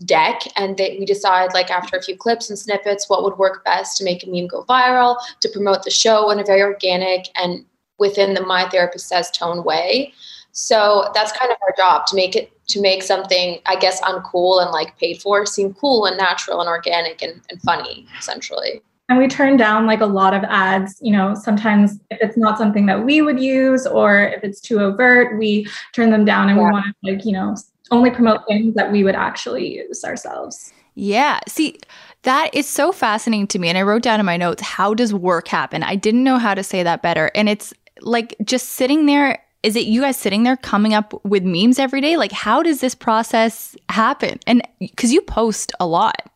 [0.03, 3.63] deck and they, we decide like after a few clips and snippets what would work
[3.63, 7.29] best to make a meme go viral to promote the show in a very organic
[7.35, 7.63] and
[7.97, 10.13] within the my therapist says tone way
[10.57, 14.61] so that's kind of our job to make it to make something i guess uncool
[14.61, 19.19] and like paid for seem cool and natural and organic and, and funny essentially and
[19.19, 20.97] we turn down like a lot of ads.
[20.99, 24.79] You know, sometimes if it's not something that we would use or if it's too
[24.79, 27.55] overt, we turn them down and we want to like, you know,
[27.91, 30.73] only promote things that we would actually use ourselves.
[30.95, 31.39] Yeah.
[31.47, 31.79] See,
[32.23, 33.69] that is so fascinating to me.
[33.69, 35.83] And I wrote down in my notes, how does work happen?
[35.83, 37.29] I didn't know how to say that better.
[37.35, 39.39] And it's like just sitting there.
[39.65, 42.17] Is it you guys sitting there coming up with memes every day?
[42.17, 44.39] Like, how does this process happen?
[44.45, 46.29] And because you post a lot.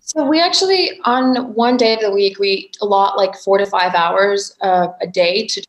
[0.00, 3.94] So we actually on one day of the week we allot like four to five
[3.94, 5.64] hours uh, a day to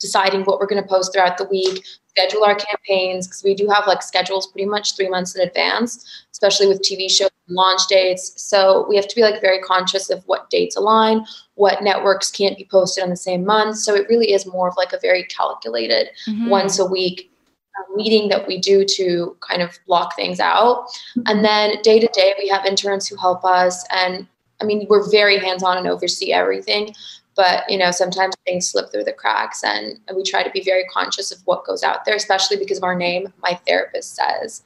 [0.00, 1.84] deciding what we're going to post throughout the week,
[2.16, 6.24] schedule our campaigns because we do have like schedules pretty much three months in advance,
[6.32, 8.32] especially with TV shows and launch dates.
[8.40, 11.24] So we have to be like very conscious of what dates align,
[11.54, 13.78] what networks can't be posted on the same month.
[13.78, 16.48] So it really is more of like a very calculated Mhm.
[16.48, 17.30] once a week
[17.76, 20.86] uh, meeting that we do to kind of block things out.
[21.26, 23.84] And then day to day, we have interns who help us.
[23.90, 24.28] And
[24.62, 26.94] I mean, we're very hands on and oversee everything.
[27.36, 30.84] But you know, sometimes things slip through the cracks, and we try to be very
[30.84, 33.32] conscious of what goes out there, especially because of our name.
[33.42, 34.62] My therapist says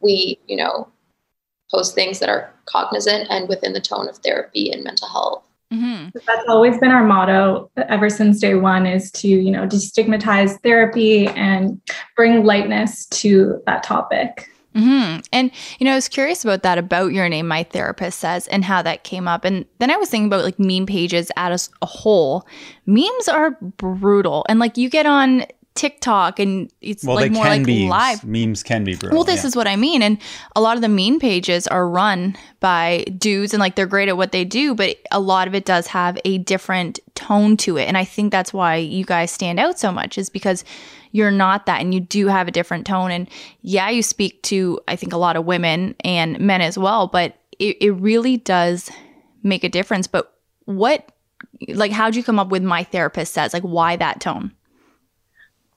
[0.00, 0.88] we, you know,
[1.70, 5.42] post things that are cognizant and within the tone of therapy and mental health.
[5.72, 6.12] Mhm.
[6.26, 11.26] That's always been our motto ever since day one is to, you know, destigmatize therapy
[11.28, 11.78] and
[12.16, 14.50] bring lightness to that topic.
[14.74, 18.46] Hmm And you know, I was curious about that about your name, my therapist says,
[18.48, 19.44] and how that came up.
[19.44, 22.46] And then I was thinking about like meme pages as a whole.
[22.86, 27.64] Memes are brutal, and like you get on TikTok and it's Well, like more like
[27.64, 28.24] be live.
[28.24, 29.16] memes can be brutal.
[29.16, 29.46] Well, this yeah.
[29.46, 30.02] is what I mean.
[30.02, 30.18] And
[30.56, 34.16] a lot of the meme pages are run by dudes and like they're great at
[34.16, 37.84] what they do, but a lot of it does have a different tone to it.
[37.84, 40.64] And I think that's why you guys stand out so much is because
[41.12, 43.10] you're not that and you do have a different tone.
[43.10, 43.28] And
[43.62, 47.36] yeah, you speak to, I think, a lot of women and men as well, but
[47.58, 48.90] it, it really does
[49.42, 50.06] make a difference.
[50.06, 50.32] But
[50.64, 51.12] what,
[51.68, 53.52] like, how'd you come up with my therapist says?
[53.52, 54.52] Like, why that tone?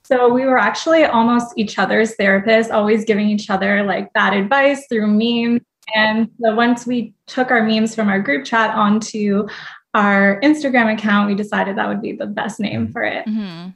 [0.04, 4.84] So we were actually almost each other's therapists, always giving each other like bad advice
[4.88, 5.62] through memes.
[5.94, 9.46] And so once we took our memes from our group chat onto
[9.94, 13.26] our Instagram account, we decided that would be the best name for it.
[13.26, 13.70] Mm-hmm.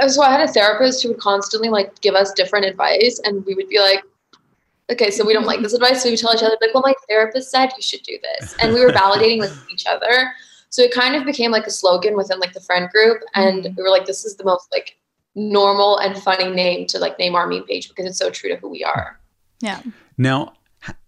[0.00, 3.44] Uh, so I had a therapist who would constantly like give us different advice, and
[3.46, 4.02] we would be like,
[4.90, 6.82] "Okay, so we don't like this advice." So we would tell each other like, "Well,
[6.84, 10.32] my therapist said you should do this," and we were validating like each other.
[10.70, 13.76] So it kind of became like a slogan within like the friend group, and Mhm.
[13.76, 14.96] we were like, "This is the most like
[15.34, 18.56] normal and funny name to like name our meme page because it's so true to
[18.56, 19.18] who we are."
[19.60, 19.80] Yeah.
[20.18, 20.52] Now,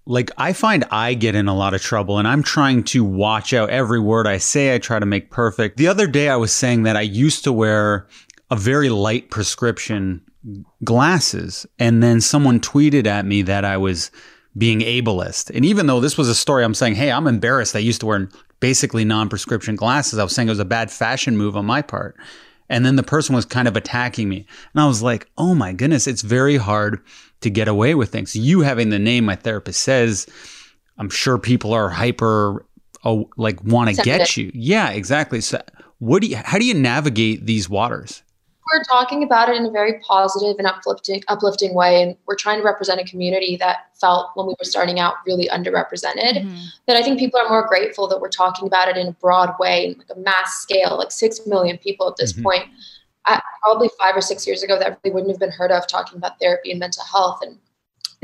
[0.06, 3.52] like I find I get in a lot of trouble and I'm trying to watch
[3.52, 4.74] out every word I say.
[4.74, 5.76] I try to make perfect.
[5.76, 8.08] The other day I was saying that I used to wear
[8.50, 10.22] a very light prescription
[10.84, 14.10] glasses and then someone tweeted at me that I was
[14.56, 15.54] being ableist.
[15.54, 18.06] And even though this was a story I'm saying, "Hey, I'm embarrassed I used to
[18.06, 18.28] wear
[18.58, 22.16] basically non-prescription glasses." I was saying it was a bad fashion move on my part.
[22.70, 24.46] And then the person was kind of attacking me.
[24.72, 27.00] And I was like, oh my goodness, it's very hard
[27.40, 28.36] to get away with things.
[28.36, 30.26] You having the name my therapist says,
[30.96, 32.64] I'm sure people are hyper,
[33.04, 34.52] oh, like want to get you.
[34.54, 35.40] Yeah, exactly.
[35.40, 35.60] So,
[35.98, 38.22] what do you, how do you navigate these waters?
[38.72, 42.58] We're talking about it in a very positive and uplifting uplifting way and we're trying
[42.58, 46.66] to represent a community that felt when we were starting out really underrepresented Mhm.
[46.86, 49.54] that i think people are more grateful that we're talking about it in a broad
[49.58, 52.42] way in like a mass scale like 6 million people at this Mhm.
[52.42, 52.64] point
[53.26, 56.16] I, probably five or six years ago that really wouldn't have been heard of talking
[56.16, 57.58] about therapy and mental health and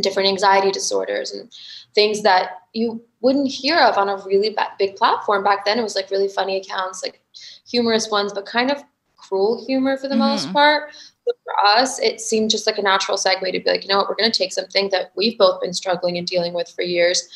[0.00, 1.50] different anxiety disorders and
[1.94, 5.94] things that you wouldn't hear of on a really big platform back then it was
[5.96, 7.20] like really funny accounts like
[7.68, 8.82] humorous ones but kind of
[9.26, 10.52] cruel humor for the most Mhm.
[10.52, 10.90] part.
[11.26, 13.98] But for us it seemed just like a natural segue to be like you know
[13.98, 16.82] what we're going to take something that we've both been struggling and dealing with for
[16.82, 17.28] years.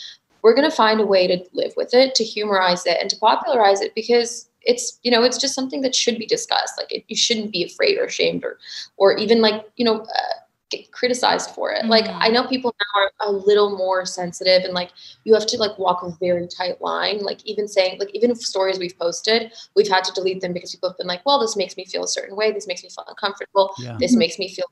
[0.42, 3.16] We're going to find a way to live with it to humorize it and to
[3.16, 6.74] popularize it because it's you know it's just something that should be discussed.
[6.78, 8.58] Like it, you shouldn't be afraid or ashamed or
[8.96, 10.34] or even like you know uh,
[10.70, 11.84] get criticized for it.
[11.86, 12.18] Like Mhm.
[12.20, 14.90] i know people now are a little more sensitive and like
[15.24, 17.18] you have to like walk a very tight line.
[17.30, 20.70] Like even saying like even if stories we've posted we've had to delete them because
[20.74, 22.52] people have been like well this makes me feel a certain way.
[22.52, 23.74] This makes me feel uncomfortable.
[23.78, 23.96] Yeah.
[24.00, 24.66] this makes me feel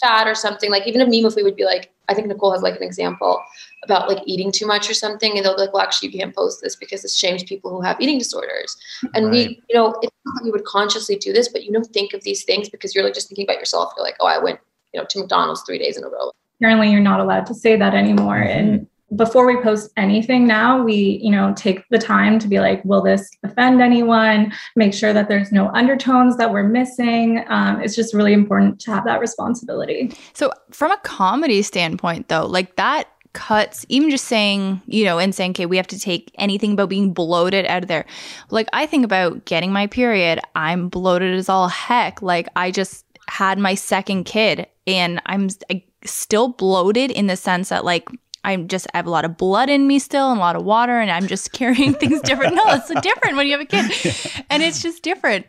[0.00, 0.70] fat or something.
[0.70, 2.82] Like even a meme if we would be like i think nicole has like an
[2.82, 3.40] example
[3.84, 6.34] about like eating too much or something and they'll be like well actually you can't
[6.34, 8.76] post this because this shames people who have eating disorders.
[9.14, 9.32] And Right.
[9.32, 12.12] we you know it's not that we would consciously do this but you know think
[12.14, 13.92] of these things because you're like just thinking about yourself.
[13.96, 14.58] You're like oh i went
[14.92, 16.30] you know to mcdonald's three days in a row
[16.60, 18.56] apparently you're not allowed to say that anymore Mhm.
[18.58, 18.86] and
[19.16, 23.02] before we post anything now we you know take the time to be like will
[23.02, 28.14] this offend anyone make sure that there's no undertones that we're missing um, it's just
[28.14, 33.84] really important to have that responsibility So, from a comedy standpoint, though, like that cuts,
[33.88, 37.12] even just saying, you know, and saying, okay, we have to take anything about being
[37.12, 38.04] bloated out of there.
[38.50, 40.40] Like, I think about getting my period.
[40.56, 42.22] I'm bloated as all heck.
[42.22, 47.68] Like, I just had my second kid and I'm I- still bloated in the sense
[47.68, 48.08] that, like,
[48.42, 50.64] I'm just I have a lot of blood in me still and a lot of
[50.64, 52.54] water and I'm just carrying things different.
[52.54, 54.44] No, it's different when you have a kid.
[54.50, 55.46] And it's just different.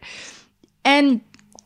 [0.86, 1.22] And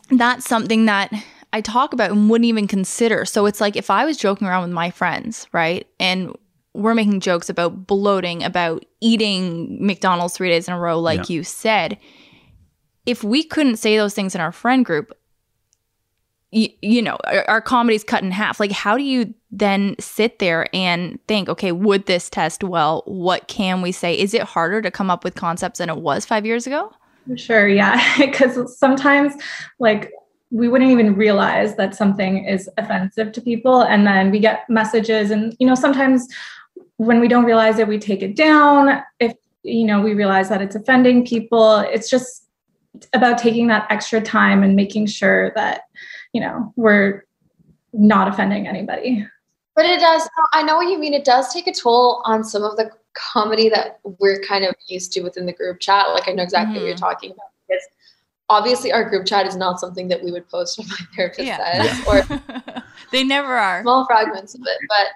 [0.09, 1.11] that's something that
[1.51, 3.25] I talk about and wouldn't even consider.
[3.25, 5.87] So it's like if I was joking around with my friends, right?
[5.99, 6.33] And
[6.73, 11.43] we're making jokes about bloating, about eating McDonald's three days in a row, like you
[11.43, 11.97] said.
[13.05, 15.11] If we couldn't say those things in our friend group,
[16.55, 18.61] you, you know, our, our comedy's cut in half.
[18.61, 23.03] Like, how do you then sit there and think, okay, would this test well?
[23.05, 24.17] What can we say?
[24.17, 26.93] Is it harder to come up with concepts than it was five years ago?
[27.35, 28.01] Sure, yeah.
[28.17, 29.33] Because sometimes,
[29.79, 30.11] like,
[30.49, 33.81] we wouldn't even realize that something is offensive to people.
[33.81, 36.25] And then we get messages, and, you know, sometimes
[36.95, 39.03] when we don't realize it, we take it down.
[39.19, 39.33] If,
[39.63, 42.47] you know, we realize that it's offending people, it's just
[43.11, 45.81] about taking that extra time and making sure that,
[46.35, 47.23] you know, we're
[47.93, 49.25] not offending anybody.
[49.73, 50.27] But it does.
[50.51, 51.13] I know what you mean.
[51.13, 55.13] It does take a toll on some of the comedy that we're kind of used
[55.13, 56.09] to within the group chat.
[56.09, 57.05] Like I know exactly what you're mm-hmm.
[57.05, 57.83] talking about because
[58.49, 61.83] obviously our group chat is not something that we would post what my therapist Yeah.
[61.83, 62.83] says or
[63.13, 63.81] they never are.
[63.81, 64.77] small fragments of it.
[64.89, 65.07] But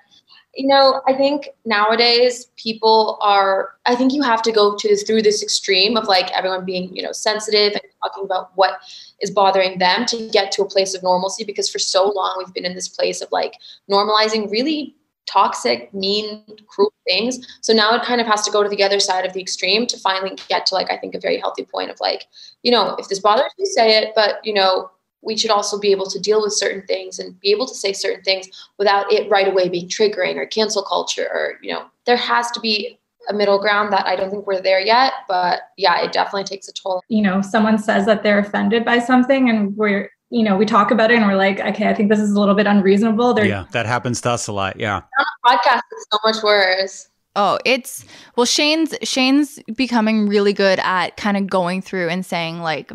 [0.55, 3.71] you know, I think nowadays people are.
[3.85, 6.95] I think you have to go to this through this extreme of like everyone being,
[6.95, 8.79] you know, sensitive and talking about what
[9.21, 11.43] is bothering them to get to a place of normalcy.
[11.43, 13.55] Because for so long we've been in this place of like
[13.89, 17.45] normalizing really toxic, mean, cruel things.
[17.61, 19.85] So now it kind of has to go to the other side of the extreme
[19.87, 22.25] to finally get to like I think a very healthy point of like,
[22.63, 24.89] you know, if this bothers you, say it, but you know,
[25.21, 27.93] we should also be able to deal with certain things and be able to say
[27.93, 28.47] certain things
[28.77, 32.59] without it right away being triggering or cancel culture or you know there has to
[32.59, 36.45] be a middle ground that I don't think we're there yet but yeah it definitely
[36.45, 37.01] takes a toll.
[37.09, 40.91] You know someone says that they're offended by something and we're you know we talk
[40.91, 43.33] about it and we're like okay I think this is a little bit unreasonable.
[43.33, 44.95] They're yeah that happens to us a lot yeah.
[44.97, 47.09] On a podcast it's so much worse.
[47.35, 48.05] Oh, it's
[48.35, 52.91] well Shane's Shane's becoming really good at kind of going through and saying like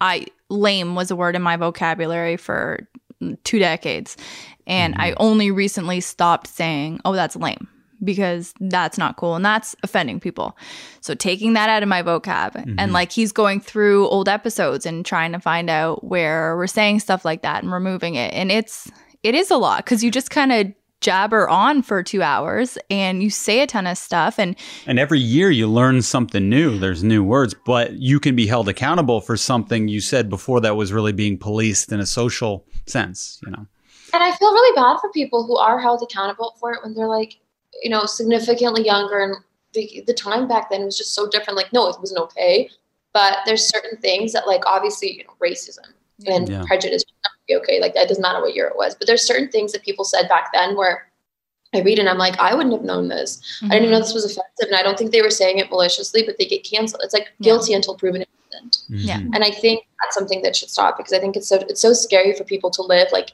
[0.00, 2.88] I lame was a word in my vocabulary for
[3.44, 4.16] two decades.
[4.66, 5.22] And I mm-hmm.
[5.22, 7.68] only recently stopped saying, oh, that's lame
[8.02, 10.56] because that's not cool and that's offending people.
[11.00, 12.92] So taking that out of my vocab and mm-hmm.
[12.92, 17.24] like he's going through old episodes and trying to find out where we're saying stuff
[17.24, 18.32] like that and removing it.
[18.34, 18.90] And it's
[19.22, 23.22] it is a lot cuz you just kind of jabber on for 2 hours and
[23.22, 24.56] you say a ton of stuff and
[24.86, 26.78] And every year you learn something new.
[26.78, 30.76] There's new words, but you can be held accountable for something you said before that
[30.76, 33.66] was really being policed in a social sense, you know.
[34.12, 37.08] and I feel really bad for people who are held accountable for it when they're
[37.08, 37.36] like
[37.82, 39.36] you know significantly younger and
[39.74, 42.68] the, the time back then was just so different like no it wasn't okay
[43.12, 45.86] but there's certain things that like obviously you know racism
[46.26, 46.64] and Yeah.
[46.66, 49.26] prejudice would never be okay like that doesn't matter what year it was but there's
[49.26, 51.04] certain things that people said back then where
[51.74, 53.42] I read and I'm like, I wouldn't have known this.
[53.62, 54.68] I didn't even know this was offensive.
[54.68, 57.02] And I don't think they were saying it maliciously, but they get canceled.
[57.04, 57.44] It's like Yeah.
[57.44, 58.78] guilty until proven innocent.
[58.88, 59.18] Yeah.
[59.18, 59.34] Mhm.
[59.34, 61.92] And I think that's something that should stop because I think it's so it's so
[61.92, 63.32] scary for people to live like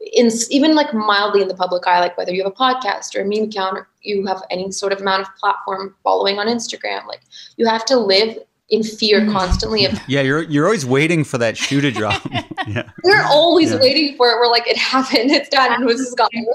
[0.00, 3.22] in even like mildly in the public eye, like whether you have a podcast or
[3.22, 7.06] a meme account or you have any sort of amount of platform following on Instagram,
[7.06, 7.20] like
[7.56, 9.32] you have to live in fear Mm.
[9.32, 12.20] constantly of Yeah, you're you're always waiting for that shoe to drop.
[12.66, 12.90] yeah.
[13.04, 13.78] we're always Yeah.
[13.80, 14.36] waiting for it.
[14.38, 16.46] We're like, it happened, it's done, this is gone, we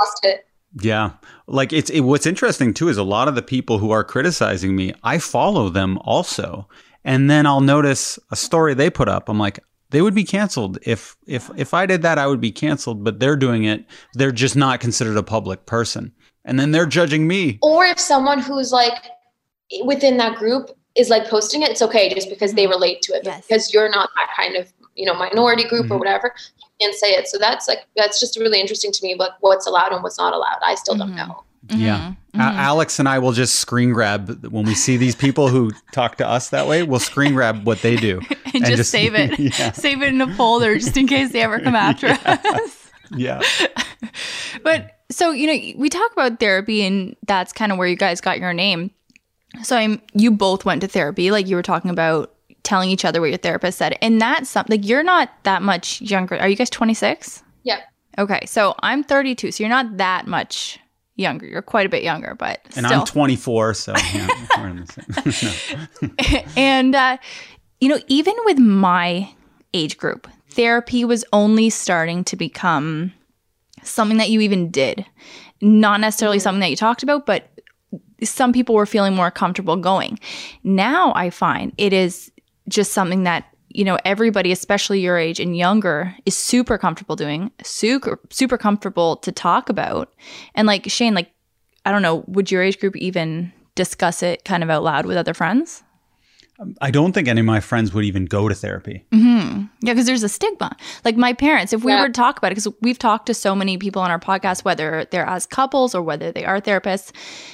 [0.00, 0.46] lost it.
[0.80, 1.12] Yeah.
[1.46, 4.76] Like it's it, what's interesting too is a lot of the people who are criticizing
[4.76, 6.68] me, I follow them also.
[7.04, 9.28] And then I'll notice a story they put up.
[9.28, 9.58] I'm like,
[9.90, 13.20] they would be canceled if if if I did that I would be canceled, but
[13.20, 13.84] they're doing it.
[14.14, 16.12] They're just not considered a public person.
[16.44, 17.58] And then they're judging me.
[17.62, 18.94] Or if someone who's like
[19.84, 23.22] within that group is like posting it, it's okay just because they relate to it.
[23.24, 23.46] Yes.
[23.46, 25.98] because you're not that kind of, you know, minority group or Mhm.
[26.00, 27.28] whatever, you can't say it.
[27.28, 30.32] So that's like that's just really interesting to me, like what's allowed and what's not
[30.32, 30.58] allowed.
[30.64, 31.28] I still don't Mhm.
[31.28, 31.44] know.
[31.68, 32.14] Yeah.
[32.34, 32.40] Mhm.
[32.40, 36.16] A- Alex and I will just screen grab when we see these people who talk
[36.16, 36.82] to us that way.
[36.82, 38.20] We'll screen grab what they do.
[38.46, 39.38] and, And just, just- save it.
[39.58, 39.72] yeah.
[39.72, 42.90] Save it in a folder just in case they ever come after us.
[43.16, 43.42] Yeah.
[44.62, 48.20] but so you know we talk about therapy and that's kind of where you guys
[48.20, 48.90] got your name
[49.62, 52.32] so i'm you both went to therapy like you were talking about
[52.62, 56.00] telling each other what your therapist said and that's something like you're not that much
[56.00, 57.80] younger are you guys 26 Yeah.
[58.18, 60.78] okay so i'm 32 so you're not that much
[61.20, 61.46] younger.
[61.46, 63.00] You're quite a bit younger but And still.
[63.00, 66.44] I'm 24, so yeah, we're in the same.
[66.56, 67.18] And uh,
[67.80, 69.32] you know even with my
[69.74, 73.12] age group therapy was only starting to become
[73.82, 75.06] something that you even did.
[75.60, 77.50] Not necessarily something that you talked about but
[78.22, 80.18] some people were feeling more comfortable going.
[80.64, 82.32] Now i find it is
[82.68, 87.50] just something that you know everybody especially your age and younger is super comfortable doing
[87.62, 90.12] super super comfortable to talk about
[90.54, 91.30] and like shane like
[91.86, 95.16] i don't know would your age group even discuss it kind of out loud with
[95.16, 95.82] other friends
[96.82, 99.02] I don't think any of my friends would even go to therapy.
[99.12, 100.76] hmm Yeah, because there's a stigma.
[101.06, 102.02] Like my parents, if we Yeah.
[102.02, 104.62] were to talk about it, because we've talked to so many people on our podcast,
[104.62, 107.12] whether they're as couples or whether they are therapists,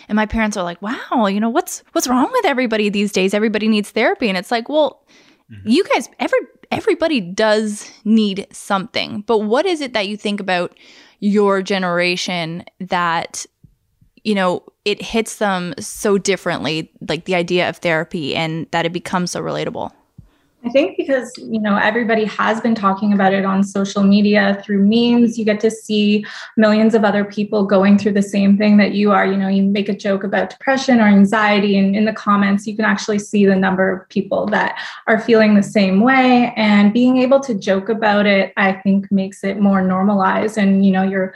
[0.09, 3.33] and my parents are like, "Wow, you know what's what's wrong with everybody these days?
[3.33, 5.05] Everybody needs therapy." And it's like, well,
[5.51, 5.69] Mm-hmm.
[5.69, 6.39] you guys, every
[6.73, 10.77] everybody does need something, but what is it that you think about
[11.21, 13.47] your generation that
[14.25, 18.93] you know it hits them so differently, like the idea of therapy, and that it
[18.93, 19.93] becomes so relatable?
[20.67, 24.83] I think because you know everybody has been talking about it on social media through
[24.83, 25.39] memes.
[25.39, 26.27] You get to see
[26.57, 29.25] millions of other people going through the same thing that you are.
[29.25, 32.75] You know, you make a joke about depression or anxiety, and in the comments, you
[32.75, 34.77] can actually see the number of people that
[35.07, 36.53] are feeling the same way.
[36.57, 40.59] And being able to joke about it, I think, makes it more normalized.
[40.59, 41.33] And you know, you're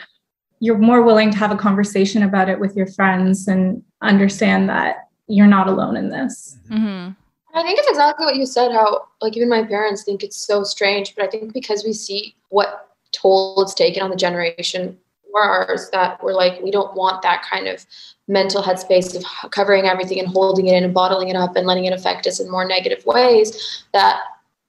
[0.59, 5.09] you're more willing to have a conversation about it with your friends and understand that
[5.29, 6.59] you're not alone in this.
[6.69, 7.13] Mm-hmm.
[7.55, 10.63] I think it's exactly what you said, how like even my parents think it's so
[10.63, 15.43] strange, but I think because we see what toll it's taken on the generation before
[15.43, 17.85] ours that we're like, we don't want that kind of
[18.29, 21.85] mental headspace of covering everything and holding it in and bottling it up and letting
[21.85, 23.85] it affect us in more negative ways.
[23.93, 24.21] That,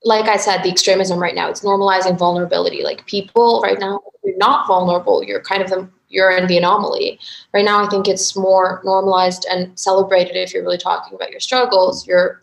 [0.04, 2.84] like I said, the extremism right now, it's normalizing vulnerability.
[2.84, 5.24] Like people right now, you're not vulnerable.
[5.24, 7.20] You're kind of the you're in the anomaly.
[7.54, 11.40] Right now, I think it's more normalized and celebrated if you're really talking about your
[11.40, 12.40] struggles, your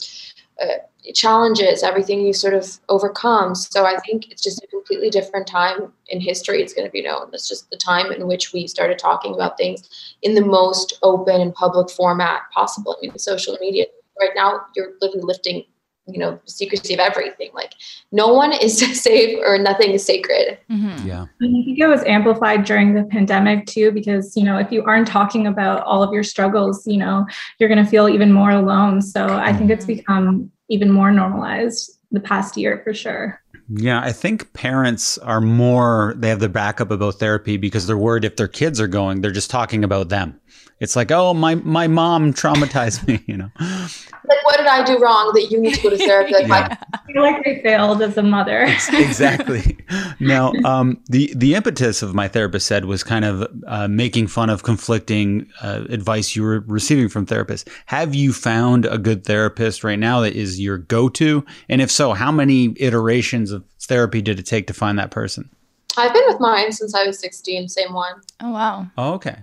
[0.62, 3.54] uh, challenges, everything you sort of overcome.
[3.54, 6.62] So I think it's just a completely different time in history.
[6.62, 7.30] It's going to be known.
[7.32, 9.88] It's just the time in which we started talking about things
[10.22, 12.96] in the most open and public format possible.
[12.98, 13.86] I mean, social media
[14.20, 15.64] right now, you're literally lifting,
[16.08, 17.50] you know, the secrecy of everything.
[17.52, 17.74] Like
[18.12, 20.58] no one is safe or nothing is sacred.
[20.70, 21.04] Mhm.
[21.04, 21.26] Yeah.
[21.40, 24.82] And I think it was amplified during the pandemic too, because you know, if you
[24.84, 27.26] aren't talking about all of your struggles, you know,
[27.58, 29.02] you're going to feel even more alone.
[29.02, 33.40] So I think it's become even more normalized the past year for sure.
[33.70, 38.24] Yeah, I think parents are more, they have the backup about therapy because they're worried
[38.24, 40.40] if their kids are going, they're just talking about them.
[40.80, 43.50] It's like, oh, my, my mom traumatized me, you know?
[43.58, 46.32] Like, what did I do wrong that you need to go to therapy?
[46.38, 48.62] Like, my I feel like I failed as a mother.
[48.92, 49.78] exactly.
[50.20, 54.50] Now, um, the the impetus of my therapist said was kind of uh, making fun
[54.50, 57.66] of conflicting uh, advice you were receiving from therapists.
[57.86, 61.44] Have you found a good therapist right now that is your go to?
[61.68, 65.48] And if so, how many iterations of therapy did it take to find that person?
[65.96, 68.20] I've been with mine since I was 16, same one.
[68.40, 68.86] Oh wow.
[68.96, 69.38] Oh, okay,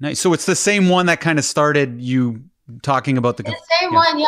[0.00, 0.20] nice.
[0.20, 2.42] So it's the same one that kind of started you
[2.82, 3.42] talking about the.
[3.42, 3.98] The same yeah.
[3.98, 4.26] one, yeah.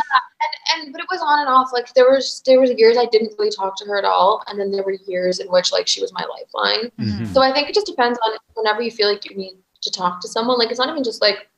[0.74, 1.70] And and but it was on and off.
[1.72, 4.58] Like there was there was years I didn't really talk to her at all, and
[4.58, 6.90] then there were years in which like she was my lifeline.
[6.98, 7.32] Mhm.
[7.32, 10.20] So I think it just depends on whenever you feel like you need to talk
[10.20, 10.58] to someone.
[10.58, 11.48] Like it's not even just like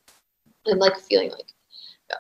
[0.67, 1.53] I'm like feeling like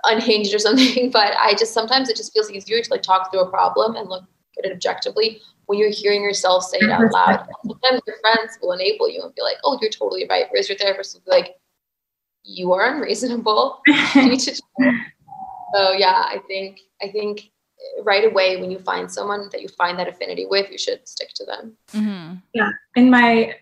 [0.05, 3.41] unhinged or something, but I just sometimes it just feels easier to like talk through
[3.41, 4.25] a problem and look
[4.59, 7.47] at it objectively when you're hearing yourself say it out loud.
[7.66, 10.79] Sometimes your friends will enable you and be like, "Oh, you're totally right," whereas your
[10.79, 11.57] therapist will be like,
[12.45, 13.81] "You are unreasonable.
[14.15, 14.55] You need to."
[15.75, 17.51] So yeah, I think I think
[18.03, 21.31] right away when you find someone that you find that affinity with, you should stick
[21.35, 21.77] to them.
[21.93, 22.35] Mm-hmm.
[22.55, 23.57] Yeah, in my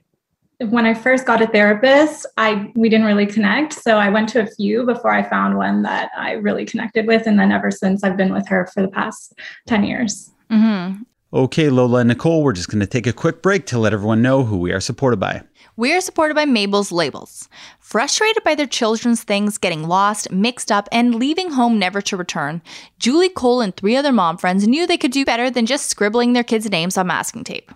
[0.69, 3.73] when I first got a therapist, I we didn't really connect.
[3.73, 7.27] So I went to a few before I found one that I really connected with.
[7.27, 9.35] And then ever since I've been with her for the past
[9.67, 10.31] 10 years.
[10.51, 11.05] Mhm.
[11.35, 14.21] Okay, Lola and Nicole, we're just going to take a quick break to let everyone
[14.21, 15.43] know who we are supported by.
[15.75, 17.49] We are supported by Mabel's Labels.
[17.81, 22.61] Frustrated by their children's things getting lost, mixed up, and leaving home never to return,
[22.99, 26.35] Julie Cole and three other mom friends knew they could do better than just scribbling
[26.35, 27.73] their kids' names on masking tape.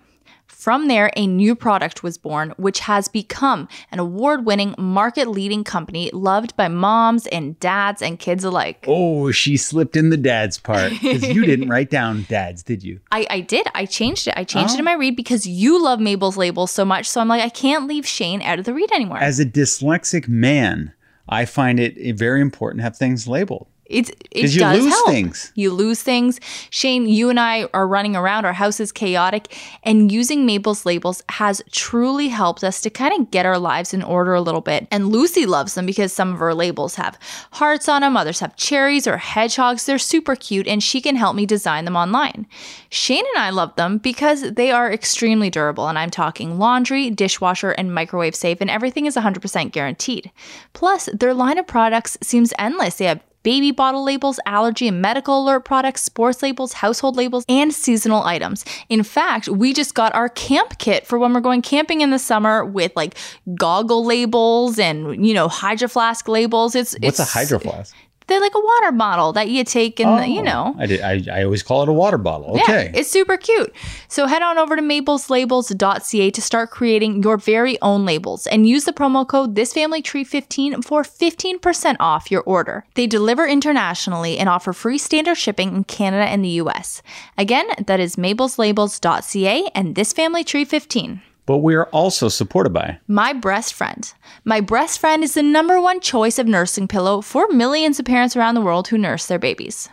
[0.57, 5.65] From there, a new product was born, which has become an award winning, market leading
[5.65, 8.83] company loved by moms and dads and kids alike.
[8.89, 13.01] Oh, she slipped in the dad's part because you didn't write down dads, did you?
[13.12, 13.66] I, I did.
[13.74, 14.35] I changed it.
[14.35, 14.78] I changed it Oh.
[14.78, 17.07] in my read because you love Mabel's labels so much.
[17.07, 19.19] So I'm like, I can't leave Shane out of the read anymore.
[19.19, 20.95] As a dyslexic man,
[21.28, 24.92] I find it eh, very important to have things labeled It's it you does lose
[24.92, 25.08] help.
[25.08, 25.52] things.
[25.54, 26.40] You lose things.
[26.70, 28.44] Shane, you and I are running around.
[28.44, 33.30] Our house is chaotic, and using Mabel's labels has truly helped us to kind of
[33.30, 34.88] get our lives in order a little bit.
[34.90, 37.18] And Lucy loves them because some of her labels have
[37.52, 39.86] hearts on them, others have cherries or hedgehogs.
[39.86, 42.46] They're super cute, and she can help me design them online.
[42.90, 47.70] Shane and I love them because they are extremely durable, and I'm talking laundry, dishwasher,
[47.70, 50.30] and microwave safe, and everything is 100% guaranteed.
[50.72, 52.96] Plus, their line of products seems endless.
[52.96, 57.73] They have baby bottle labels, allergy and medical alert products, sports labels, household labels, and
[57.73, 58.64] seasonal items.
[58.89, 62.18] In fact, we just got our camp kit for when we're going camping in the
[62.18, 63.14] summer with like
[63.55, 66.74] goggle labels and you know hydro flask labels.
[66.74, 67.94] It's What's it's, a hydro flask?
[68.27, 70.77] They're like a water bottle that you take and you oh, know.
[70.78, 71.01] I did.
[71.01, 72.61] I, I always call it a water bottle.
[72.61, 72.86] Okay.
[72.86, 73.73] Yeah, it's super cute.
[74.09, 78.85] So head on over to mabelslabels.ca to start creating your very own labels and use
[78.85, 82.85] the promo code thisfamilytree15 for 15% off your order.
[82.94, 87.03] They deliver internationally and offer free standard shipping in Canada and the US.
[87.39, 91.20] Again, that is mabelslabels.ca and thisfamilytree15.
[91.47, 92.98] But we are also supported by.
[93.09, 94.12] My Breast Friend.
[94.44, 98.36] My Breast Friend is the number one choice of nursing pillow for millions of parents
[98.36, 99.89] around the world who nurse their babies.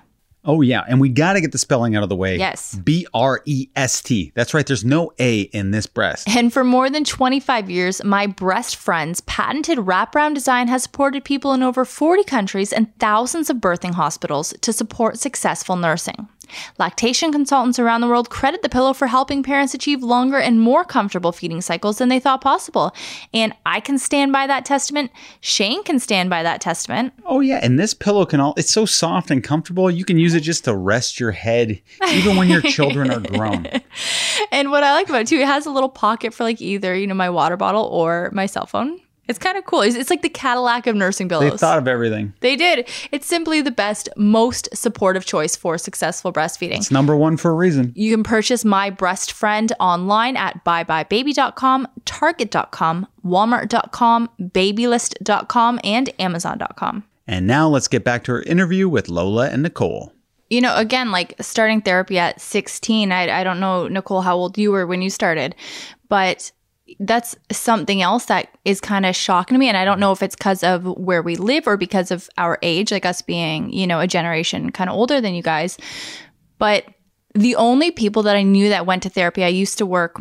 [0.45, 2.37] Oh yeah, and we got to get the spelling out of the way.
[2.37, 2.75] Yes.
[2.75, 4.33] B R E S T.
[4.35, 4.67] That's right.
[4.67, 6.27] There's no A in this breast.
[6.27, 11.53] And for more than 25 years, my breast friend's patented wraparound design has supported people
[11.53, 16.27] in over 40 countries and thousands of birthing hospitals to support successful nursing.
[16.77, 20.83] Lactation consultants around the world credit the pillow for helping parents achieve longer and more
[20.83, 22.93] comfortable feeding cycles than they thought possible.
[23.33, 25.11] And I can stand by that testament.
[25.41, 27.13] Shane can stand by that testament.
[27.25, 29.89] Oh yeah, and this pillow can all it's so soft and comfortable.
[29.89, 31.81] You can use it just to rest your head
[32.11, 33.67] even when your children are grown.
[34.51, 36.95] And what I like about it too, it has a little pocket for like either,
[36.95, 38.99] you know, my water bottle or my cell phone.
[39.27, 39.81] It's kind of cool.
[39.81, 41.51] It's, it's like the Cadillac of nursing pillows.
[41.51, 42.33] They thought of everything.
[42.41, 42.89] They did.
[43.11, 46.77] It's simply the best, most supportive choice for successful breastfeeding.
[46.77, 47.93] It's number one for a reason.
[47.95, 57.03] You can purchase My Breast Friend online at buybuybaby.com, target.com, walmart.com, babylist.com, and amazon.com.
[57.25, 60.11] And now let's get back to our interview with Lola and Nicole.
[60.49, 64.57] You know, again, like starting therapy at 16, I, I don't know, Nicole, how old
[64.57, 65.55] you were when you started,
[66.09, 66.51] but
[66.99, 69.67] that's something else that is kind of shocking to me.
[69.67, 72.59] And I don't know if it's because of where we live or because of our
[72.61, 75.77] age, like us being, you know, a generation kind of older than you guys.
[76.57, 76.85] But
[77.33, 80.17] the only people that I knew that went to therapy, I used to work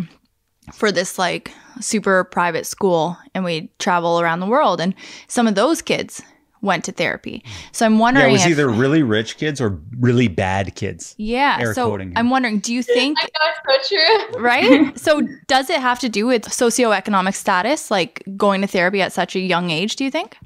[0.73, 4.81] for this like super private school and we'd travel around the world.
[4.81, 4.95] And
[5.29, 6.23] some of those kids
[6.63, 7.43] went to therapy.
[7.45, 7.53] Hmm.
[7.73, 8.25] So I'm wondering.
[8.25, 11.15] Yeah, wondering it was if, either really rich kids or really bad kids.
[11.19, 11.59] yeah.
[11.61, 11.99] air So.
[12.17, 14.41] I'm wondering, do you think I know it's so true.
[14.41, 14.99] right?
[14.99, 19.37] so does it have to do with socioeconomic status, like going to therapy at such
[19.37, 20.39] a young age, do you think?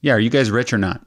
[0.00, 1.00] Yeah, are you guys rich or not?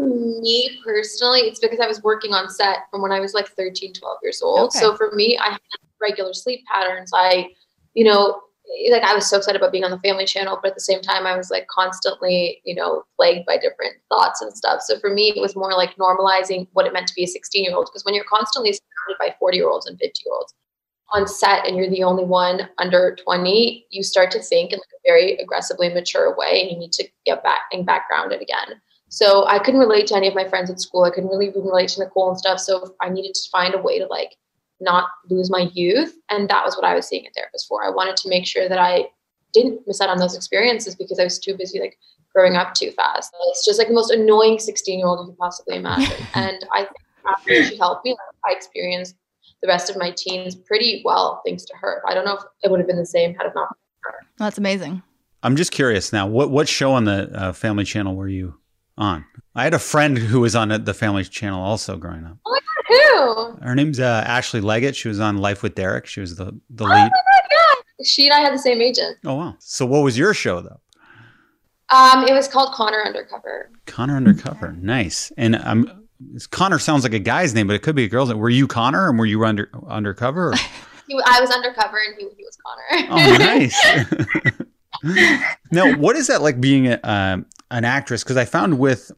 [0.00, 3.92] Me personally, it's because I was working on set from when I was like 13,
[3.92, 4.68] 12 years old.
[4.68, 4.78] Okay.
[4.78, 5.60] So for me, I had
[6.00, 7.10] regular sleep patterns.
[7.14, 7.50] I,
[7.94, 8.40] you know,
[8.90, 11.00] like I was so excited about being on the family channel, but at the same
[11.00, 14.82] time, I was like constantly, you know, plagued by different thoughts and stuff.
[14.82, 17.64] So for me, it was more like normalizing what it meant to be a 16
[17.64, 17.86] year old.
[17.86, 20.54] Because when you're constantly surrounded by 40 year olds and 50 year olds
[21.12, 24.94] on set and you're the only one under 20, you start to think in like
[24.94, 28.80] a very aggressively mature way and you need to get back and back grounded again.
[29.08, 31.02] So I couldn't relate to any of my friends at school.
[31.02, 32.60] I couldn't really relate to Nicole and stuff.
[32.60, 34.36] So I needed to find a way to like
[34.80, 36.14] not lose my youth.
[36.30, 37.84] And that was what I was seeing a therapist for.
[37.84, 39.08] I wanted to make sure that I
[39.52, 41.98] didn't miss out on those experiences because I was too busy like
[42.34, 43.34] growing up too fast.
[43.48, 46.26] It's just like the most annoying 16 year old you can possibly imagine.
[46.34, 46.96] and I think
[47.26, 49.16] after she helped me, I experienced
[49.62, 52.02] the rest of my teens pretty well thanks to her.
[52.08, 54.12] I don't know if it would have been the same had it not been for
[54.12, 54.26] her.
[54.38, 55.02] That's amazing.
[55.42, 56.26] I'm just curious now.
[56.26, 58.58] What what show on the uh, Family Channel were you
[58.96, 59.24] on?
[59.54, 62.36] I had a friend who was on the Family Channel also growing up.
[62.90, 63.52] Who?
[63.62, 64.94] Her name's uh, Ashley Leggat.
[64.96, 66.06] She was on Life with Derek.
[66.06, 66.94] She was the the Oh lead.
[66.94, 68.04] my god, yeah.
[68.04, 69.18] She and I had the same agent.
[69.24, 69.56] Oh wow!
[69.60, 70.80] So what was your show though?
[71.90, 73.70] Um, it was called Connor Undercover.
[73.86, 74.72] Connor Undercover.
[74.80, 75.32] Nice.
[75.36, 76.06] And um,
[76.50, 78.38] Connor sounds like a guy's name, but it could be a girl's name.
[78.38, 80.54] Were you Connor, and were you under undercover?
[81.08, 83.08] He, I was undercover and he, he was Connor.
[83.10, 83.76] Oh, nice.
[85.72, 88.22] now, what is that like being a, um an actress?
[88.22, 89.10] Because I found with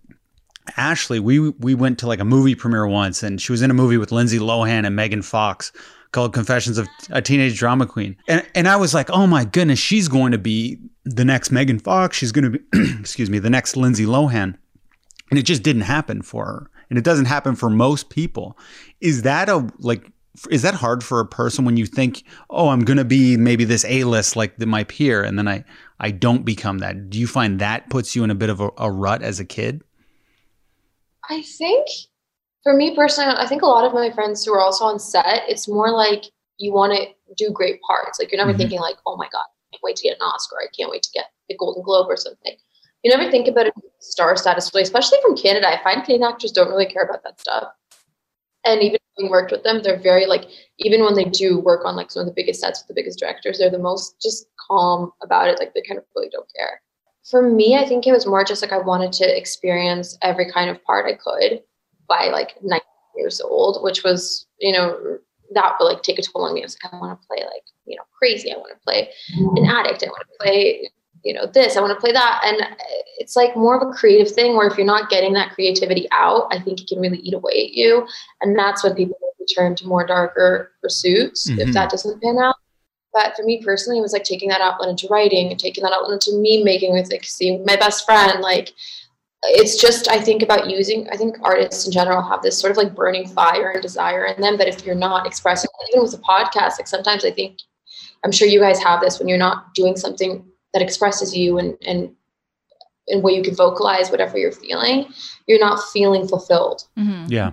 [0.76, 3.74] Ashley, we we went to like a movie premiere once, and she was in a
[3.74, 5.72] movie with Lindsay Lohan and Megan Fox
[6.12, 9.78] called Confessions of a Teenage Drama Queen, and and I was like, oh my goodness,
[9.78, 12.16] she's going to be the next Megan Fox.
[12.16, 14.56] She's going to be, excuse me, the next Lindsay Lohan,
[15.30, 18.56] and it just didn't happen for her, and it doesn't happen for most people.
[19.00, 20.10] Is that a like?
[20.50, 23.64] Is that hard for a person when you think, oh, I'm going to be maybe
[23.64, 25.64] this A list like the, my peer, and then I
[25.98, 27.10] I don't become that?
[27.10, 29.44] Do you find that puts you in a bit of a, a rut as a
[29.44, 29.82] kid?
[31.28, 31.86] I think
[32.62, 35.42] for me personally, I think a lot of my friends who are also on set,
[35.48, 36.24] it's more like
[36.58, 38.18] you want to do great parts.
[38.18, 38.58] Like you're never Mhm.
[38.58, 40.56] thinking like, oh my God, I can't wait to get an Oscar.
[40.62, 42.56] I can't wait to get the Golden Globe or something.
[43.02, 45.68] You never think about it a star status especially from Canada.
[45.68, 47.72] I find Canadian actors don't really care about that stuff.
[48.64, 50.44] And even having worked with them, they're very like,
[50.78, 53.18] even when they do work on like some of the biggest sets with the biggest
[53.18, 55.58] directors, they're the most just calm about it.
[55.58, 56.80] Like they kind of really don't care.
[57.30, 60.68] For me, I think it was more just like I wanted to experience every kind
[60.70, 61.62] of part I could
[62.08, 62.80] by like 19
[63.16, 65.18] years old, which was, you know,
[65.54, 66.62] that would like take a toll on me.
[66.62, 68.52] I was like, I want to play like, you know, crazy.
[68.52, 69.10] I want to play
[69.56, 70.02] an addict.
[70.02, 70.90] I want to play,
[71.24, 71.76] you know, this.
[71.76, 72.42] I want to play that.
[72.44, 72.76] And
[73.18, 76.48] it's like more of a creative thing where if you're not getting that creativity out,
[76.50, 78.06] I think it can really eat away at you.
[78.40, 79.16] And that's when people
[79.56, 81.58] turn to more darker pursuits Mhm.
[81.58, 82.54] if that doesn't pan out.
[83.12, 85.92] But for me personally, it was like taking that outlet into writing and taking that
[85.92, 88.40] outlet into me making with like seeing my best friend.
[88.40, 88.72] Like
[89.44, 92.76] it's just I think about using I think artists in general have this sort of
[92.76, 96.18] like burning fire and desire in them that if you're not expressing even with a
[96.18, 97.58] podcast, like sometimes I think
[98.24, 101.76] I'm sure you guys have this when you're not doing something that expresses you and
[101.86, 102.14] and
[103.08, 105.12] and where you can vocalize whatever you're feeling,
[105.46, 106.86] you're not feeling fulfilled.
[106.96, 107.52] hmm Yeah.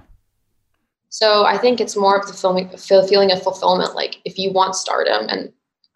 [1.10, 3.96] So I think it's more of the filming, feeling of fulfillment.
[3.96, 5.52] Like if you want stardom, and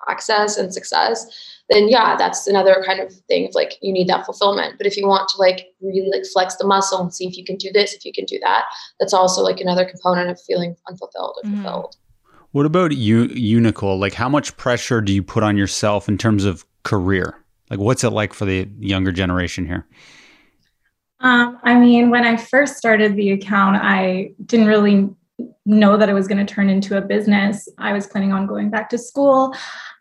[0.10, 1.26] access and success,
[1.70, 4.76] then yeah, that's another kind of thing of like you need that fulfillment.
[4.78, 7.46] But if you want to like really like flex the muscle and see if you
[7.46, 8.66] can do this, if you can do that,
[9.00, 11.64] that's also like another component of feeling unfulfilled or Mhm.
[11.64, 11.96] fulfilled.
[12.52, 13.98] What about you, you, Nicole?
[13.98, 17.36] Like, how much pressure do you put on yourself in terms of career?
[17.72, 19.88] Like, what's it like for the younger generation here?
[21.24, 25.10] Um, I mean, when I first started the account, I didn't really
[25.66, 27.68] know that it was going to turn into a business.
[27.78, 29.56] I was planning on going back to school.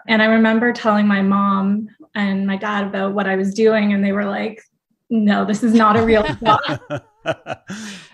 [0.09, 4.05] And I remember telling my mom and my dad about what I was doing, and
[4.05, 4.61] they were like,
[5.09, 7.03] no, this is not a real job.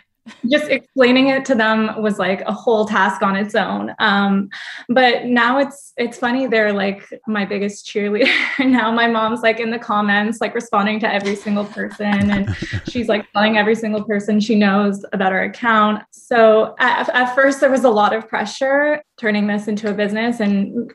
[0.51, 3.95] Just explaining it to them was like a whole task on its own.
[3.99, 4.49] Um,
[4.89, 6.47] but now it's it's funny.
[6.47, 8.29] They're like my biggest cheerleader.
[8.61, 12.57] now my mom's like in the comments, like responding to every single person, and
[12.89, 16.03] she's like telling every single person she knows about our account.
[16.11, 20.41] So at, at first there was a lot of pressure turning this into a business
[20.41, 20.93] and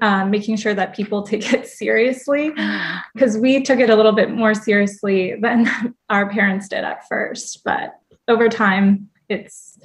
[0.00, 2.50] uh, making sure that people take it seriously
[3.14, 7.62] because we took it a little bit more seriously than our parents did at first.
[7.64, 7.94] But
[8.28, 9.78] over time, it's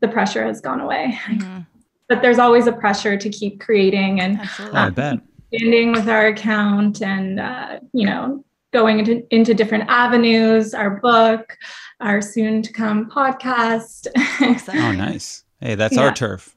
[0.00, 1.18] the pressure has gone away.
[1.28, 1.66] Mhm.
[2.08, 4.78] But there's always a pressure to keep creating and Absolutely.
[4.78, 5.18] I bet.
[5.50, 11.56] expanding with our account and uh, you know going into, into different avenues our book
[12.00, 14.06] our soon to come podcast
[14.74, 15.44] Oh, nice.
[15.60, 16.54] Hey, that's our turf.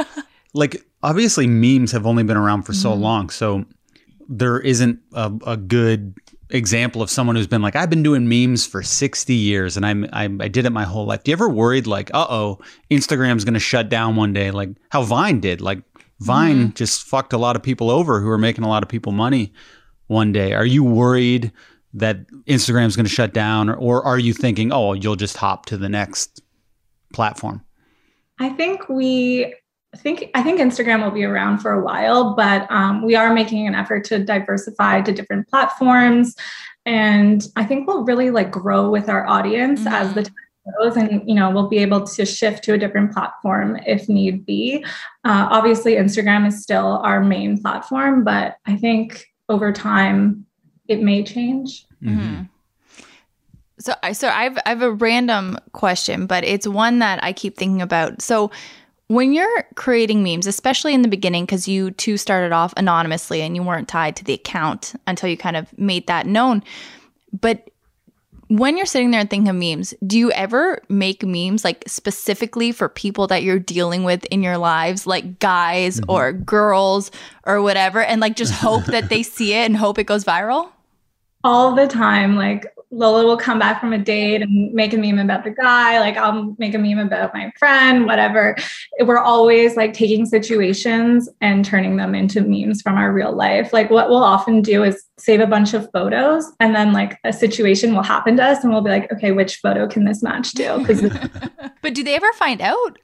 [0.54, 3.00] like obviously memes have only been around for so Mhm.
[3.00, 3.64] long so
[4.28, 6.14] there isn't a, a good
[6.50, 10.04] example of someone who's been like i've been doing memes for 60 years and I'm,
[10.12, 11.22] I, I did it my whole life.
[11.22, 12.58] Do you ever worried like uh-oh
[12.90, 14.50] instagram's going to shut down one day?
[14.50, 15.60] Like how vine did.
[15.60, 15.82] Like
[16.20, 16.74] vine mm-hmm.
[16.74, 19.52] just fucked a lot of people over who are making a lot of people money
[20.06, 20.52] one day.
[20.54, 21.52] Are you worried
[21.94, 25.66] that instagram's going to shut down or, or are you thinking oh you'll just hop
[25.66, 26.42] to the next
[27.12, 27.64] platform?
[28.38, 29.54] I think we
[29.92, 33.34] I think I think Instagram will be around for a while, but um, we are
[33.34, 36.36] making an effort to diversify to different platforms,
[36.86, 40.34] and I think we'll really like grow with our audience as the time
[40.78, 44.46] goes, and you know we'll be able to shift to a different platform if need
[44.46, 44.84] be.
[45.24, 50.46] Uh, obviously, Instagram is still our main platform, but I think over time
[50.86, 51.84] it may change.
[52.00, 52.48] Mhm.
[53.80, 57.56] So I so I've I have a random question, but it's one that I keep
[57.56, 58.22] thinking about.
[58.22, 58.50] So
[59.10, 63.56] when you're creating memes, especially in the beginning, because you two started off anonymously and
[63.56, 66.62] you weren't tied to the account until you kind of made that known.
[67.40, 67.70] But
[68.46, 72.70] when you're sitting there and thinking of memes, do you ever make memes like specifically
[72.70, 76.08] for people that you're dealing with in your lives, like guys mm-hmm.
[76.08, 77.10] or girls
[77.42, 80.70] or whatever, and like just hope that they see it and hope it goes viral?
[81.44, 82.36] all the time.
[82.36, 86.00] Like Lola will come back from a date and make a meme about the guy.
[86.00, 88.56] Like I'll make a meme about my friend, whatever.
[89.00, 93.72] We're always like taking situations and turning them into memes from our real life.
[93.72, 97.32] Like what we'll often do is save a bunch of photos and then like a
[97.32, 100.54] situation will happen to us and we'll be like, okay, which photo can this match
[100.54, 101.60] to?
[101.82, 102.98] But do they ever find out?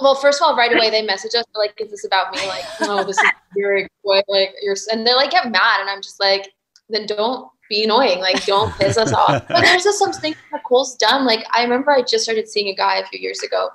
[0.00, 2.64] Well, first of all, right away they message us like, "Is this about me?" Like,
[2.82, 4.20] no, this is very boy.
[4.28, 6.52] Like, you're, and they like get mad, and I'm just like,
[6.88, 8.20] then don't be annoying.
[8.20, 9.46] Like, don't piss us off.
[9.48, 11.24] But there's just some things Nicole's done.
[11.24, 13.70] Like, I remember I just started seeing a guy a few years ago,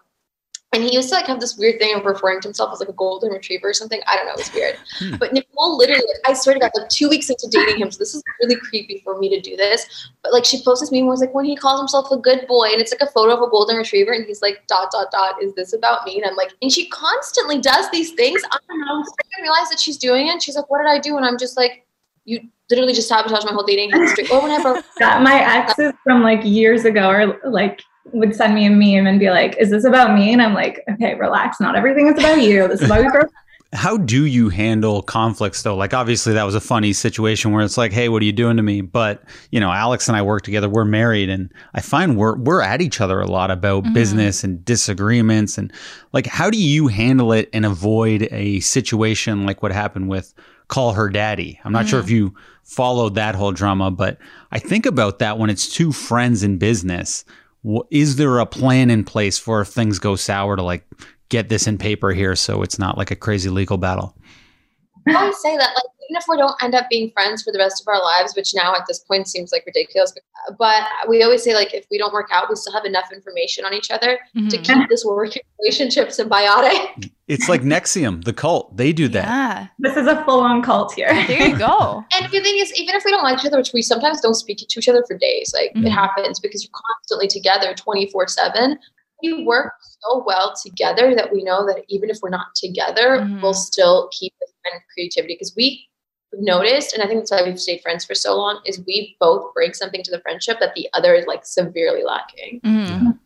[0.74, 2.88] and he used to like have this weird thing of referring to himself as like
[2.88, 4.02] a golden retriever or something.
[4.08, 4.78] I don't know, it was weird.
[4.98, 5.16] Hmm.
[5.18, 7.98] But Nicole literally, like, I swear to God, like two weeks into dating him, so
[7.98, 10.10] this is really creepy for me to do this.
[10.24, 12.70] But like, she posted meme where it's like when he calls himself a good boy,
[12.72, 15.44] and it's like a photo of a golden retriever, and he's like dot dot dot.
[15.44, 16.16] Is this about me?
[16.16, 18.42] And I'm like, and she constantly does these things.
[18.52, 19.02] I don't know.
[19.02, 20.32] I didn't realize that she's doing it.
[20.32, 21.18] And She's like, what did I do?
[21.18, 21.86] And I'm just like,
[22.26, 22.40] you
[22.70, 24.28] literally just sabotaged my whole dating history.
[24.32, 27.82] Or when I broke that my exes from like years ago are like
[28.14, 30.34] would send me a meme and be like, is this about me?
[30.34, 31.60] And I'm like, okay, relax.
[31.60, 32.68] Not everything is about you.
[32.68, 33.30] This is why we broke
[33.74, 37.78] how do you handle conflicts though like obviously that was a funny situation where it's
[37.78, 40.42] like hey what are you doing to me but you know alex and i work
[40.42, 43.94] together we're married and i find we're we're at each other a lot about Mhm.
[43.94, 45.72] business and disagreements and
[46.12, 50.34] like how do you handle it and avoid a situation like what happened with
[50.72, 51.60] call her daddy.
[51.64, 52.34] I'm not sure if you
[52.64, 54.18] followed that whole drama but
[54.52, 57.26] i think about that when it's two friends in business.
[57.92, 60.88] Is there a plan in place for if things go sour to like
[61.30, 64.16] get this in paper here so it's not like a crazy legal battle
[65.08, 67.60] I always say that, like, even if we don't end up being friends for the
[67.60, 70.14] rest of our lives, which now at this point seems like ridiculous,
[70.48, 73.12] but, but we always say, like, if we don't work out, we still have enough
[73.14, 74.64] information on each other to Mhm.
[74.64, 77.10] keep this working relationship symbiotic.
[77.28, 78.76] It's like NXIVM, the cult.
[78.76, 79.26] They do that.
[79.26, 81.14] Yeah, This is a full on cult here.
[81.28, 82.04] there you go.
[82.14, 84.36] And the thing is, even if we don't like each other, which we sometimes don't
[84.36, 85.86] speak to each other for days, like Mhm.
[85.88, 88.78] it happens because you're constantly together 24 7.
[89.24, 93.42] We work so well together that we know that even if we're not together, Mhm.
[93.42, 95.88] we'll still keep this and creativity because we
[96.34, 99.54] noticed, and I think that's why we've stayed friends for so long, is we both
[99.54, 102.62] bring something to the friendship that the other is like severely lacking.
[102.64, 103.20] Mhm.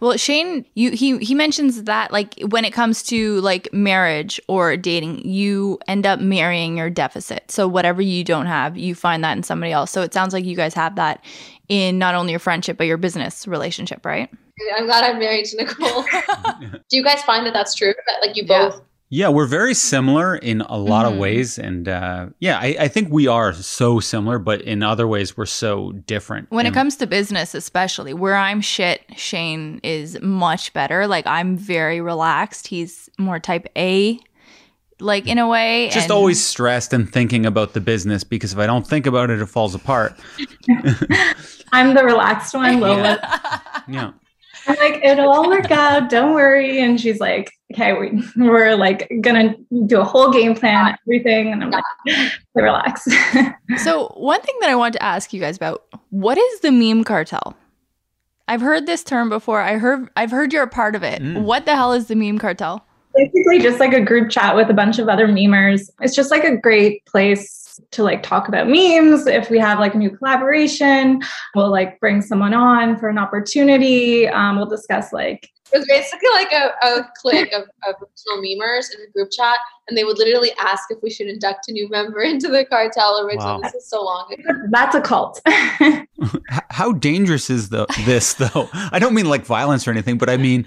[0.00, 4.76] Well, Shane, you he he mentions that like when it comes to like marriage or
[4.76, 7.50] dating, you end up marrying your deficit.
[7.50, 9.90] So whatever you don't have, you find that in somebody else.
[9.90, 11.22] So it sounds like you guys have that
[11.68, 14.30] in not only your friendship but your business relationship, right?
[14.78, 16.02] I'm glad I'm married to Nicole.
[16.60, 17.92] Do you guys find that that's true?
[18.06, 18.70] That like you Yeah.
[18.70, 18.80] both Yeah,
[19.10, 21.12] we're very similar in a lot Mhm.
[21.12, 25.06] of ways, and uh, yeah, I, I think we are so similar, but in other
[25.06, 26.50] ways we're so different.
[26.50, 31.06] When it comes to business, especially where I'm shit, Shane is much better.
[31.06, 32.66] Like I'm very relaxed.
[32.66, 34.18] He's more type A,
[34.98, 35.88] like in a way.
[35.90, 39.30] just and- always stressed and thinking about the business because if I don't think about
[39.30, 40.14] it, it falls apart.
[41.72, 42.80] I'm the relaxed one.
[42.80, 43.18] Lola.
[43.88, 44.10] Yeah,
[44.66, 46.10] I'm like, it'll all work out.
[46.10, 46.80] Don't worry.
[46.80, 49.54] And she's like, okay, we, we're like gonna
[49.86, 51.52] do a whole game plan, everything.
[51.52, 51.84] And I'm like,
[52.54, 53.06] relax.
[53.78, 57.02] So, one thing that I want to ask you guys about what is the meme
[57.02, 57.56] cartel?
[58.48, 59.60] I've heard this term before.
[59.60, 61.20] I heard I've heard you're a part of it.
[61.20, 61.42] Mm.
[61.42, 62.86] What the hell is the meme cartel?
[63.14, 65.90] Basically, just like a group chat with a bunch of other memers.
[66.00, 69.26] It's just like a great place to like talk about memes.
[69.26, 71.20] If we have like a new collaboration,
[71.54, 74.28] we'll like bring someone on for an opportunity.
[74.28, 78.86] Um, we'll discuss like it was basically like a, a clique of, of original memers
[78.94, 79.56] in a group chat,
[79.88, 83.20] and they would literally ask if we should induct a new member into the cartel
[83.26, 83.46] originally.
[83.46, 83.60] Wow.
[83.62, 84.42] This is so long ago.
[84.70, 85.40] that's a cult.
[86.70, 88.68] How dangerous is the this though?
[88.72, 90.66] I don't mean like violence or anything, but I mean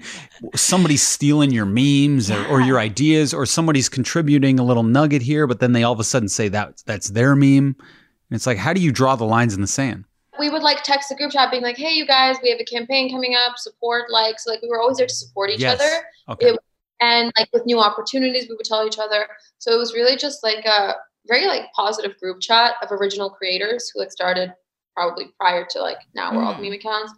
[0.54, 5.46] somebody's stealing your memes or, or your ideas, or somebody's contributing a little nugget here,
[5.46, 8.58] but then they all of a sudden say that that's their meme, and it's like,
[8.58, 10.04] how do you draw the lines in the sand?
[10.40, 12.64] We would like text the group chat being like, hey, you guys, we have a
[12.64, 15.74] campaign coming up, support, like, so like we were always there to support each Yes.
[15.80, 15.92] other.
[16.30, 16.48] Okay.
[16.54, 16.58] It-
[17.02, 19.26] And like with new opportunities, we would tell each other.
[19.58, 20.96] So it was really just like a
[21.26, 24.52] very like positive group chat of original creators who like started
[24.94, 26.62] probably prior to like now we're all Mhm.
[26.62, 27.12] meme accounts,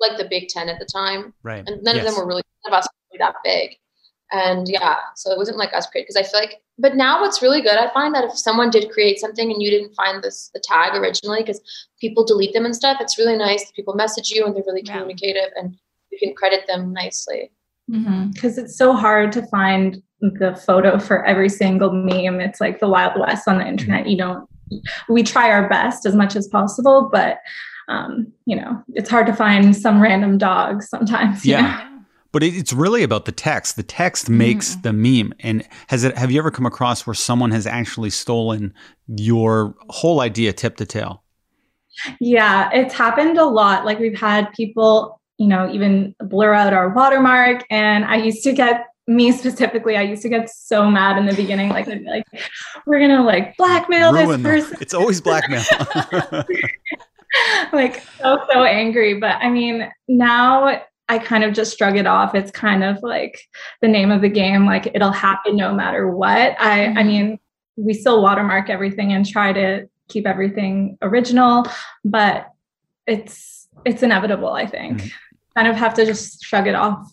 [0.00, 1.34] like the Big Ten at the time.
[1.42, 1.62] Right.
[1.66, 3.76] and none of them were really none of us were really that big
[4.32, 7.40] and yeah so it wasn't like us create because i feel like but now what's
[7.42, 10.50] really good i find that if someone did create something and you didn't find this
[10.54, 11.60] the tag originally because
[12.00, 14.82] people delete them and stuff it's really nice that people message you and they're really
[14.84, 14.98] Yeah.
[14.98, 15.76] communicative and
[16.10, 17.50] you can credit them nicely
[18.32, 22.38] because it's so hard to find the photo for every single meme.
[22.38, 24.06] It's like the Wild West on the internet.
[24.06, 24.48] You don't,
[25.08, 27.38] we try our best as much as possible, but
[27.88, 31.46] um, you know, it's hard to find some random dog sometimes.
[31.46, 31.60] you know?
[31.60, 31.87] Yeah.
[32.30, 33.76] But it, it's really about the text.
[33.76, 34.82] The text makes mm.
[34.82, 35.32] the meme.
[35.40, 36.16] And has it?
[36.16, 38.74] Have you ever come across where someone has actually stolen
[39.06, 41.22] your whole idea, tip to tail?
[42.20, 43.84] Yeah, it's happened a lot.
[43.84, 47.64] Like we've had people, you know, even blur out our watermark.
[47.70, 51.34] And I used to get me specifically, I used to get so mad in the
[51.34, 51.70] beginning.
[51.70, 52.24] Like I'd be like,
[52.86, 54.42] we're gonna like blackmail Ruin this them.
[54.42, 54.78] person.
[54.80, 55.64] It's always blackmail.
[57.72, 59.18] like so so angry.
[59.18, 62.34] But I mean, now I kind of just shrug it off.
[62.34, 63.40] It's kind of like
[63.80, 64.66] the name of the game.
[64.66, 66.54] Like it'll happen no matter what.
[66.60, 67.06] I I Mhm.
[67.06, 67.38] mean,
[67.76, 71.66] we still watermark everything and try to keep everything original,
[72.04, 72.48] but
[73.06, 75.02] it's it's inevitable, I think.
[75.02, 75.12] Mhm.
[75.54, 77.10] Kind of have to just shrug it off.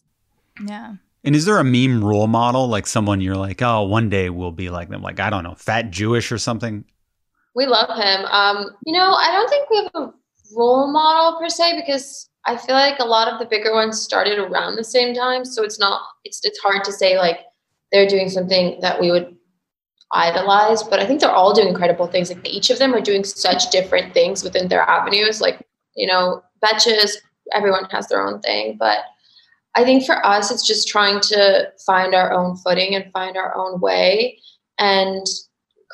[0.65, 0.93] Yeah.
[1.23, 4.51] and is there a meme role model, like someone you're like, oh, one day we'll
[4.51, 6.85] be like them, like I don't know, fat Jewish or something?
[7.57, 10.11] we love him um you know i don't think we have a
[10.57, 14.39] role model per se because i feel like a lot of the bigger ones started
[14.39, 17.39] around the same time so it's not it's it's hard to say like
[17.91, 19.35] they're doing something that we would
[20.11, 22.30] idolize but i think they're all doing incredible things.
[22.30, 25.65] Like each of them are doing such different things within their avenues like
[25.95, 27.11] you know betches
[27.53, 28.99] everyone has their own thing but
[29.76, 33.55] i think for us it's just trying to find our own footing and find our
[33.55, 34.38] own way
[34.77, 35.26] and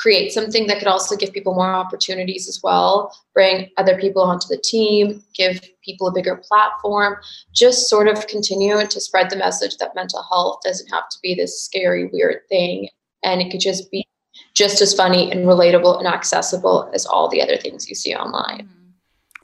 [0.02, 4.48] create something that could also give people more opportunities as well, bring other people onto
[4.48, 7.16] the team, give people a bigger platform,
[7.54, 11.36] just sort of continue to spread the message that mental health doesn't have to be
[11.36, 12.90] this scary, weird thing.
[13.24, 14.08] And it could just be
[14.56, 18.64] just as funny and relatable and accessible as all the other things you see online.
[18.64, 18.90] Mm-hmm.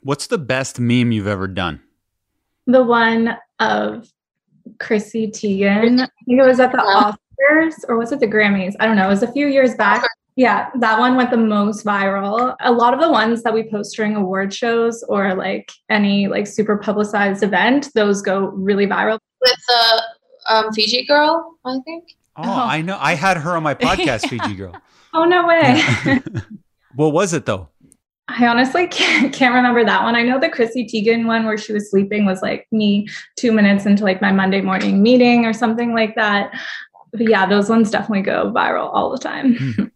[0.02, 1.80] What's the best meme you've ever done?
[2.66, 4.10] The one of
[4.80, 6.00] Chrissy Teigen.
[6.00, 8.74] I think it was at the Oscars or was it the Grammys?
[8.80, 9.06] I don't know.
[9.06, 10.04] It was a few years back.
[10.38, 12.54] Yeah, that one went the most viral.
[12.60, 16.46] A lot of the ones that we post during award shows or like any like
[16.46, 19.18] super publicized event, those go really viral.
[19.40, 20.02] With the
[20.48, 22.04] um, Fiji girl, I think.
[22.36, 22.66] Oh, Oh.
[22.68, 22.96] I know.
[23.00, 24.74] I had her on my podcast, Fiji Girl.
[25.12, 25.82] Oh no way.
[26.94, 27.68] what was it though?
[28.28, 30.14] I honestly can't, can't remember that one.
[30.14, 33.86] I know the Chrissy Teigen one where she was sleeping was like me two minutes
[33.86, 36.52] into like my Monday morning meeting or something like that.
[37.10, 39.90] but yeah, those ones definitely go viral all the time.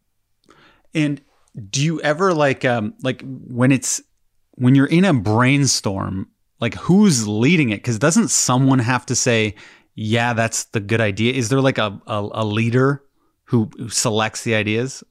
[0.95, 1.21] And
[1.71, 4.01] do you ever like um like when it's
[4.53, 6.29] when you're in a brainstorm,
[6.61, 7.77] like who's leading it?
[7.77, 9.55] Because doesn't someone have to say,
[9.95, 11.33] "Yeah, that's the good idea"?
[11.33, 13.03] Is there like a a, a leader
[13.45, 15.03] who, who selects the ideas?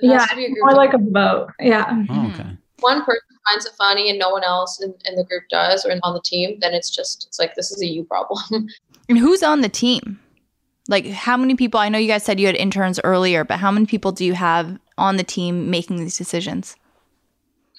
[0.00, 1.48] It yeah, to be more of- like a vote.
[1.60, 2.04] Yeah.
[2.08, 2.56] Oh, okay.
[2.80, 5.92] one person finds it funny and no one else in, in the group does or
[6.02, 8.68] on the team, then it's just it's like this is a you problem.
[9.08, 10.20] And who's on the team?
[10.90, 11.78] Like, how many people?
[11.78, 14.34] I know you guys said you had interns earlier, but how many people do you
[14.34, 16.76] have on the team making these decisions?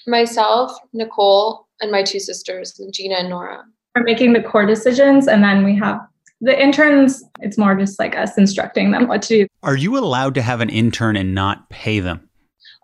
[0.07, 3.65] Myself, Nicole, and my two sisters, Gina and Nora.
[3.95, 5.99] We're making the core decisions, and then we have
[6.39, 7.21] the interns.
[7.41, 9.47] It's more just like us instructing them what to do.
[9.61, 12.29] Are you allowed to have an intern and not pay them?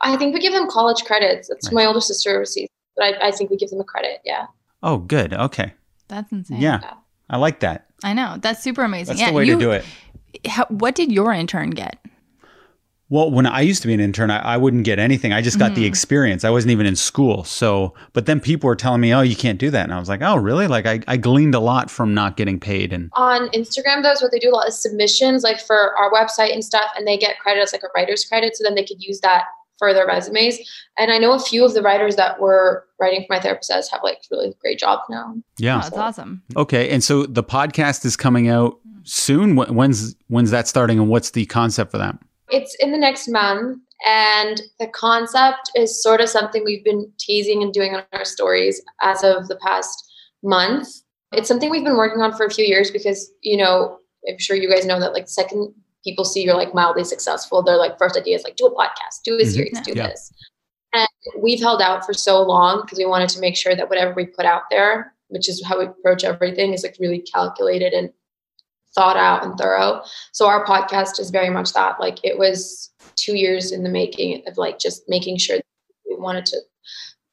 [0.01, 1.47] I think we give them college credits.
[1.47, 1.73] That's Nice.
[1.73, 4.19] my older sister receives, but I, I think we give them a credit.
[4.25, 4.47] Yeah.
[4.83, 5.33] Oh, good.
[5.33, 5.73] Okay.
[6.09, 6.59] That's insane.
[6.59, 6.79] Yeah.
[6.81, 6.93] Yeah.
[7.29, 7.87] I like that.
[8.03, 8.37] I know.
[8.39, 9.13] That's super amazing.
[9.13, 9.85] That's yeah, the way you, to do it.
[10.47, 11.97] How, what did your intern get?
[13.09, 15.31] Well, when I used to be an intern, I, I wouldn't get anything.
[15.31, 15.87] I just got the Mhm.
[15.87, 16.43] experience.
[16.43, 17.45] I wasn't even in school.
[17.45, 19.83] So, but then people were telling me, oh, you can't do that.
[19.85, 20.67] And I was like, oh, really?
[20.67, 22.91] Like I, I gleaned a lot from not getting paid.
[22.91, 26.11] And On Instagram, though, is what they do a lot of submissions, like for our
[26.11, 28.83] website and stuff, and they get credit as like a writer's credit, so then they
[28.83, 29.45] could use that
[29.79, 30.57] for their resumes.
[30.97, 33.87] And I know a few of the writers that were writing for my therapist says
[33.89, 35.33] have like really great jobs now.
[35.59, 35.77] yeah.
[35.77, 36.41] Oh, that's awesome.
[36.57, 36.89] Okay.
[36.89, 39.55] And so the podcast is coming out soon.
[39.55, 42.17] When's, when's that starting and what's the concept for that?
[42.49, 47.61] It's in the next month, and the concept is sort of something we've been teasing
[47.63, 50.05] and doing on our stories as of the past
[50.43, 50.87] month.
[51.33, 53.97] It's something we've been working on for a few years because, you know,
[54.29, 55.73] I'm sure you guys know that like second
[56.03, 59.23] people see you're like mildly successful, their like first idea is like do a podcast,
[59.25, 59.51] do a Mhm.
[59.51, 60.07] series, do Yeah.
[60.07, 60.31] this.
[60.93, 61.07] And
[61.41, 64.25] we've held out for so long because we wanted to make sure that whatever we
[64.25, 68.09] put out there, which is how we approach everything, is like really calculated and
[68.97, 70.01] thought out and thorough.
[70.33, 71.99] So our podcast is very much that.
[71.99, 75.65] Like it was two years in the making of like just making sure that
[76.09, 76.57] we wanted to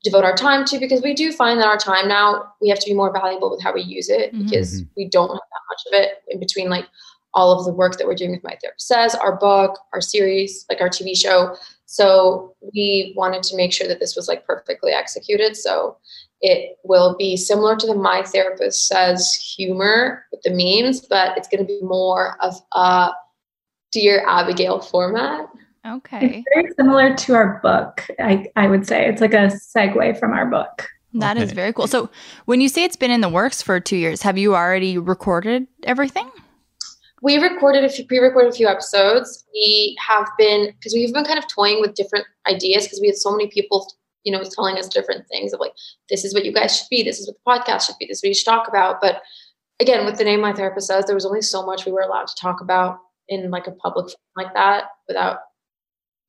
[0.04, 2.86] devote our time to because we do find that our time now we have to
[2.90, 4.44] be more valuable with how we use it Mhm.
[4.44, 4.88] because Mhm.
[4.98, 6.84] we don't have that much of it in between like
[7.32, 10.66] all of the work that we're doing with my therapist says our book our series
[10.68, 14.92] like our tv show so we wanted to make sure that this was like perfectly
[14.92, 15.96] executed so
[16.44, 21.48] it will be similar to the my therapist says humor with the memes but it's
[21.48, 23.10] going to be more of a
[23.92, 25.48] dear abigail format
[25.86, 26.18] Okay.
[26.38, 29.06] It's very similar to our book, I, I would say.
[29.06, 30.88] It's like a segue from our book.
[31.12, 31.54] That is Okay.
[31.54, 31.86] very cool.
[31.86, 32.08] So,
[32.46, 35.66] when you say it's been in the works for two years, have you already recorded
[35.82, 36.26] everything?
[37.24, 41.38] we recorded a few pre-recorded a few episodes we have been because we've been kind
[41.38, 43.90] of toying with different ideas because we had so many people
[44.24, 45.72] you know it's telling us different things of like
[46.08, 47.36] this is what you guys should be this is what
[47.66, 49.22] the podcast should be this is what you should talk about but
[49.80, 52.26] again with the name my therapist says there was only so much we were allowed
[52.26, 52.98] to talk about
[53.28, 55.38] in like a public like that without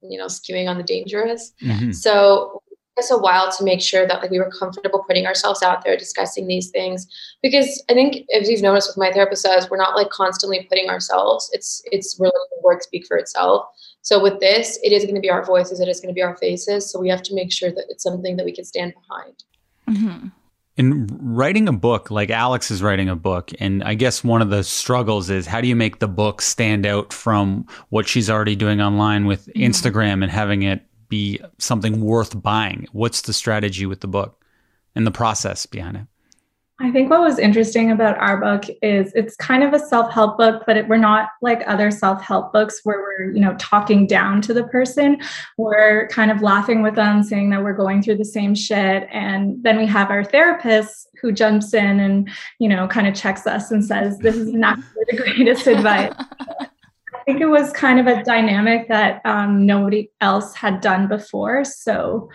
[0.02, 1.94] you know skewing on the dangerous Mhm.
[1.96, 5.26] so it took us a while to make sure that like we were comfortable putting
[5.26, 7.08] ourselves out there discussing these things
[7.42, 10.90] because I think as you've noticed with my therapist says we're not like constantly putting
[10.90, 11.50] ourselves.
[11.54, 13.66] It's it's we're letting the work speak for itself.
[14.06, 15.80] So with this, it is going to be our voices.
[15.80, 16.92] It is going to be our faces.
[16.92, 19.44] So we have to make sure that it's something that we can stand behind.
[19.90, 20.28] Mm-hmm.
[20.78, 24.52] In writing a book, like Alex is writing a book, and I guess one of
[24.52, 28.56] the struggles is how do you make the book stand out from what she's already
[28.56, 29.70] doing online with Mhm.
[29.70, 32.88] Instagram and having it be something worth buying?
[32.92, 34.44] What's the strategy with the book
[34.94, 36.06] and the process behind it?
[36.82, 40.64] I think what was interesting about our book is it's kind of a self-help book,
[40.68, 44.54] but it, we're not like other self-help books where we're, you know, talking down to
[44.54, 45.22] the person.
[45.58, 49.08] We're kind of laughing with them, saying that we're going through the same shit.
[49.10, 52.30] And then we have our therapist who jumps in and,
[52.60, 54.78] you know, kind of checks us and says, this is not
[55.10, 56.12] the greatest advice.
[56.20, 61.64] I think it was kind of a dynamic that um, nobody else had done before.
[61.64, 62.30] So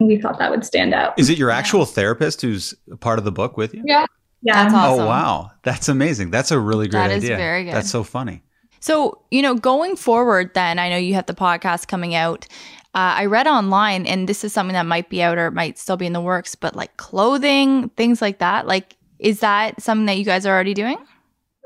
[0.00, 1.18] we thought that would stand out.
[1.18, 3.82] Is it your actual therapist who's part of the book with you?
[3.84, 4.06] Yeah.
[4.42, 4.62] Yeah.
[4.62, 5.04] That's awesome.
[5.04, 6.30] Oh wow, that's amazing.
[6.30, 7.30] That's a really great That is idea.
[7.30, 7.74] That is very good.
[7.74, 8.42] That's so funny.
[8.80, 12.46] So, you know, going forward, then I know you have the podcast coming out.
[12.94, 15.78] Uh, I read online, and this is something that might be out or it might
[15.78, 18.68] still be in the works, but like clothing, things like that.
[18.68, 20.96] Like, is that something that you guys are already doing?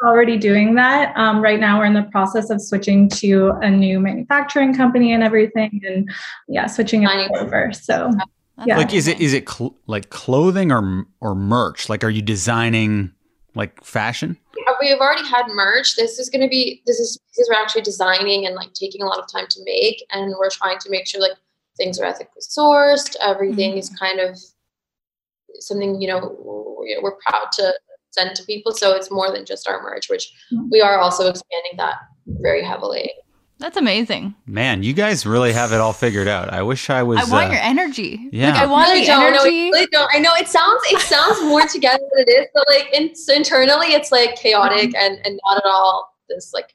[0.03, 1.17] Already doing that.
[1.17, 5.23] Um, right now, we're in the process of switching to a new manufacturing company and
[5.23, 6.11] everything, and
[6.49, 7.73] yeah, switching it over.
[7.73, 8.11] So
[8.67, 8.77] Yeah.
[8.77, 11.89] Like, is it is it cl- like clothing or or merch?
[11.89, 13.13] Like, are you designing
[13.55, 14.39] like fashion?
[14.69, 15.97] Uh, We have already had merch.
[15.97, 19.07] This is going to be this is because we're actually designing and like taking a
[19.07, 21.37] lot of time to make, and we're trying to make sure like
[21.77, 23.17] things are ethically sourced.
[23.21, 24.39] Everything is kind of
[25.59, 27.75] something you know we're, we're proud to
[28.13, 28.73] send to people.
[28.73, 30.69] So it's more than just our merch, which Mhm.
[30.71, 33.13] we are also expanding that very heavily.
[33.59, 34.35] That's amazing.
[34.47, 36.53] Man, you guys really have it all figured out.
[36.53, 37.19] I wish I was.
[37.21, 38.29] I want uh, your energy.
[38.33, 38.53] yeah.
[38.55, 39.21] Like I want really the don't.
[39.21, 39.67] No, energy.
[39.67, 40.11] I really don't.
[40.13, 43.89] I know it sounds it sounds more together than it is, but like in, internally,
[43.95, 46.75] it's like chaotic and and not at all this like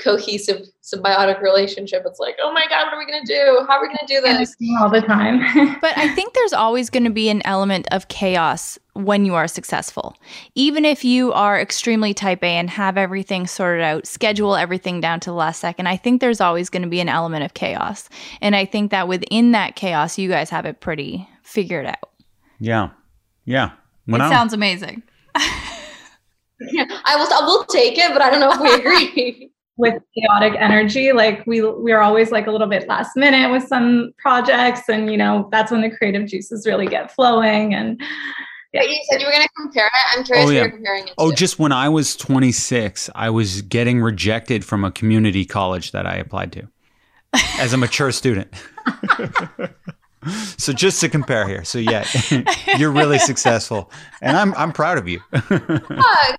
[0.00, 2.02] cohesive symbiotic relationship.
[2.06, 3.64] It's like, oh my god, what are we gonna do?
[3.68, 4.56] How are we gonna do this?
[4.80, 5.40] all the time.
[5.80, 9.48] But I think there's always going to be an element of chaos when you are
[9.48, 10.16] successful.
[10.54, 15.20] Even if you are extremely type A and have everything sorted out, schedule everything down
[15.20, 18.08] to the last second, I think there's always going to be an element of chaos.
[18.40, 22.10] And I think that within that chaos, you guys have it pretty figured out.
[22.58, 22.90] Yeah,
[23.44, 23.70] yeah.
[24.06, 25.02] When it I'm- sounds amazing.
[25.36, 25.42] yeah,
[27.04, 29.50] I will I will take it, but I don't know if we agree.
[29.80, 34.12] with chaotic energy like we we're always like a little bit last minute with some
[34.18, 37.98] projects and you know that's when the creative juices really get flowing and
[38.72, 40.18] But you said you were gonna compare it.
[40.18, 40.60] I'm curious Oh, what yeah.
[40.62, 41.36] you're comparing it Oh, to.
[41.36, 46.14] just when I was 26, I was getting rejected from a community college that I
[46.16, 46.68] applied to
[47.58, 48.48] as a mature student.
[50.58, 51.64] so just to compare here.
[51.64, 52.06] So yeah,
[52.78, 53.90] you're really successful,
[54.20, 55.20] and I'm I'm proud of you.
[55.32, 55.50] Fuck.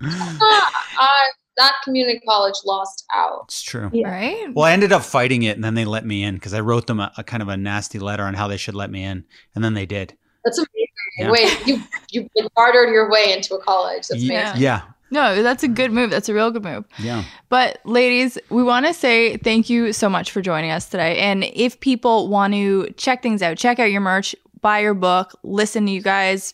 [0.01, 1.23] uh,
[1.57, 3.41] that community college lost out.
[3.45, 3.89] it's true.
[3.93, 4.09] Yeah.
[4.09, 4.47] Right?
[4.53, 6.87] Well, I ended up fighting it, and then they let me in because I wrote
[6.87, 9.25] them a, a kind of a nasty letter on how they should let me in,
[9.55, 10.15] and then they did.
[10.45, 10.87] That's amazing.
[11.17, 11.31] Yeah.
[11.31, 11.81] Wait, you
[12.11, 14.07] you bartered your way into a college.
[14.07, 14.61] That's Ye- amazing.
[14.61, 14.81] yeah,
[15.11, 16.09] No, that's a good move.
[16.09, 16.85] That's a real good move.
[16.99, 17.23] yeah.
[17.49, 21.17] But ladies, we want to say thank you so much for joining us today.
[21.19, 25.33] And if people want to check things out, check out your merch, buy your book,
[25.43, 26.53] listen to you guys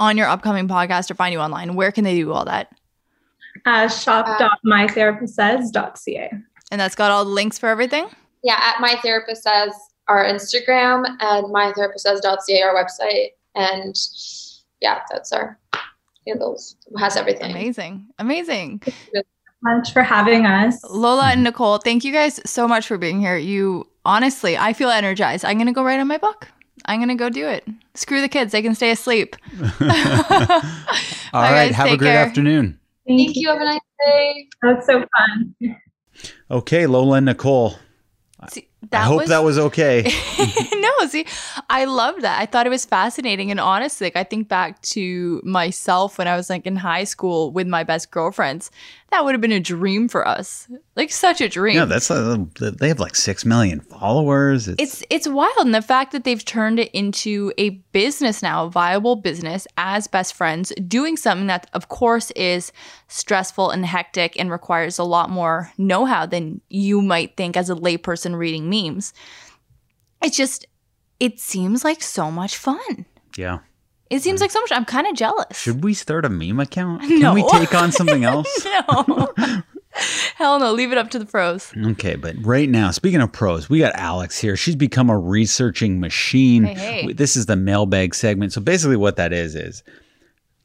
[0.00, 2.68] on your upcoming podcast or find you online, where can they do all that?
[3.66, 6.30] uh, shop.mytherapistsays.ca
[6.70, 8.06] And that's got all the links for everything.
[8.42, 9.72] Yeah, at my therapist says
[10.08, 13.28] our Instagram and mytherapistsays.ca our website.
[13.54, 13.94] And
[14.80, 15.58] yeah, that's our
[16.26, 16.76] handles.
[16.86, 17.50] It has everything.
[17.50, 18.06] Amazing.
[18.18, 18.82] Amazing.
[19.62, 23.36] much for having us Lola and Nicole, thank you guys so much for being here.
[23.36, 25.44] You honestly, I feel energized.
[25.44, 26.48] I'm going to go write on my book.
[26.86, 27.66] I'm going to go do it.
[27.94, 28.52] Screw the kids.
[28.52, 29.36] They can stay asleep.
[29.60, 29.80] All
[31.42, 31.68] right.
[31.68, 31.74] Guys.
[31.76, 32.24] Have a great care.
[32.24, 32.78] afternoon.
[33.06, 33.48] Thank you.
[33.48, 34.48] Have a nice day.
[34.62, 35.54] that's so fun
[36.50, 37.76] Okay, Lola and Nicole.
[38.48, 40.02] See, I hope that was okay.
[40.74, 41.26] no, see,
[41.70, 42.40] I love that.
[42.40, 43.50] I thought it was fascinating.
[43.50, 47.52] And honestly, like, I think back to myself when I was like in high school
[47.52, 48.70] with my best girlfriends.
[49.10, 50.66] That would have been a dream for us.
[50.96, 51.76] Like such a dream.
[51.76, 54.66] yeah, that's uh, they have like six million followers.
[54.66, 58.70] it's it's wild and the fact that they've turned it into a business now a
[58.70, 62.72] viable business as best friends doing something that of course is
[63.06, 67.74] stressful and hectic and requires a lot more know-how than you might think as a
[67.76, 69.12] layperson reading memes
[70.22, 70.66] it's just
[71.20, 73.06] it seems like so much fun
[73.36, 73.58] yeah.
[74.10, 77.02] it seems like so much i'm kind of jealous Should we start a meme account?
[77.08, 77.34] Can No.
[77.34, 78.48] we take on something else?
[78.64, 79.32] no
[80.36, 83.68] hell no leave it up to the pros Okay, but right now, speaking of pros,
[83.70, 84.56] we got Alex here.
[84.56, 86.64] She's become a researching machine.
[86.64, 87.12] Hey, hey.
[87.12, 88.52] This is the mailbag segment.
[88.52, 89.84] So basically, what that is is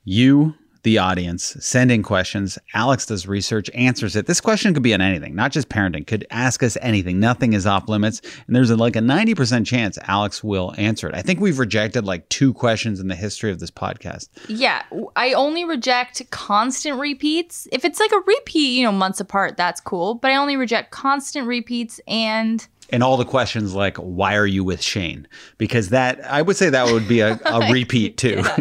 [0.04, 2.58] you, the audience, send in questions.
[2.74, 4.26] Alex does research, answers it.
[4.26, 6.08] This question could be on anything, not just parenting.
[6.08, 7.20] Could ask us anything.
[7.20, 11.10] Nothing is off limits, and there's a, like a ninety percent chance Alex will answer
[11.10, 11.16] it.
[11.16, 14.30] I think we've rejected like two questions in the history of this podcast.
[14.48, 14.84] Yeah,
[15.16, 17.68] I only reject constant repeats.
[17.72, 20.16] If it's like a repeat, you know, months apart, that's cool.
[20.16, 24.64] But I only reject constant repeats and And all the questions like, "Why are you
[24.64, 25.28] with Shane?"
[25.58, 28.44] Because that I would say that would be a, a repeat too.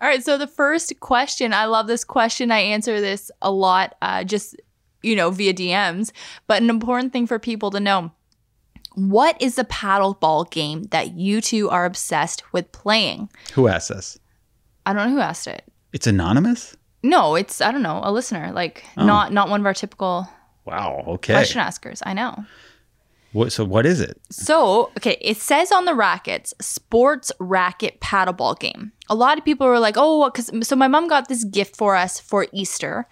[0.00, 0.08] Get out of here.
[0.08, 2.50] All right, so the first question, I love this question.
[2.50, 4.56] I answer this a lot, uh, just
[5.02, 6.12] you know, via DMs.
[6.46, 8.10] But an important thing for people to know:
[8.94, 13.30] what is the paddleball game that you two are obsessed with playing?
[13.54, 14.18] Who asked us?
[14.86, 15.64] I don't know who asked it.
[15.92, 16.76] It's anonymous.
[17.02, 19.04] No, it's I don't know, a listener, like Oh.
[19.06, 20.28] not not one of our typical
[20.66, 21.02] Wow.
[21.06, 21.32] Okay.
[21.32, 22.02] question askers.
[22.04, 22.44] I know.
[23.32, 24.20] What, so what is it?
[24.30, 28.92] So, okay, it says on the rackets, sports racket paddleball game.
[29.08, 31.94] A lot of people were like, oh, because so my mom got this gift for
[31.94, 33.06] us for Easter,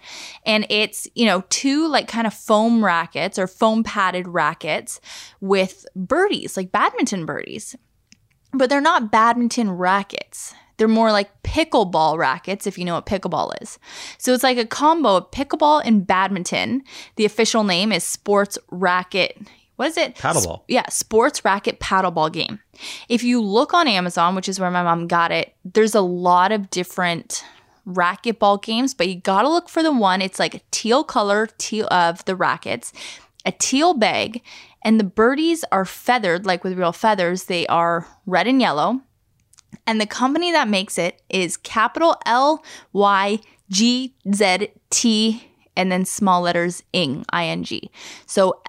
[0.45, 4.99] and it's, you know, two like kind of foam rackets or foam padded rackets
[5.39, 7.75] with birdies, like badminton birdies.
[8.51, 10.53] But they're not badminton rackets.
[10.77, 13.79] They're more like pickleball rackets, if you know what pickleball is.
[14.17, 16.83] So it's like a combo of pickleball and badminton.
[17.17, 19.37] The official name is Sports Racket.
[19.79, 20.15] What is it?
[20.15, 20.63] Paddleball.
[20.67, 22.59] yeah, sports racket paddleball game.
[23.07, 26.51] If you look on Amazon, which is where my mom got it, there's a lot
[26.51, 27.45] of different
[27.87, 30.21] racquetball games, but you gotta look for the one.
[30.21, 32.91] It's like a teal color teal of the rackets,
[33.45, 34.41] a teal bag,
[34.83, 37.45] and the birdies are feathered, like with real feathers.
[37.45, 38.99] They are red and yellow.
[39.87, 43.39] And the company that makes it is capital L Y
[43.69, 45.48] G Z T
[45.79, 47.89] and then small letters ing, I-N-G.
[48.25, 48.59] So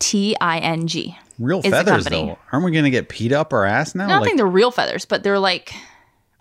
[0.00, 1.18] L-Y-G-Z-T-I-N-G.
[1.38, 2.38] Real feathers, though.
[2.52, 4.04] Aren't we going to get peed up our ass now?
[4.04, 5.74] I don't Like, think they're real feathers, but they're like,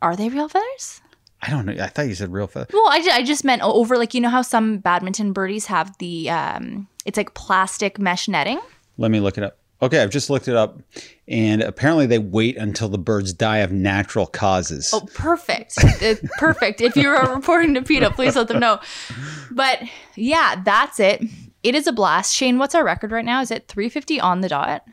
[0.02, 1.02] are they real feathers?
[1.42, 1.74] I don't know.
[1.84, 2.70] I thought you said real feathers.
[2.74, 6.30] Well, I, I just meant over like you know how some badminton birdies have the
[6.30, 8.62] um it's like plastic mesh netting.
[8.98, 9.58] Let me look it up.
[9.84, 10.82] Okay, I've just looked it up,
[11.28, 14.92] and apparently they wait until the birds die of natural causes.
[14.94, 15.78] Oh, perfect.
[16.02, 16.80] Uh, perfect.
[16.80, 18.80] If you're reporting to PETA, please let them know.
[19.52, 19.82] But
[20.16, 21.22] yeah, that's it.
[21.64, 22.34] It is a blast.
[22.34, 23.42] Shane, what's our record right now?
[23.42, 24.86] Is it 350 on the dot?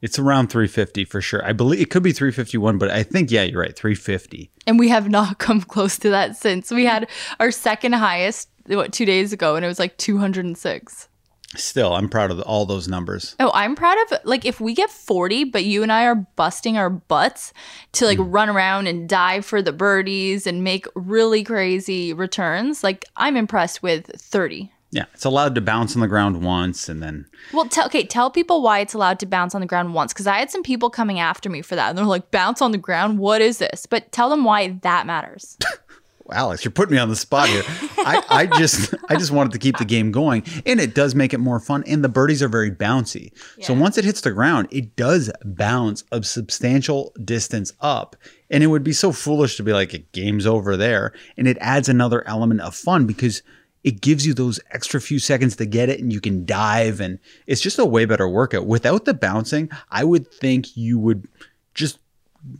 [0.00, 1.44] It's around 350 for sure.
[1.44, 4.50] I believe it could be 351, but I think yeah, you're right, 350.
[4.66, 6.70] And we have not come close to that since.
[6.70, 7.06] We had
[7.38, 11.07] our second highest what 2 days ago and it was like 206.
[11.56, 13.34] Still, I'm proud of all those numbers.
[13.40, 16.76] Oh, I'm proud of like if we get 40, but you and I are busting
[16.76, 17.54] our butts
[17.92, 18.26] to like mm.
[18.28, 22.84] run around and dive for the birdies and make really crazy returns.
[22.84, 24.70] Like I'm impressed with 30.
[24.90, 28.30] Yeah, it's allowed to bounce on the ground once, and then Well, tell okay, tell
[28.30, 30.88] people why it's allowed to bounce on the ground once because I had some people
[30.88, 33.18] coming after me for that, and they're like, "Bounce on the ground?
[33.18, 35.58] What is this?" But tell them why that matters.
[36.32, 37.62] Alex, you're putting me on the spot here.
[37.98, 41.32] I, I just I just wanted to keep the game going, and it does make
[41.32, 41.84] it more fun.
[41.86, 43.32] And the birdies are very bouncy.
[43.62, 48.16] So once it hits the ground, it does bounce a substantial distance up.
[48.50, 51.12] And it would be so foolish to be like, a game's over there.
[51.36, 53.42] And it adds another element of fun because
[53.84, 57.00] it gives you those extra few seconds to get it and you can dive.
[57.00, 58.66] And it's just a way better workout.
[58.66, 61.28] Without the bouncing, I would think you would
[61.74, 61.98] just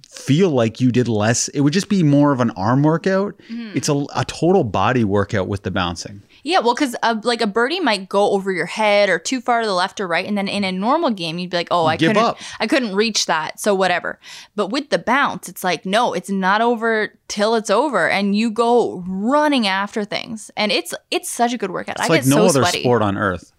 [0.09, 1.49] feel like you did less.
[1.49, 3.35] It would just be more of an arm workout.
[3.49, 6.23] It's a, a total body workout with the bouncing.
[6.43, 9.61] yeah, well, because uh, like a birdie might go over your head or too far
[9.61, 11.87] to the left or right, and then in a normal game, you'd be like, "Oh,
[11.87, 12.39] I Give couldn't, up.
[12.61, 14.19] I couldn't reach that." So whatever.
[14.57, 18.51] But with the bounce, it's like, no, it's not over till it's over, and you
[18.51, 21.97] go running after things, and it's it's such a good workout.
[21.97, 22.81] It's I like get no so other sweaty.
[22.81, 23.53] sport on earth.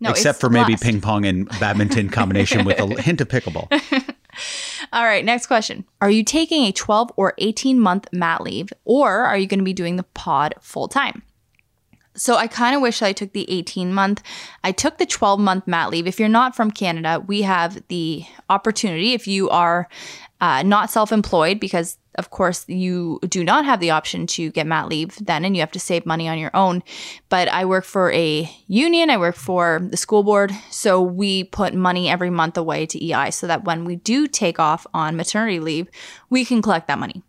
[0.00, 3.68] No, except for maybe ping pong and badminton combination with a hint of pickleball.
[4.94, 5.84] All right, next question.
[6.00, 9.64] Are you taking a 12 or 18 month mat leave, or are you going to
[9.64, 11.24] be doing the pod full time?
[12.14, 14.22] So I kind of wish I took the 18 month.
[14.62, 16.06] I took the 12 month mat leave.
[16.06, 19.88] If you're not from Canada, we have the opportunity, if you are
[20.44, 24.66] uh, not self employed, because of course you do not have the option to get
[24.66, 26.82] mat leave then, and you have to save money on your own.
[27.30, 30.52] But I work for a union, I work for the school board.
[30.70, 34.60] So we put money every month away to EI so that when we do take
[34.60, 35.88] off on maternity leave,
[36.28, 37.22] we can collect that money.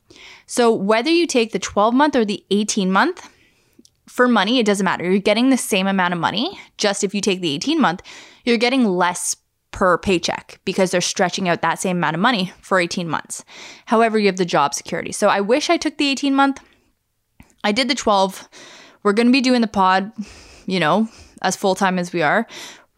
[0.45, 3.29] So whether you take the 12 month or the 18 month,
[4.07, 5.03] for money, it doesn't matter.
[5.03, 6.59] You're getting the same amount of money.
[6.77, 8.01] Just if you take the 18 month,
[8.43, 9.35] you're getting less
[9.75, 13.43] per paycheck because they're stretching out that same amount of money for 18 months.
[13.87, 15.11] However, you have the job security.
[15.11, 16.61] So I wish I took the 18 month.
[17.61, 18.47] I did the 12.
[19.03, 20.13] We're going to be doing the pod,
[20.65, 21.09] you know,
[21.41, 22.47] as full time as we are.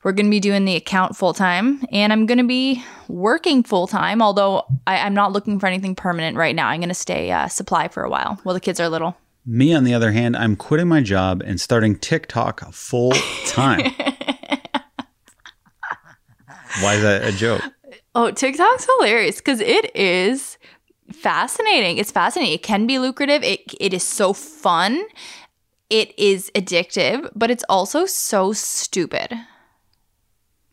[0.03, 3.63] We're going to be doing the account full time and I'm going to be working
[3.63, 6.67] full time, although I, I'm not looking for anything permanent right now.
[6.67, 9.17] I'm going to stay uh, supply for a while while the kids are little.
[9.47, 13.13] Me, on the other hand, I'm quitting my job and starting TikTok full
[13.47, 13.95] time.
[16.81, 17.61] Why is that a joke?
[18.15, 20.57] Oh, TikTok's hilarious because it is
[21.11, 21.97] fascinating.
[21.97, 22.53] It's fascinating.
[22.53, 23.43] It can be lucrative.
[23.43, 25.03] It it is so fun.
[25.89, 29.33] It is addictive, but it's also so stupid.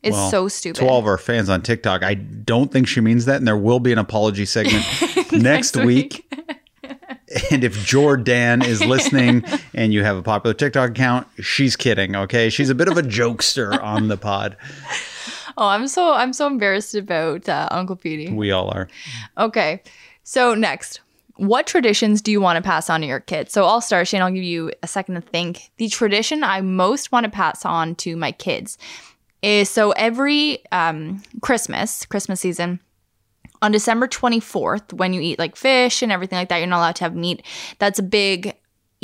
[0.03, 0.81] It's Well, so stupid.
[0.81, 3.57] To all of our fans on TikTok, I don't think she means that, and there
[3.57, 4.85] will be an apology segment
[5.33, 6.31] next, week.
[7.51, 9.45] And if Jordan is listening
[9.75, 12.15] and you have a popular TikTok account, she's kidding.
[12.15, 14.57] Okay, she's a bit of a jokester on the pod.
[15.57, 18.33] Oh, I'm so I'm so embarrassed about uh, Uncle Petey.
[18.33, 18.89] We all are.
[19.39, 19.83] Okay.
[20.23, 21.01] So next,
[21.37, 23.53] what traditions do you want to pass on to your kids?
[23.53, 24.23] So I'll start, Shane.
[24.23, 25.71] I'll give you a second to think.
[25.77, 28.79] The tradition I most want to pass on to my kids
[29.43, 32.81] is so every um, Christmas, Christmas season,
[33.61, 36.97] on December 24th, when you eat like fish and everything like that, you're not allowed
[36.97, 37.43] to have meat.
[37.79, 38.55] That's a big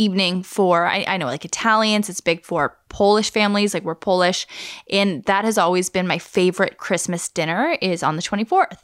[0.01, 2.09] evening for, I, I know, like Italians.
[2.09, 4.47] It's big for Polish families, like we're Polish.
[4.90, 8.78] And that has always been my favorite Christmas dinner is on the 24th.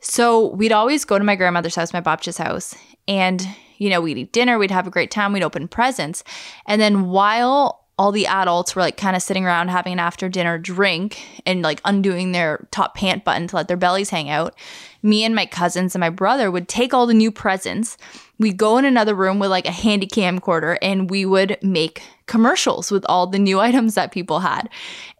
[0.00, 2.74] So we'd always go to my grandmother's house, my babcha's house,
[3.08, 3.46] and
[3.78, 6.22] you know, we'd eat dinner, we'd have a great time, we'd open presents.
[6.66, 10.28] And then while all the adults were like kind of sitting around having an after
[10.28, 14.54] dinner drink and like undoing their top pant button to let their bellies hang out,
[15.02, 17.96] me and my cousins and my brother would take all the new presents.
[18.38, 22.90] We'd go in another room with like a handy camcorder and we would make commercials
[22.90, 24.68] with all the new items that people had.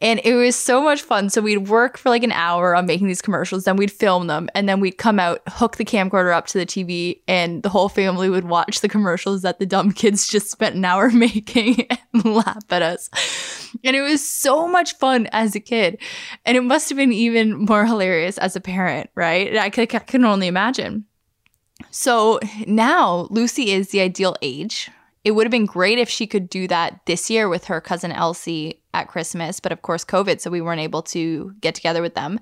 [0.01, 1.31] And it was so much fun.
[1.31, 4.49] So we'd work for like an hour on making these commercials, then we'd film them,
[4.55, 7.89] and then we'd come out, hook the camcorder up to the TV, and the whole
[7.89, 12.25] family would watch the commercials that the dumb kids just spent an hour making and
[12.25, 13.11] laugh at us.
[13.83, 16.01] And it was so much fun as a kid.
[16.45, 19.57] And it must have been even more hilarious as a parent, right?
[19.57, 21.07] I, I can only imagine.
[21.91, 24.91] So now Lucy is the ideal age.
[25.25, 28.13] It would have been great if she could do that this year with her cousin
[28.13, 32.15] Elsie at Christmas, but of course, COVID, so we weren't able to get together with
[32.15, 32.39] them.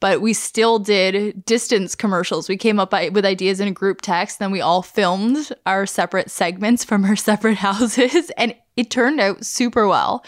[0.00, 2.48] But we still did distance commercials.
[2.48, 6.30] We came up with ideas in a group text, then we all filmed our separate
[6.30, 10.24] segments from our separate houses, and it turned out super well.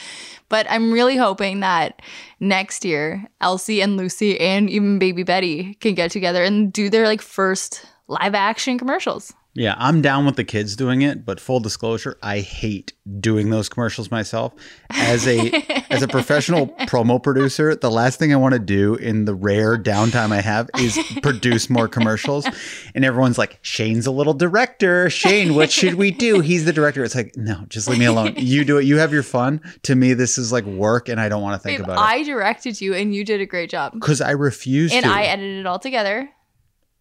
[0.48, 2.00] But I'm really hoping that
[2.40, 7.06] next year, Elsie and Lucy and even baby Betty can get together and do their
[7.06, 9.34] like first live action commercials.
[9.58, 13.68] Yeah, I'm down with the kids doing it, but full disclosure, I hate doing those
[13.68, 14.54] commercials myself.
[14.88, 15.50] As a
[15.90, 19.76] as a professional promo producer, the last thing I want to do in the rare
[19.76, 22.46] downtime I have is produce more commercials.
[22.94, 25.10] And everyone's like, "Shane's a little director.
[25.10, 26.38] Shane, what should we do?
[26.38, 28.34] He's the director." It's like, "No, just leave me alone.
[28.48, 28.84] You do it.
[28.84, 31.68] You have your fun." To me, this is like work and I don't want to
[31.68, 32.20] think Babe, about I it.
[32.20, 34.00] I directed you and you did a great job.
[34.00, 35.10] Cuz I refused And to.
[35.10, 36.28] I edited it all together.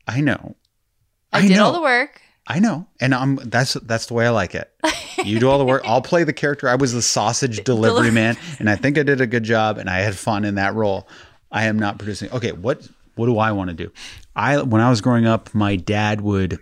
[0.07, 0.55] I know.
[1.31, 2.21] I, did all the work.
[2.49, 4.73] I know, and I'm that's that's the way I like it.
[5.23, 5.81] You do all the work.
[5.85, 6.69] I'll play the character.
[6.69, 9.89] I was the sausage delivery man, and I think I did a good job, and
[9.89, 11.07] I had fun in that role.
[11.51, 12.31] I am not producing.
[12.31, 13.91] Okay, what what do I want to do?
[14.35, 16.59] I when I was growing up, my dad would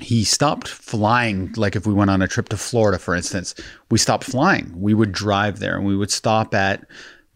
[0.00, 3.54] he stopped flying like if we went on a trip to Florida for instance
[3.90, 6.86] we stopped flying we would drive there and we would stop at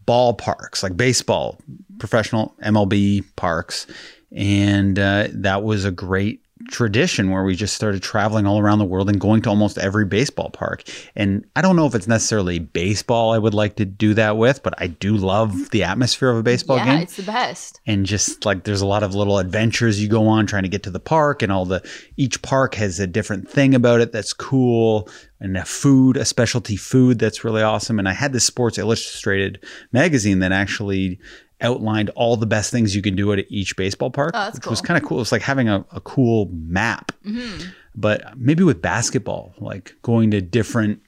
[0.07, 1.59] ballparks like baseball
[1.99, 3.85] professional MLB parks
[4.31, 8.85] and uh, that was a great tradition where we just started traveling all around the
[8.85, 10.83] world and going to almost every baseball park.
[11.15, 14.63] And I don't know if it's necessarily baseball I would like to do that with
[14.63, 17.01] but I do love the atmosphere of a baseball yeah, game.
[17.01, 17.79] it's the best.
[17.85, 20.83] and just like there's a lot of little adventures you go on trying to get
[20.83, 21.87] to the park and all the
[22.17, 26.75] each park has a different thing about it that's cool and a food a specialty
[26.75, 27.99] food that's really awesome.
[27.99, 31.19] And i had this sports illustrated magazine that actually
[31.61, 34.79] outlined all the best things you can do at each baseball park Oh, which was
[34.81, 37.69] kind of cool it's like having a, a cool map Mm-hmm.
[37.95, 41.01] but maybe with basketball like going to different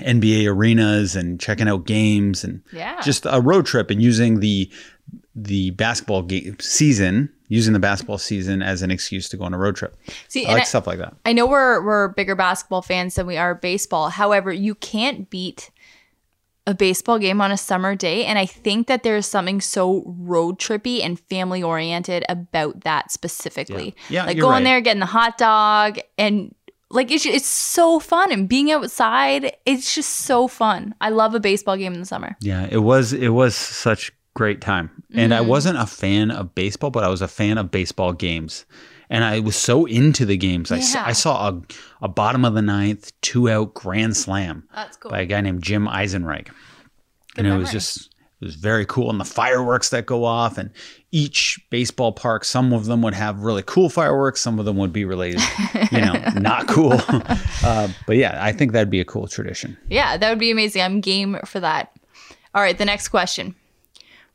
[0.00, 3.00] NBA arenas and checking out games and Yeah.
[3.00, 4.70] just a road trip and using the
[5.34, 9.58] the basketball game season, using the basketball season as an excuse to go on a
[9.58, 9.96] road trip.
[10.28, 11.14] See, I like I, stuff like that.
[11.24, 14.10] I know we're we're bigger basketball fans than we are baseball.
[14.10, 15.70] However, you can't beat
[16.68, 20.58] a baseball game on a summer day, and I think that there's something so road
[20.58, 23.96] trippy and family oriented about that specifically.
[24.10, 24.18] Yeah.
[24.18, 24.64] Yeah, like going right.
[24.64, 26.54] there, getting the hot dog, and
[26.90, 30.94] like it's it's so fun, and being outside, it's just so fun.
[31.00, 32.36] I love a baseball game in the summer.
[32.42, 34.90] Yeah, it was it was such great time.
[35.14, 35.38] And Mm-hmm.
[35.38, 38.66] I wasn't a fan of baseball, but I was a fan of baseball games.
[39.10, 40.70] And I was so into the games.
[40.70, 41.06] I, saw, Yeah.
[41.06, 41.62] I saw a,
[42.02, 45.10] a bottom of the ninth, two out grand slam That's cool.
[45.10, 46.46] by a guy named Jim Eisenreich.
[47.34, 48.10] Good and it was just
[48.40, 50.70] it was very cool and the fireworks that go off and
[51.12, 54.92] each baseball park some of them would have really cool fireworks some of them would
[54.92, 55.30] be really
[55.92, 56.92] you know not cool
[57.64, 60.82] uh, but yeah i think that'd be a cool tradition Yeah, that would be amazing.
[60.82, 61.92] I'm game for that.
[62.54, 63.54] All right, the next question.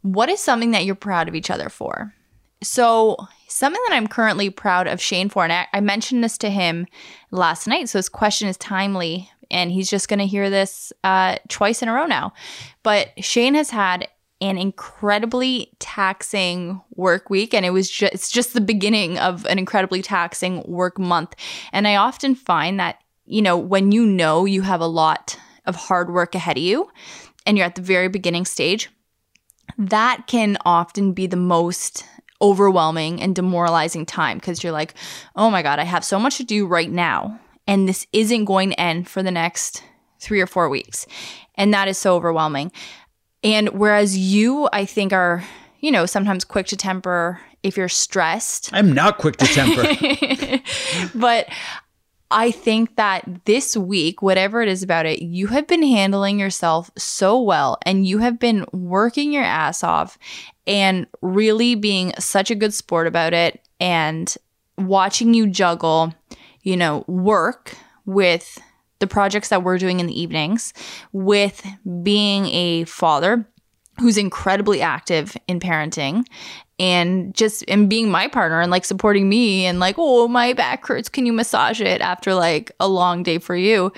[0.02, 2.14] What is something that you're proud of each other for?
[2.62, 3.18] So,
[3.54, 6.88] something that I'm currently proud of Shane for, and I, I mentioned this to him
[7.32, 11.38] last night, so his question is timely, and he's just going to hear this uh,
[11.48, 12.34] twice in a row now.
[12.82, 14.08] But Shane has had
[14.42, 19.58] an incredibly taxing work week and it was just it's just the beginning of an
[19.58, 21.34] incredibly taxing work month
[21.72, 25.76] and i often find that you know when you know you have a lot of
[25.78, 26.90] hard work ahead of you
[27.46, 28.90] and you're at the very beginning stage
[29.78, 32.04] that can often be the most
[32.44, 34.94] overwhelming and demoralizing time because you're like
[35.36, 38.72] oh my god i have so much to do right now and this isn't going
[38.72, 39.84] to end for the next
[40.20, 41.06] 3 or 4 weeks.
[41.56, 42.72] And that is so overwhelming.
[43.44, 45.44] And whereas you, I think, are,
[45.80, 50.62] you know, sometimes quick to temper if you're stressed, i'm not quick to temper.
[51.16, 51.48] But
[52.34, 56.90] I think that this week, whatever it is about it, you have been handling yourself
[56.98, 60.18] so well and you have been working your ass off
[60.66, 64.36] and really being such a good sport about it and
[64.80, 66.12] watching you juggle,
[66.64, 68.60] you know, work with
[68.98, 70.74] the projects that we're doing in the evenings,
[71.12, 71.64] with
[72.02, 73.48] being a father
[74.00, 76.26] who's incredibly active in parenting
[76.80, 80.86] and just and being my partner and like supporting me and like oh my back
[80.86, 81.10] hurts.
[81.10, 83.92] Can you massage it after like a long day for you?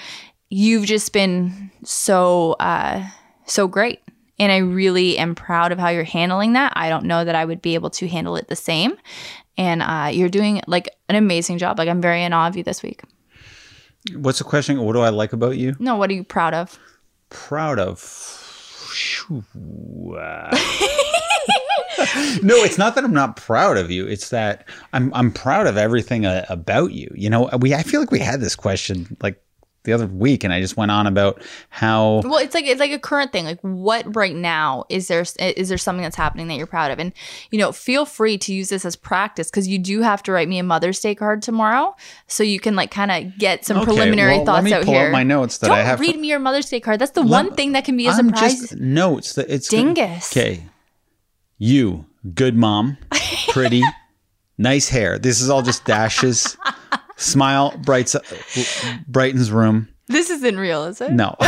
[0.50, 3.08] You've just been so uh
[3.46, 4.02] so great.
[4.38, 6.74] And i really am proud of how you're handling that.
[6.76, 8.98] I don't know that i would be able to handle it the same.
[9.58, 11.80] And uh you're doing like an amazing job.
[11.80, 13.04] Like i'm very in awe of you this week.
[14.14, 14.82] What's the question?
[14.82, 15.76] What do I like about you?
[15.80, 16.78] no what are you proud of?
[17.30, 18.00] Proud of.
[22.44, 24.06] No, it's not that I'm not proud of you.
[24.08, 27.12] It's that I'm I'm proud of everything uh, about you.
[27.16, 29.42] You know, we I feel like we had this question like
[29.84, 32.92] the other week, and I just went on about how Well, it's like it's like
[32.92, 33.46] a current thing.
[33.46, 36.98] Like, what right now is there is there something that's happening that you're proud of?
[36.98, 37.14] And
[37.52, 40.50] you know, feel free to use this as practice because you do have to write
[40.50, 41.96] me a Mother's Day card tomorrow,
[42.28, 45.06] so you can like kind of get some Okay, preliminary well, thoughts out pull here.
[45.08, 46.00] up my notes that Don't I have.
[46.00, 47.00] read me your Mother's Day card.
[47.00, 48.60] That's the Let- one thing that can be a I'm surprise.
[48.62, 50.32] just notes that it's Dingus.
[50.36, 50.64] Okay,
[51.58, 52.98] you good mom,
[53.50, 53.84] pretty,
[54.58, 55.20] nice hair.
[55.20, 56.58] This is all just dashes.
[57.18, 58.16] Smile brights
[59.08, 59.88] brightens room.
[60.08, 61.12] this isn't real, is it?
[61.12, 61.36] No.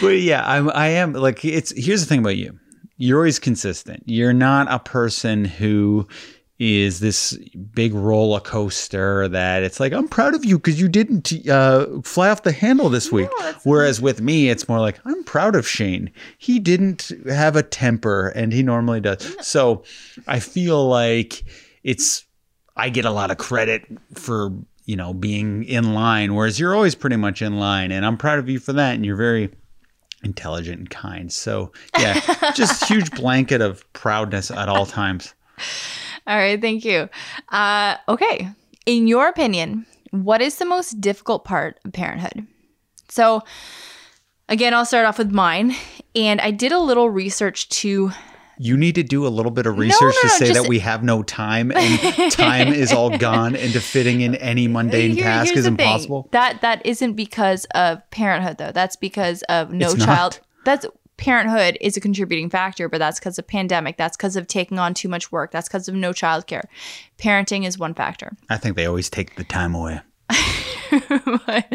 [0.00, 2.58] but yeah, I'm I am like it's here's the thing about you.
[2.96, 4.02] You're always consistent.
[4.06, 6.08] You're not a person who
[6.64, 7.36] is this
[7.74, 12.30] big roller coaster that it's like I'm proud of you because you didn't uh, fly
[12.30, 13.28] off the handle this week.
[13.64, 16.12] Whereas with me, it's more like I'm proud of Shane.
[16.38, 19.36] He didn't have a temper, and he normally does.
[19.44, 19.82] So
[20.28, 21.42] I feel like
[21.82, 22.26] it's
[22.76, 23.84] I get a lot of credit
[24.14, 24.52] for
[24.84, 28.38] you know being in line, whereas you're always pretty much in line, and I'm proud
[28.38, 28.94] of you for that.
[28.94, 29.50] And you're very
[30.22, 31.32] intelligent and kind.
[31.32, 35.34] So yeah, just huge blanket of proudness at all times.
[36.26, 37.08] All right, thank you.
[37.50, 38.48] Uh, okay,
[38.86, 42.46] in your opinion, what is the most difficult part of parenthood?
[43.08, 43.42] So,
[44.48, 45.74] again, I'll start off with mine,
[46.14, 48.12] and I did a little research to
[48.58, 50.68] You need to do a little bit of research no, to no, say just- that
[50.68, 55.24] we have no time and time is all gone into fitting in any mundane Here-
[55.24, 55.80] task is the thing.
[55.80, 56.28] impossible.
[56.32, 58.72] That that isn't because of parenthood though.
[58.72, 60.04] That's because of no It's not.
[60.06, 60.40] child.
[60.64, 60.86] That's
[61.22, 63.96] parenthood is a contributing factor, but that's because of pandemic.
[63.96, 65.52] That's because of taking on too much work.
[65.52, 66.64] That's because of no childcare.
[67.16, 68.36] Parenting is one factor.
[68.50, 70.00] I think they always take the time away.
[71.46, 71.72] but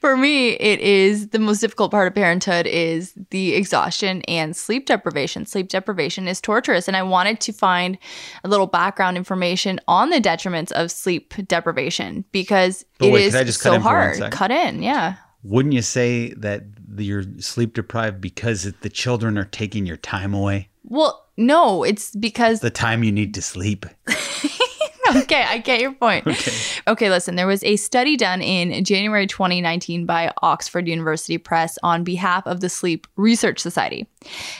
[0.00, 4.86] for me, it is the most difficult part of parenthood is the exhaustion and sleep
[4.86, 5.46] deprivation.
[5.46, 7.98] Sleep deprivation is torturous, and I wanted to find
[8.42, 13.56] a little background information on the detriments of sleep deprivation because But it wait, is
[13.58, 14.32] so hard.
[14.32, 15.16] Cut in, yeah.
[15.42, 16.64] Wouldn't you say that
[16.96, 20.68] you're sleep deprived because the children are taking your time away?
[20.84, 23.86] Well, no, it's because The time you need to sleep.
[25.16, 26.26] okay, I get your point.
[26.88, 27.10] Okay.
[27.10, 32.46] listen, there was a study done in January 2019 by Oxford University Press on behalf
[32.46, 34.08] of the Sleep Research Society.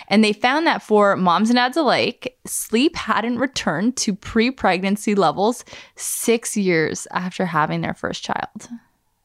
[0.09, 5.14] And they found that for moms and dads alike, sleep hadn't returned to pre pregnancy
[5.14, 5.64] levels
[5.96, 8.68] six years after having their first child.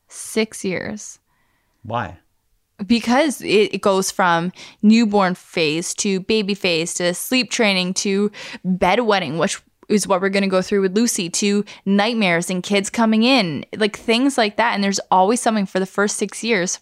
[0.07, 1.19] Six years
[1.83, 2.17] Why?
[2.85, 4.51] because it, it goes from
[4.81, 8.31] newborn phase to baby phase to sleep training to
[8.65, 12.89] bedwetting, which is what we're going to go through with Lucy, to nightmares and kids
[12.89, 14.73] coming in, like things like that.
[14.73, 16.79] And there's always something for the first six years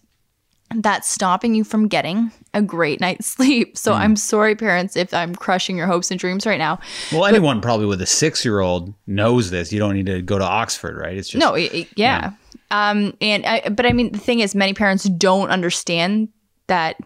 [0.75, 3.77] that's stopping you from getting a great night's sleep.
[3.77, 3.99] So hmm.
[4.01, 6.79] I'm sorry, parents, if I'm crushing your hopes and dreams right now.
[7.11, 9.73] Well, anyone probably with a six year old knows this.
[9.73, 11.17] You don't need to go to Oxford, right?
[11.17, 12.31] It's just No, it, it- yeah.
[12.71, 16.29] Um, and I, but I mean, the thing is, many parents don't understand
[16.67, 16.97] that,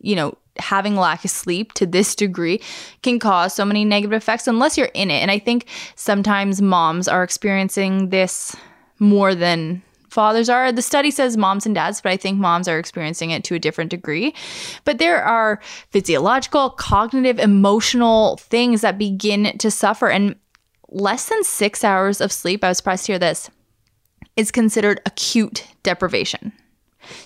[0.00, 2.60] you know, having lack of sleep to this degree
[3.02, 5.20] can cause so many negative effects unless you're in it.
[5.20, 8.56] And I think sometimes moms are experiencing this
[8.98, 10.72] more than fathers are.
[10.72, 13.58] The study says moms and dads, but I think moms are experiencing it to a
[13.58, 14.34] different degree.
[14.84, 20.08] But there are physiological, cognitive, emotional things that begin to suffer.
[20.08, 20.34] And
[20.88, 23.50] less than six hours of sleep, I was surprised to hear this,
[24.38, 26.52] is considered acute deprivation.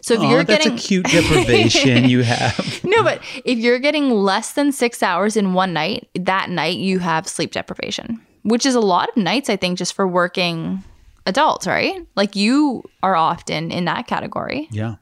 [0.01, 2.81] So if you're getting acute deprivation you have.
[2.83, 7.01] no, but if you're getting less than six hours in one night, that night you
[7.01, 10.83] have sleep deprivation, which is a lot of nights, I think, just for working
[11.27, 12.07] adults, right?
[12.17, 14.69] Like you are often in that category.
[14.71, 14.95] Yeah.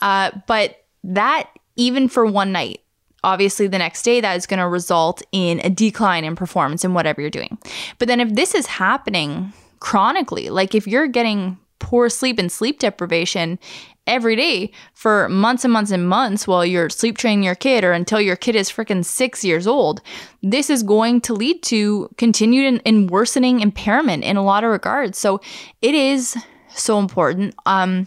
[0.00, 2.82] Uh, but that, even for one night,
[3.24, 6.94] obviously the next day, that is going to result in a decline in performance in
[6.94, 7.58] whatever you're doing.
[7.98, 12.78] But then if this is happening chronically, like if you're getting poor sleep and sleep
[12.78, 13.58] deprivation
[14.06, 17.90] every day for months and months and months while you're sleep training your kid or
[17.90, 20.00] until your kid is freaking six years old,
[20.40, 25.18] this is going to lead to continued and, worsening impairment in a lot of regards.
[25.18, 25.40] So
[25.82, 26.36] it is
[26.68, 27.56] so important.
[27.66, 28.06] Um,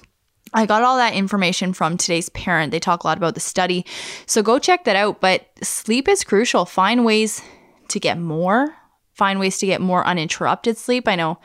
[0.54, 2.72] I got all that information from today's parent.
[2.72, 3.86] They talk a lot about the study.
[4.28, 5.20] So go check that out.
[5.20, 6.64] But sleep is crucial.
[6.64, 7.42] Find ways
[7.90, 8.74] to get more,
[9.16, 11.08] find ways to get more uninterrupted sleep.
[11.08, 11.40] I know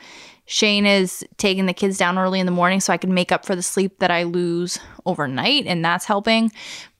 [0.45, 3.45] Shane is taking the kids down early in the morning so I can make up
[3.45, 6.51] for the sleep that I lose overnight, and that's helping.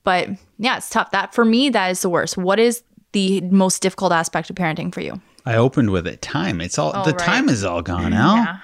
[0.04, 1.10] But yeah, it's tough.
[1.12, 2.36] That for me, that is the worst.
[2.36, 5.20] What is the most difficult aspect of parenting for you?
[5.44, 6.22] I opened with it.
[6.22, 6.60] Time.
[6.60, 7.18] It's all Oh, the right.
[7.20, 8.34] time is all gone now.
[8.36, 8.56] Yeah.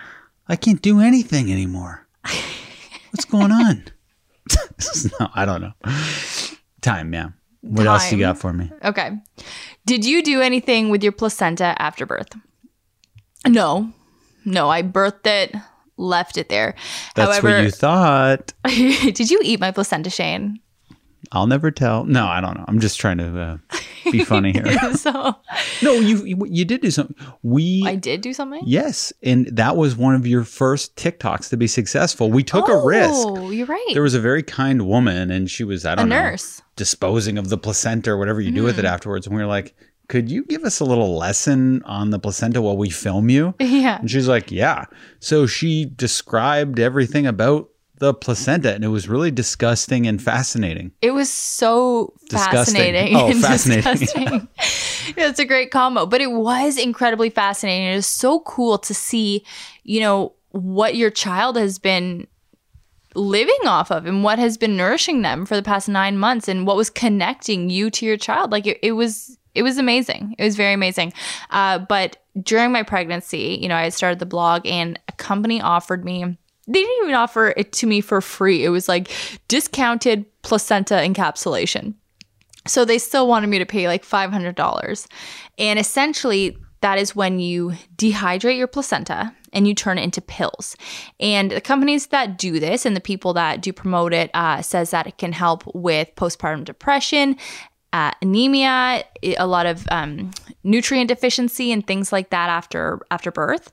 [0.49, 2.07] I can't do anything anymore.
[3.11, 3.85] What's going on?
[5.21, 5.73] no, I don't know.
[6.81, 7.31] Time, yeah.
[7.61, 8.71] What else you got for me?
[8.85, 9.13] Okay.
[9.87, 12.29] Did you do anything with your placenta after birth?
[13.47, 13.93] No.
[14.45, 15.55] No, I birthed it,
[15.97, 16.75] left it there.
[17.15, 18.53] That's However, what you thought.
[18.65, 20.61] did you eat my placenta, Shane?
[21.33, 22.05] I'll never tell.
[22.05, 22.65] No, I don't know.
[22.69, 23.57] I'm just trying to uh,
[24.11, 24.95] be funny here.
[24.95, 25.35] so
[25.83, 27.17] no, you you- did do something.
[27.43, 28.63] We I did do something.
[28.65, 32.31] yes, and that was one of your first TikToks to be successful.
[32.31, 33.11] We took a risk.
[33.13, 33.91] Oh, you're right.
[33.93, 36.63] There was a very kind woman, and she was I a don't know nurse.
[36.79, 38.91] Disposing of the placenta or whatever you do with it Mm.
[38.95, 39.27] afterwards.
[39.27, 39.75] And we were like,
[40.09, 43.55] could you give us a little lesson on the placenta while we film you?
[43.61, 43.99] Yeah.
[44.01, 44.87] And she's like, yeah.
[45.21, 50.93] So she described everything about the placenta, and it was really disgusting and fascinating.
[51.03, 52.77] It was so Disgusting.
[52.77, 53.17] fascinating.
[53.17, 53.93] Oh, and fascinating.
[53.99, 54.49] disgusting.
[55.17, 57.89] it's a great combo, but it was incredibly fascinating.
[57.93, 59.45] It was so cool to see,
[59.83, 62.29] you know, what your child has been
[63.19, 66.67] living off of and what has been nourishing them for the past nine months and
[66.67, 68.53] what was connecting you to your child.
[68.53, 70.37] Like it, it was it was amazing.
[70.39, 71.13] It was very amazing.
[71.51, 76.05] Uh, but during my pregnancy, you know, I started the blog and a company offered
[76.05, 76.39] me
[76.69, 78.63] they didn't even offer it to me for free.
[78.63, 79.11] It was like
[79.49, 81.95] discounted placenta encapsulation.
[82.67, 85.07] So they still wanted me to pay like $500.
[85.57, 90.77] And essentially, that is when you dehydrate your placenta and you turn it into pills.
[91.19, 94.91] And the companies that do this and the people that do promote it uh, says
[94.91, 97.37] that it can help with postpartum depression,
[97.93, 99.05] uh, anemia,
[99.39, 100.31] a lot of um,
[100.63, 103.73] nutrient deficiency, and things like that after after birth.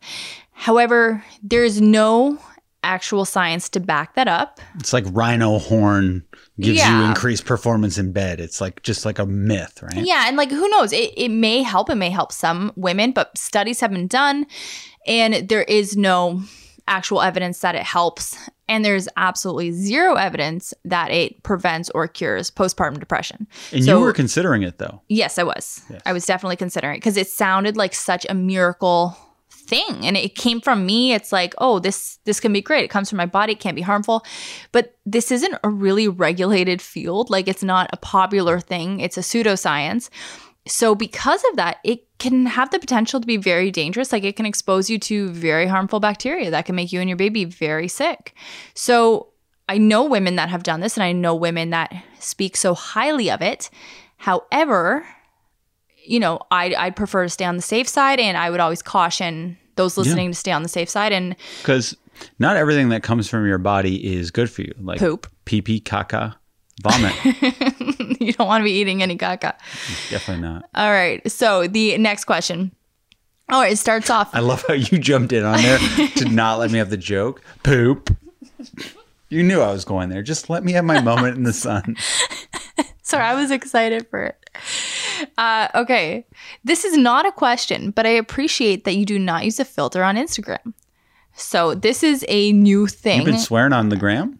[0.52, 2.40] However, there is no
[2.82, 4.62] actual science to back that up.
[4.80, 6.24] It's like rhino horn
[6.60, 8.40] gives you increased performance in bed.
[8.40, 10.06] It's like just like a myth, right?
[10.06, 10.94] Yeah, and like who knows?
[10.94, 11.90] It, it may help.
[11.90, 14.46] It may help some women, but studies have been done,
[15.06, 16.42] and there is no
[16.88, 18.38] actual evidence that it helps.
[18.68, 23.48] And there's absolutely zero evidence that it prevents or cures postpartum depression.
[23.72, 25.02] And So- you were considering it though.
[25.08, 25.84] Yes, I was.
[25.90, 26.02] Yes.
[26.06, 29.16] I was definitely considering it because it sounded like such a miracle
[29.66, 30.06] thing.
[30.06, 31.14] And it came from me.
[31.14, 32.86] It's like oh this this can be great.
[32.86, 33.54] It comes from my body.
[33.54, 34.26] It can't be harmful.
[34.72, 37.30] But this isn't a really regulated field.
[37.30, 39.00] Like it's not a popular thing.
[39.00, 40.10] It's a pseudoscience.
[40.68, 44.12] So because of that it can have the potential to be very dangerous.
[44.12, 47.18] Like it can expose you to very harmful bacteria that can make you and your
[47.18, 48.36] baby very sick.
[48.74, 49.30] So
[49.68, 53.32] i know women that have done this and i know women that speak so highly
[53.32, 53.70] of it.
[54.18, 55.06] However
[56.06, 58.82] you know, I'd, I'd prefer to stay on the safe side, and I would always
[58.82, 61.98] caution those listening to stay on the safe side and Because
[62.40, 64.74] not everything that comes from your body is good for you.
[64.80, 65.28] Like poop.
[65.46, 66.36] pee pee, caca,
[66.82, 67.14] vomit.
[68.22, 69.54] you don't want to be eating any caca.
[70.10, 70.70] Definitely not.
[70.76, 71.30] All right.
[71.30, 72.72] So the next question.
[73.50, 74.34] Oh, it starts off.
[74.34, 75.78] I love how you jumped in on there
[76.16, 77.44] to not let me have the joke.
[77.64, 78.16] Poop.
[79.30, 80.24] You knew I was going there.
[80.24, 81.96] Just let me have my moment in the sun.
[83.04, 84.50] Sorry, I was excited for it.
[85.38, 86.26] Uh, okay.
[86.64, 90.04] This is not a question, but I appreciate that you do not use a filter
[90.04, 90.74] on Instagram.
[91.36, 93.18] So this is a new thing.
[93.18, 94.40] You've been swearing on the gram?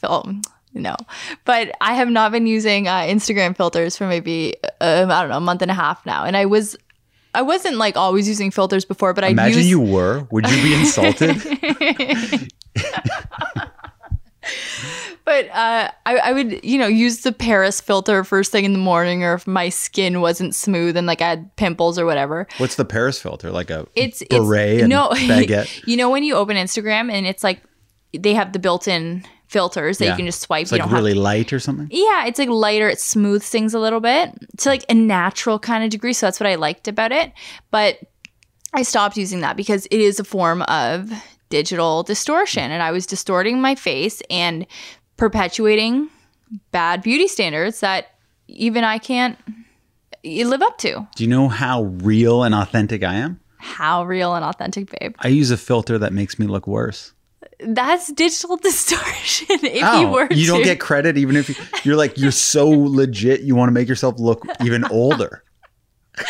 [0.00, 0.34] Phil,
[0.74, 0.94] no,
[1.44, 5.38] but I have not been using uh, Instagram filters for maybe uh, I don't know
[5.38, 6.76] a month and a half now, and I was.
[7.34, 10.26] I wasn't like always using filters before, but I Imagine use, you were.
[10.30, 11.36] Would you be insulted?
[15.24, 18.78] But uh, I, I would, you know, use the Paris filter first thing in the
[18.78, 22.46] morning, or if my skin wasn't smooth and like I had pimples or whatever.
[22.56, 23.50] What's the Paris filter?
[23.50, 25.86] Like a It's beret it's, and no baguette?
[25.86, 27.60] you know when you open Instagram and it's like
[28.18, 30.10] they have the built-in filters that Yeah.
[30.12, 30.62] you can just swipe.
[30.62, 31.88] It's like really light or something?
[31.90, 32.88] Yeah, it's like lighter.
[32.88, 36.14] It smooths things a little bit to like a natural kind of degree.
[36.14, 37.32] So that's what I liked about it.
[37.70, 37.98] But
[38.72, 41.10] I stopped using that because it is a form of
[41.48, 42.70] digital distortion.
[42.70, 44.66] And I was distorting my face and
[45.16, 46.08] perpetuating
[46.72, 48.06] bad beauty standards that
[48.46, 49.38] even I can't
[50.24, 51.06] eh, live up to.
[51.16, 53.40] Do you know how real and authentic I am?
[53.58, 55.14] How real and authentic, babe.
[55.18, 57.12] I use a filter that makes me look worse.
[57.60, 59.46] That's digital distortion.
[59.64, 60.64] if Oh, you were you don't to.
[60.64, 63.40] get credit even if you, you're like you're so legit.
[63.40, 65.42] You want to make yourself look even older.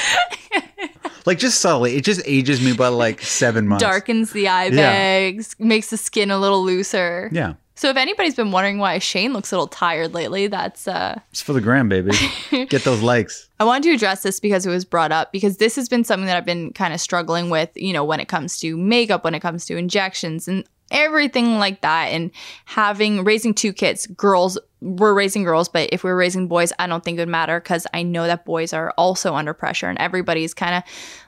[1.29, 3.85] like just subtly, it just ages me by like seven months.
[3.85, 4.73] darkens the eye Yeah.
[4.73, 7.29] bags, makes the skin a little looser.
[7.33, 11.21] Yeah, So if anybody's been wondering why Shane looks a little tired lately, that's uh
[11.31, 12.11] It's for the gram, baby.
[12.69, 13.49] Get those likes.
[13.61, 16.27] I wanted to address this because it was brought up because this has been something
[16.27, 19.35] that I've been kind of struggling with, you know, when it comes to makeup, when
[19.35, 22.31] it comes to injections and everything like that and
[22.65, 27.03] having raising two kids, girls we're raising girls, but if we're raising boys, I don't
[27.05, 30.55] think it would matter because I know that boys are also under pressure and everybody's
[30.55, 30.83] kind of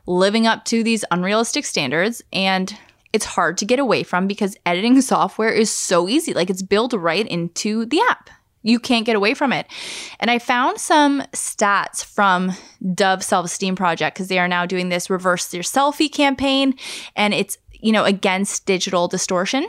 [0.07, 2.77] living up to these unrealistic standards and
[3.13, 6.33] it's hard to get away from because editing software is so easy.
[6.33, 8.31] Like it's built right into the app.
[8.63, 9.67] You can't get away from it.
[10.19, 12.53] And I found some stats from
[12.95, 16.75] Dove Self Esteem Project because they are now doing this reverse your selfie campaign
[17.17, 19.67] and it's, you know, against digital distortion.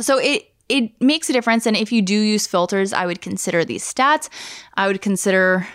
[0.00, 3.64] So it it makes a difference and if you do use filters, I would consider
[3.64, 4.30] these stats.
[4.74, 5.66] I would consider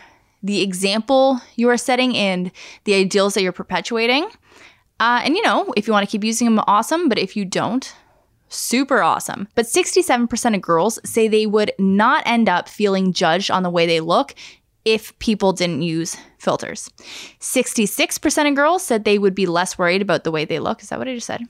[0.46, 2.52] the example you are setting and
[2.84, 4.26] the ideals that you're perpetuating.
[5.00, 7.10] Uh, and you know, if you want to keep using them, awesome.
[7.10, 7.94] But if you don't,
[8.48, 9.48] super awesome.
[9.56, 13.86] But 67% of girls say they would not end up feeling judged on the way
[13.86, 14.36] they look
[14.86, 16.92] if people didn't use filters.
[17.40, 20.84] 66% of girls said they would be less worried about the way they look.
[20.84, 21.42] Is that what I just said?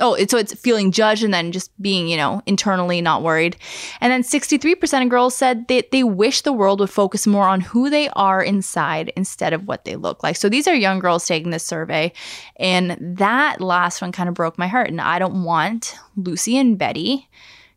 [0.00, 3.56] Oh, so it's feeling judged and then just being, you know, internally not worried.
[4.00, 7.60] And then 63% of girls said that they wish the world would focus more on
[7.60, 10.34] who they are inside instead of what they look like.
[10.34, 12.12] So these are young girls taking this survey.
[12.56, 14.88] And that last one kind of broke my heart.
[14.88, 17.28] And I don't want Lucy and Betty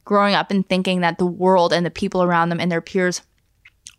[0.03, 3.21] growing up and thinking that the world and the people around them and their peers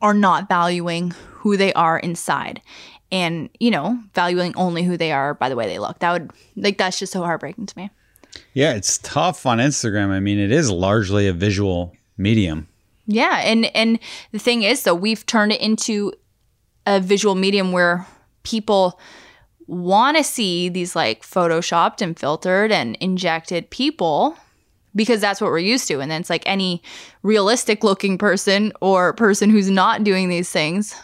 [0.01, 2.61] are not valuing who they are inside
[3.11, 6.31] and you know valuing only who they are by the way they look that would
[6.57, 7.91] like that's just so heartbreaking to me
[8.55, 10.11] Yeah, it's tough on Instagram.
[10.11, 12.69] I mean, it is largely a visual medium.
[13.07, 13.99] Yeah, and and
[14.33, 16.13] the thing is though, we've turned it into
[16.87, 18.07] a visual medium where
[18.43, 18.99] people
[19.67, 24.37] want to see these like photoshopped and filtered and injected people
[24.95, 26.83] because that's what we're used to and then it's like any
[27.23, 30.97] realistic looking person or person who's not doing these things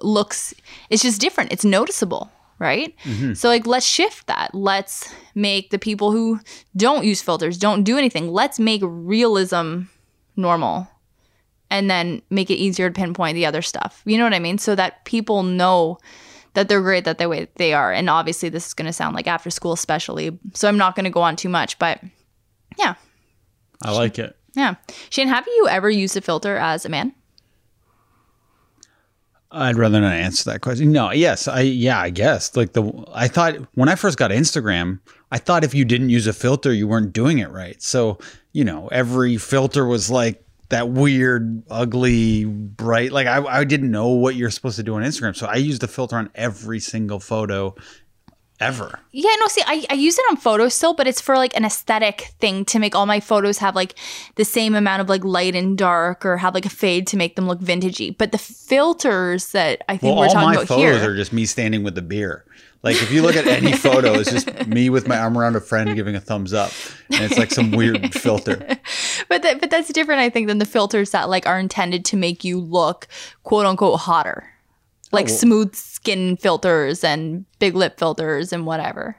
[0.00, 0.54] looks
[0.88, 2.32] it's just different it's noticeable
[2.62, 2.96] right?
[3.04, 3.34] Mm-hmm.
[3.34, 4.54] So like let's shift that.
[4.54, 6.38] Let's make the people who
[6.76, 9.82] don't use filters don't do anything let's make realism
[10.36, 10.86] normal
[11.70, 14.02] and then make it easier to pinpoint the other stuff.
[14.04, 14.58] You know what i mean?
[14.58, 15.98] So that people know
[16.54, 17.92] that they're great that the way they are.
[17.92, 21.04] And obviously this is going to sound like after school especially so i'm not going
[21.04, 22.00] to go on too much but
[22.78, 22.94] yeah.
[23.82, 24.36] I like it.
[24.54, 24.76] yeah.
[25.10, 27.14] Shane have you ever used a filter as a man
[29.52, 30.92] I'd rather not answer that question.
[30.92, 32.56] No, yes, I yeah, I guess.
[32.56, 35.00] Like the I thought when I first got Instagram,
[35.30, 37.80] I thought if you didn't use a filter, you weren't doing it right.
[37.82, 38.18] So,
[38.52, 43.12] you know, every filter was like that weird, ugly, bright.
[43.12, 45.36] Like I, I didn't know what you're supposed to do on Instagram.
[45.36, 47.74] So I used a filter on every single photo
[48.62, 48.98] ever.
[49.10, 51.64] Yeah, no, see, I, I use it on photos still, but it's for like an
[51.64, 53.94] aesthetic thing to make all my photos have like
[54.36, 57.36] the same amount of like light and dark or have like a fade to make
[57.36, 58.16] them look vintagey.
[58.16, 61.10] But the filters that I think Well, we're all talking my about photos here.
[61.10, 62.44] are just me standing with a beer.
[62.82, 65.60] Like if you look at any photo, it's just me with my arm around a
[65.60, 66.72] friend giving a thumbs up,
[67.12, 68.56] and it's like some weird filter.
[69.28, 72.16] but that, but that's different, I think, than the filters that like are intended to
[72.16, 73.06] make you look
[73.44, 74.48] quote unquote hotter,
[75.12, 79.16] like oh, well- smooth skin filters and big lip filters and whatever.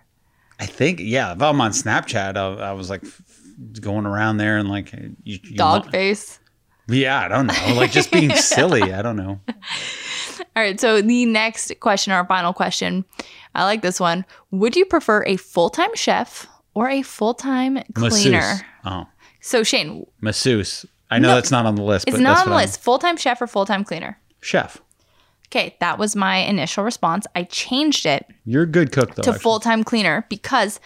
[0.60, 1.34] I think, yeah.
[1.34, 3.03] If I'm on Snapchat, I, I was like
[3.82, 4.92] going around there and like
[5.24, 6.40] you, you Dog want- face.
[6.90, 7.74] Yeah, I don't know.
[7.76, 8.92] Like just being silly.
[8.92, 9.40] I don't know.
[9.48, 10.78] All right.
[10.78, 13.06] So the next question, our final question,
[13.56, 14.26] I like this one.
[14.52, 18.40] Would you prefer a full time chef or a full time cleaner?
[18.42, 18.64] Masseuse.
[18.84, 19.06] Oh,
[19.40, 20.86] So Shane, masseuse.
[21.10, 22.06] I know No, that's not on the list.
[22.08, 22.82] it's but not on the I'm- list.
[22.82, 24.20] Full time chef or full time cleaner?
[24.42, 24.82] Chef.
[25.53, 27.27] Okay, that was my initial response.
[27.35, 29.22] I changed it You're a good cook though.
[29.23, 30.80] to full time cleaner because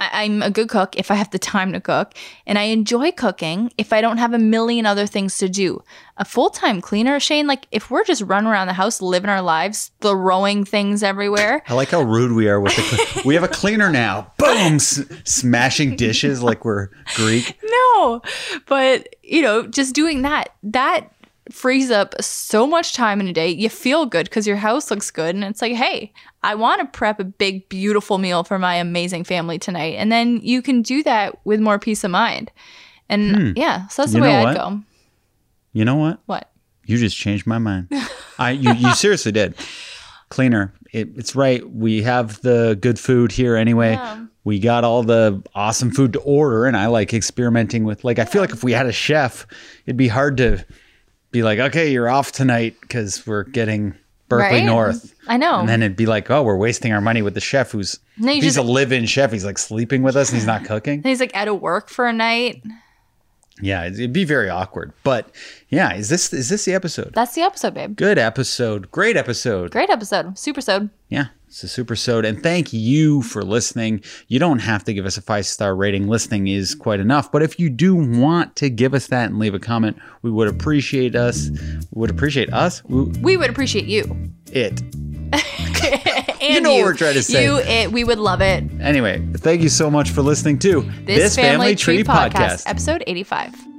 [0.00, 2.14] I- I'm a good cook if I have the time to cook,
[2.48, 5.84] and I enjoy cooking if I don't have a million other things to do.
[6.16, 9.42] A full time cleaner, Shane, like if we're just running around the house living our
[9.42, 11.62] lives, throwing things everywhere.
[11.68, 13.22] I like how rude we are with the.
[13.24, 14.32] We have a cleaner now.
[14.38, 14.74] Boom!
[14.76, 17.60] S- smashing dishes like we're Greek.
[17.96, 18.22] No,
[18.66, 21.10] but you know, just doing that, that
[21.52, 23.48] frees up so much time in a day.
[23.48, 25.34] You feel good because your house looks good.
[25.34, 29.24] And it's like, hey, I want to prep a big, beautiful meal for my amazing
[29.24, 29.96] family tonight.
[29.98, 32.50] And then you can do that with more peace of mind.
[33.08, 34.24] And yeah, so that's the Hmm.
[34.24, 34.80] You way I'd go.
[35.74, 36.20] You know what?
[36.26, 36.50] What?
[36.86, 37.88] You just changed my mind.
[38.38, 39.54] I you, you seriously did.
[40.30, 40.72] Cleaner.
[40.92, 41.68] It, it's right.
[41.70, 43.92] We have the good food here anyway.
[43.92, 44.24] Yeah.
[44.44, 48.04] We got all the awesome food to order, and I like experimenting with.
[48.04, 49.46] Like, I feel like if we had a chef,
[49.86, 50.64] it'd be hard to
[51.34, 53.92] be like, okay, you're off tonight because we're getting
[54.28, 54.64] Berkeley Right?
[54.64, 55.12] North.
[55.26, 55.58] I know.
[55.58, 58.32] And then it'd be like, oh, we're wasting our money with the chef who's no,
[58.32, 59.32] he's just- a live-in chef.
[59.32, 60.94] He's like sleeping with us and he's not cooking.
[61.00, 62.62] And he's like out of work for a night.
[63.60, 64.92] Yeah, it'd be very awkward.
[65.02, 65.28] But
[65.74, 67.12] yeah, is this is this the episode?
[67.14, 67.96] That's the episode, babe.
[67.96, 68.90] Good episode.
[68.90, 69.70] Great episode.
[69.70, 70.38] Great episode.
[70.38, 70.90] Super sode.
[71.08, 72.24] Yeah, it's a super sode.
[72.24, 74.02] And thank you for listening.
[74.28, 76.08] You don't have to give us a five star rating.
[76.08, 77.30] Listening is quite enough.
[77.30, 80.48] But if you do want to give us that and leave a comment, we would
[80.48, 81.50] appreciate us.
[81.50, 82.82] We would appreciate us.
[82.84, 84.04] We, We would appreciate you.
[84.52, 84.80] it.
[86.40, 87.44] and know what we're trying to say.
[87.44, 88.64] You, it, we would love it.
[88.80, 93.73] Anyway, thank you so much for listening to This, Family, Tree, podcast, episode 85.